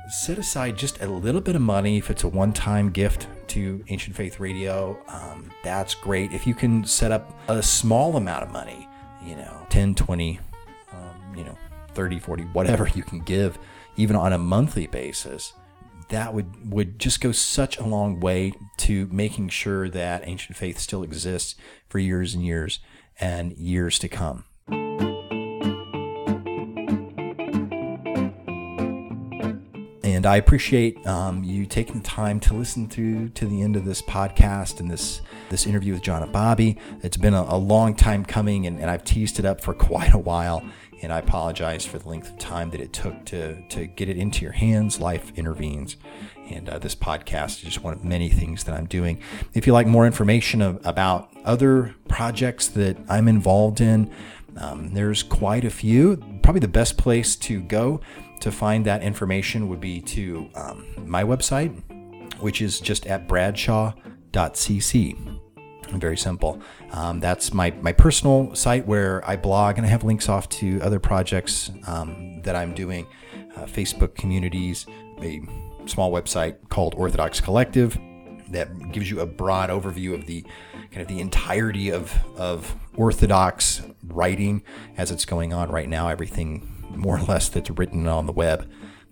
set 0.08 0.38
aside 0.38 0.78
just 0.78 1.02
a 1.02 1.06
little 1.08 1.40
bit 1.40 1.56
of 1.56 1.60
money 1.60 1.98
if 1.98 2.08
it's 2.08 2.22
a 2.22 2.28
one-time 2.28 2.90
gift 2.90 3.26
to 3.48 3.84
Ancient 3.88 4.14
Faith 4.14 4.38
Radio. 4.38 4.96
Um, 5.08 5.50
that's 5.64 5.94
great. 5.94 6.32
If 6.32 6.46
you 6.46 6.54
can 6.54 6.84
set 6.84 7.10
up 7.10 7.36
a 7.48 7.62
small 7.62 8.16
amount 8.16 8.44
of 8.44 8.52
money, 8.52 8.88
you 9.24 9.34
know, 9.34 9.66
10, 9.70 9.96
20, 9.96 10.38
um, 10.92 11.34
you 11.36 11.44
know, 11.44 11.58
30, 11.94 12.20
40, 12.20 12.44
whatever 12.44 12.88
you 12.94 13.02
can 13.02 13.18
give, 13.18 13.58
even 13.96 14.14
on 14.14 14.32
a 14.32 14.38
monthly 14.38 14.86
basis, 14.86 15.52
that 16.10 16.32
would, 16.32 16.72
would 16.72 17.00
just 17.00 17.20
go 17.20 17.32
such 17.32 17.76
a 17.78 17.84
long 17.84 18.20
way 18.20 18.52
to 18.76 19.08
making 19.10 19.48
sure 19.48 19.88
that 19.88 20.26
Ancient 20.26 20.56
Faith 20.56 20.78
still 20.78 21.02
exists 21.02 21.56
for 21.88 21.98
years 21.98 22.34
and 22.34 22.46
years 22.46 22.78
and 23.18 23.52
years 23.54 23.98
to 23.98 24.08
come. 24.08 24.44
And 30.22 30.28
I 30.28 30.36
appreciate 30.36 31.04
um, 31.04 31.42
you 31.42 31.66
taking 31.66 31.96
the 31.96 32.06
time 32.06 32.38
to 32.40 32.54
listen 32.54 32.88
through 32.88 33.30
to 33.30 33.44
the 33.44 33.60
end 33.60 33.74
of 33.74 33.84
this 33.84 34.00
podcast 34.00 34.78
and 34.78 34.88
this 34.88 35.20
this 35.48 35.66
interview 35.66 35.94
with 35.94 36.02
John 36.02 36.22
and 36.22 36.30
Bobby. 36.30 36.78
It's 37.02 37.16
been 37.16 37.34
a, 37.34 37.42
a 37.42 37.56
long 37.56 37.96
time 37.96 38.24
coming, 38.24 38.68
and, 38.68 38.78
and, 38.78 38.88
I've 38.88 39.02
teased 39.02 39.40
it 39.40 39.44
up 39.44 39.60
for 39.60 39.74
quite 39.90 40.14
a 40.14 40.18
while. 40.18 40.62
And 41.02 41.12
I 41.12 41.18
apologize 41.18 41.84
for 41.84 41.98
the 41.98 42.08
length 42.08 42.30
of 42.30 42.38
time 42.38 42.70
that 42.70 42.80
it 42.80 42.92
took 42.92 43.24
to 43.26 43.60
to 43.70 43.86
get 43.86 44.08
it 44.08 44.16
into 44.16 44.42
your 44.42 44.52
hands. 44.52 45.00
Life 45.00 45.32
intervenes, 45.34 45.96
and 46.48 46.68
uh, 46.68 46.78
this 46.78 46.94
podcast 46.94 47.56
is 47.56 47.62
just 47.62 47.82
one 47.82 47.92
of 47.92 48.04
many 48.04 48.28
things 48.28 48.62
that 48.62 48.76
I'm 48.76 48.86
doing. 48.86 49.20
If 49.54 49.66
you 49.66 49.72
like 49.72 49.88
more 49.88 50.06
information 50.06 50.62
of, 50.62 50.80
about 50.86 51.32
other 51.44 51.96
projects 52.06 52.68
that 52.68 52.96
I'm 53.08 53.26
involved 53.26 53.80
in, 53.80 54.08
um, 54.56 54.94
there's 54.94 55.24
quite 55.24 55.64
a 55.64 55.70
few. 55.70 56.18
Probably 56.44 56.60
the 56.60 56.68
best 56.68 56.96
place 56.96 57.34
to 57.36 57.60
go 57.60 58.00
to 58.42 58.50
find 58.50 58.84
that 58.84 59.02
information 59.02 59.68
would 59.68 59.80
be 59.80 60.00
to 60.00 60.50
um, 60.56 60.84
my 61.06 61.22
website, 61.22 61.70
which 62.40 62.60
is 62.60 62.80
just 62.80 63.06
at 63.06 63.28
bradshaw.cc. 63.28 65.38
Very 65.92 66.16
simple. 66.16 66.60
Um, 66.90 67.20
that's 67.20 67.54
my, 67.54 67.70
my 67.82 67.92
personal 67.92 68.52
site 68.54 68.86
where 68.86 69.28
I 69.28 69.36
blog 69.36 69.78
and 69.78 69.86
I 69.86 69.90
have 69.90 70.02
links 70.02 70.28
off 70.28 70.48
to 70.50 70.80
other 70.80 70.98
projects 70.98 71.70
um, 71.86 72.42
that 72.42 72.56
I'm 72.56 72.74
doing, 72.74 73.06
uh, 73.56 73.64
Facebook 73.64 74.16
communities, 74.16 74.86
a 75.20 75.40
small 75.86 76.10
website 76.10 76.56
called 76.68 76.94
Orthodox 76.96 77.40
Collective 77.40 77.96
that 78.48 78.90
gives 78.90 79.08
you 79.08 79.20
a 79.20 79.26
broad 79.26 79.70
overview 79.70 80.14
of 80.14 80.26
the 80.26 80.44
kind 80.90 81.02
of 81.02 81.08
the 81.08 81.20
entirety 81.20 81.90
of, 81.90 82.12
of 82.36 82.74
Orthodox 82.96 83.82
writing 84.08 84.62
as 84.96 85.10
it's 85.10 85.24
going 85.24 85.52
on 85.52 85.70
right 85.70 85.88
now. 85.88 86.08
Everything 86.08 86.71
more 86.96 87.18
or 87.18 87.22
less 87.22 87.48
that's 87.48 87.70
written 87.70 88.06
on 88.06 88.26
the 88.26 88.32
web 88.32 88.68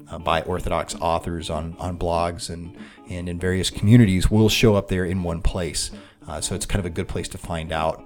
uh, 0.08 0.18
by 0.18 0.42
Orthodox 0.42 0.94
authors 0.96 1.50
on, 1.50 1.76
on 1.78 1.98
blogs 1.98 2.50
and, 2.50 2.76
and 3.08 3.28
in 3.28 3.38
various 3.38 3.70
communities 3.70 4.30
will 4.30 4.48
show 4.48 4.74
up 4.74 4.88
there 4.88 5.04
in 5.04 5.22
one 5.22 5.42
place. 5.42 5.90
Uh, 6.26 6.40
so 6.40 6.54
it's 6.54 6.66
kind 6.66 6.80
of 6.80 6.86
a 6.86 6.90
good 6.90 7.08
place 7.08 7.28
to 7.28 7.38
find 7.38 7.72
out 7.72 8.02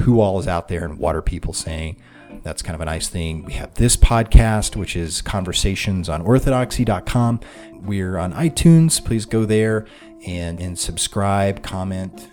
who 0.00 0.20
all 0.20 0.38
is 0.38 0.46
out 0.46 0.68
there 0.68 0.84
and 0.84 0.98
what 0.98 1.16
are 1.16 1.22
people 1.22 1.52
saying. 1.52 2.00
That's 2.42 2.62
kind 2.62 2.74
of 2.74 2.80
a 2.80 2.84
nice 2.84 3.08
thing. 3.08 3.44
We 3.44 3.54
have 3.54 3.74
this 3.74 3.96
podcast, 3.96 4.76
which 4.76 4.96
is 4.96 5.22
conversations 5.22 6.08
on 6.08 6.22
orthodoxy.com. 6.22 7.40
We're 7.74 8.18
on 8.18 8.32
iTunes. 8.34 9.04
Please 9.04 9.24
go 9.24 9.44
there 9.44 9.86
and, 10.26 10.60
and 10.60 10.78
subscribe, 10.78 11.62
comment, 11.62 12.28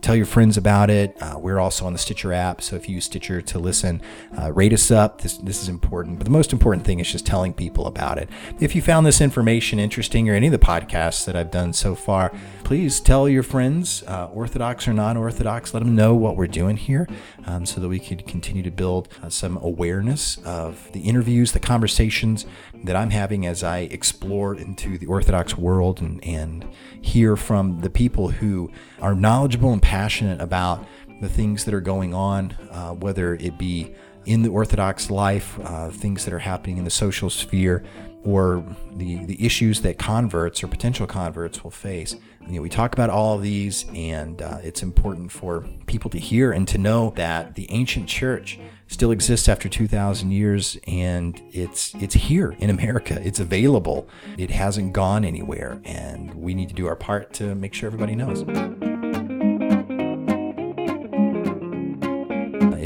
tell 0.00 0.16
your 0.16 0.26
friends 0.26 0.56
about 0.56 0.90
it. 0.90 1.16
Uh, 1.20 1.38
we're 1.38 1.58
also 1.58 1.86
on 1.86 1.92
the 1.92 1.98
Stitcher 1.98 2.32
app, 2.32 2.62
so 2.62 2.76
if 2.76 2.88
you 2.88 2.96
use 2.96 3.04
Stitcher 3.04 3.40
to 3.42 3.58
listen, 3.58 4.00
uh, 4.38 4.52
rate 4.52 4.72
us 4.72 4.90
up. 4.90 5.20
This 5.20 5.36
this 5.38 5.62
is 5.62 5.68
important, 5.68 6.18
but 6.18 6.24
the 6.24 6.30
most 6.30 6.52
important 6.52 6.86
thing 6.86 7.00
is 7.00 7.10
just 7.10 7.26
telling 7.26 7.52
people 7.52 7.86
about 7.86 8.18
it. 8.18 8.28
If 8.60 8.74
you 8.74 8.82
found 8.82 9.06
this 9.06 9.20
information 9.20 9.78
interesting 9.78 10.28
or 10.28 10.34
any 10.34 10.46
of 10.46 10.52
the 10.52 10.58
podcasts 10.58 11.24
that 11.26 11.36
I've 11.36 11.50
done 11.50 11.72
so 11.72 11.94
far, 11.94 12.32
please 12.64 13.00
tell 13.00 13.28
your 13.28 13.42
friends, 13.42 14.02
uh, 14.06 14.26
Orthodox 14.32 14.86
or 14.88 14.92
non-Orthodox. 14.92 15.74
Let 15.74 15.80
them 15.80 15.94
know 15.94 16.14
what 16.14 16.36
we're 16.36 16.46
doing 16.46 16.76
here, 16.76 17.08
um, 17.46 17.66
so 17.66 17.80
that 17.80 17.88
we 17.88 17.98
can 17.98 18.18
continue 18.18 18.62
to 18.62 18.70
build 18.70 19.08
uh, 19.22 19.28
some 19.28 19.56
awareness 19.58 20.38
of 20.44 20.90
the 20.92 21.00
interviews, 21.00 21.52
the 21.52 21.60
conversations 21.60 22.46
that 22.84 22.96
I'm 22.96 23.10
having 23.10 23.46
as 23.46 23.62
I 23.62 23.80
explore 23.80 24.54
into 24.54 24.98
the 24.98 25.06
Orthodox 25.06 25.56
world 25.56 26.00
and 26.00 26.22
and 26.24 26.66
hear 27.00 27.36
from 27.36 27.80
the 27.80 27.90
people 27.90 28.28
who 28.28 28.70
are 29.00 29.14
knowledgeable 29.14 29.72
and 29.72 29.82
passionate 29.82 30.40
about 30.40 30.86
the 31.20 31.28
things 31.28 31.64
that 31.64 31.74
are 31.74 31.80
going 31.80 32.14
on, 32.14 32.52
uh, 32.70 32.92
whether 32.92 33.34
it 33.34 33.58
be 33.58 33.94
in 34.26 34.42
the 34.42 34.48
Orthodox 34.48 35.10
life, 35.10 35.58
uh, 35.62 35.90
things 35.90 36.24
that 36.24 36.34
are 36.34 36.40
happening 36.40 36.78
in 36.78 36.84
the 36.84 36.90
social 36.90 37.30
sphere, 37.30 37.84
or 38.24 38.64
the, 38.92 39.24
the 39.24 39.44
issues 39.44 39.80
that 39.80 39.98
converts 39.98 40.62
or 40.62 40.68
potential 40.68 41.06
converts 41.06 41.64
will 41.64 41.70
face. 41.70 42.16
You 42.46 42.56
know, 42.56 42.62
we 42.62 42.68
talk 42.68 42.92
about 42.92 43.10
all 43.10 43.36
of 43.36 43.42
these, 43.42 43.86
and 43.94 44.40
uh, 44.42 44.58
it's 44.62 44.82
important 44.82 45.30
for 45.30 45.64
people 45.86 46.10
to 46.10 46.18
hear 46.18 46.52
and 46.52 46.66
to 46.68 46.78
know 46.78 47.12
that 47.16 47.54
the 47.54 47.70
ancient 47.70 48.08
church 48.08 48.58
still 48.88 49.10
exists 49.10 49.48
after 49.48 49.68
2,000 49.68 50.30
years, 50.32 50.76
and 50.86 51.40
it's 51.52 51.94
it's 51.94 52.14
here 52.14 52.56
in 52.58 52.70
America. 52.70 53.20
It's 53.22 53.40
available. 53.40 54.08
It 54.36 54.50
hasn't 54.50 54.92
gone 54.92 55.24
anywhere, 55.24 55.80
and 55.84 56.34
we 56.34 56.54
need 56.54 56.68
to 56.68 56.74
do 56.74 56.86
our 56.86 56.96
part 56.96 57.32
to 57.34 57.54
make 57.54 57.72
sure 57.72 57.86
everybody 57.86 58.16
knows. 58.16 58.89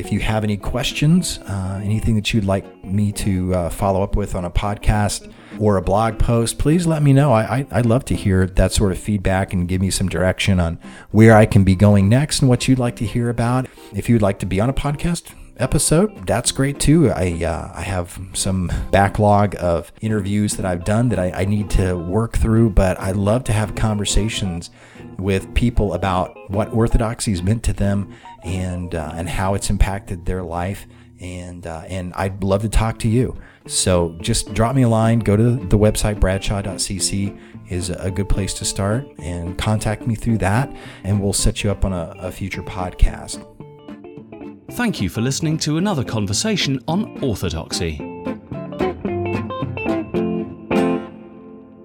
If 0.05 0.13
you 0.13 0.21
have 0.21 0.45
any 0.45 0.59
questions, 0.59 1.39
uh, 1.47 1.81
anything 1.83 2.15
that 2.17 2.35
you'd 2.35 2.45
like 2.45 2.85
me 2.85 3.11
to 3.13 3.55
uh, 3.55 3.71
follow 3.71 4.03
up 4.03 4.17
with 4.17 4.35
on 4.35 4.45
a 4.45 4.51
podcast 4.51 5.33
or 5.59 5.79
a 5.79 5.83
blog 5.83 6.19
post, 6.19 6.59
please 6.59 6.87
let 6.87 7.03
me 7.03 7.15
know. 7.15 7.33
I, 7.33 7.67
I, 7.71 7.79
would 7.79 7.87
love 7.87 8.05
to 8.07 8.15
hear 8.15 8.47
that 8.47 8.71
sort 8.73 8.93
of 8.93 8.99
feedback 8.99 9.55
and 9.55 9.67
give 9.67 9.81
me 9.81 9.89
some 9.89 10.11
direction 10.11 10.61
on 10.61 10.79
where 11.11 11.35
I 11.35 11.47
can 11.47 11.65
be 11.65 11.75
going 11.75 12.11
next 12.11 12.41
and 12.41 12.51
what 12.51 12.69
you'd 12.69 12.79
like 12.79 12.97
to 12.97 13.07
hear 13.07 13.31
about. 13.31 13.67
If 13.95 14.11
you'd 14.11 14.21
like 14.21 14.39
to 14.41 14.47
be 14.47 14.61
on 14.61 14.69
a 14.69 14.75
podcast, 14.75 15.33
episode, 15.57 16.27
that's 16.27 16.51
great 16.53 16.81
too. 16.81 17.11
I 17.11 17.45
uh, 17.45 17.71
I 17.75 17.83
have 17.83 18.19
some 18.35 18.71
backlog 18.91 19.55
of 19.59 19.93
interviews 20.01 20.57
that 20.57 20.67
I've 20.67 20.85
done 20.85 21.09
that 21.11 21.19
I, 21.19 21.31
I 21.31 21.45
need 21.45 21.71
to 21.71 21.95
work 21.97 22.37
through, 22.37 22.71
but 22.71 22.99
I 23.01 23.13
love 23.13 23.45
to 23.45 23.53
have 23.53 23.75
conversations 23.75 24.71
with 25.19 25.53
people 25.55 25.95
about 25.95 26.51
what 26.51 26.73
orthodoxy 26.73 27.31
has 27.31 27.43
meant 27.43 27.63
to 27.65 27.73
them 27.73 28.13
and 28.45 28.95
uh, 28.95 29.13
and 29.15 29.29
how 29.29 29.55
it's 29.55 29.71
impacted 29.71 30.27
their 30.27 30.43
life. 30.43 30.87
And 31.21 31.67
uh, 31.67 31.85
and 31.89 32.13
I'd 32.15 32.43
love 32.43 32.63
to 32.63 32.69
talk 32.69 32.99
to 33.01 33.09
you. 33.09 33.37
So 33.67 34.17
just 34.21 34.53
drop 34.53 34.77
me 34.77 34.83
a 34.83 34.89
line. 34.89 35.21
Go 35.21 35.37
to 35.37 35.57
the 35.57 35.79
website 35.79 36.21
bradshaw.cc 36.21 37.39
is 37.71 37.89
a 37.91 38.11
good 38.11 38.29
place 38.29 38.53
to 38.55 38.65
start, 38.65 39.07
and 39.19 39.57
contact 39.57 40.07
me 40.07 40.15
through 40.15 40.39
that, 40.39 40.75
and 41.03 41.21
we'll 41.23 41.33
set 41.33 41.65
you 41.65 41.71
up 41.71 41.85
on 41.85 41.93
a, 41.93 42.15
a 42.19 42.31
future 42.31 42.63
podcast. 42.63 43.43
Thank 44.73 45.01
you 45.01 45.09
for 45.09 45.21
listening 45.21 45.57
to 45.59 45.79
another 45.79 46.05
conversation 46.05 46.81
on 46.89 47.23
orthodoxy. 47.23 48.01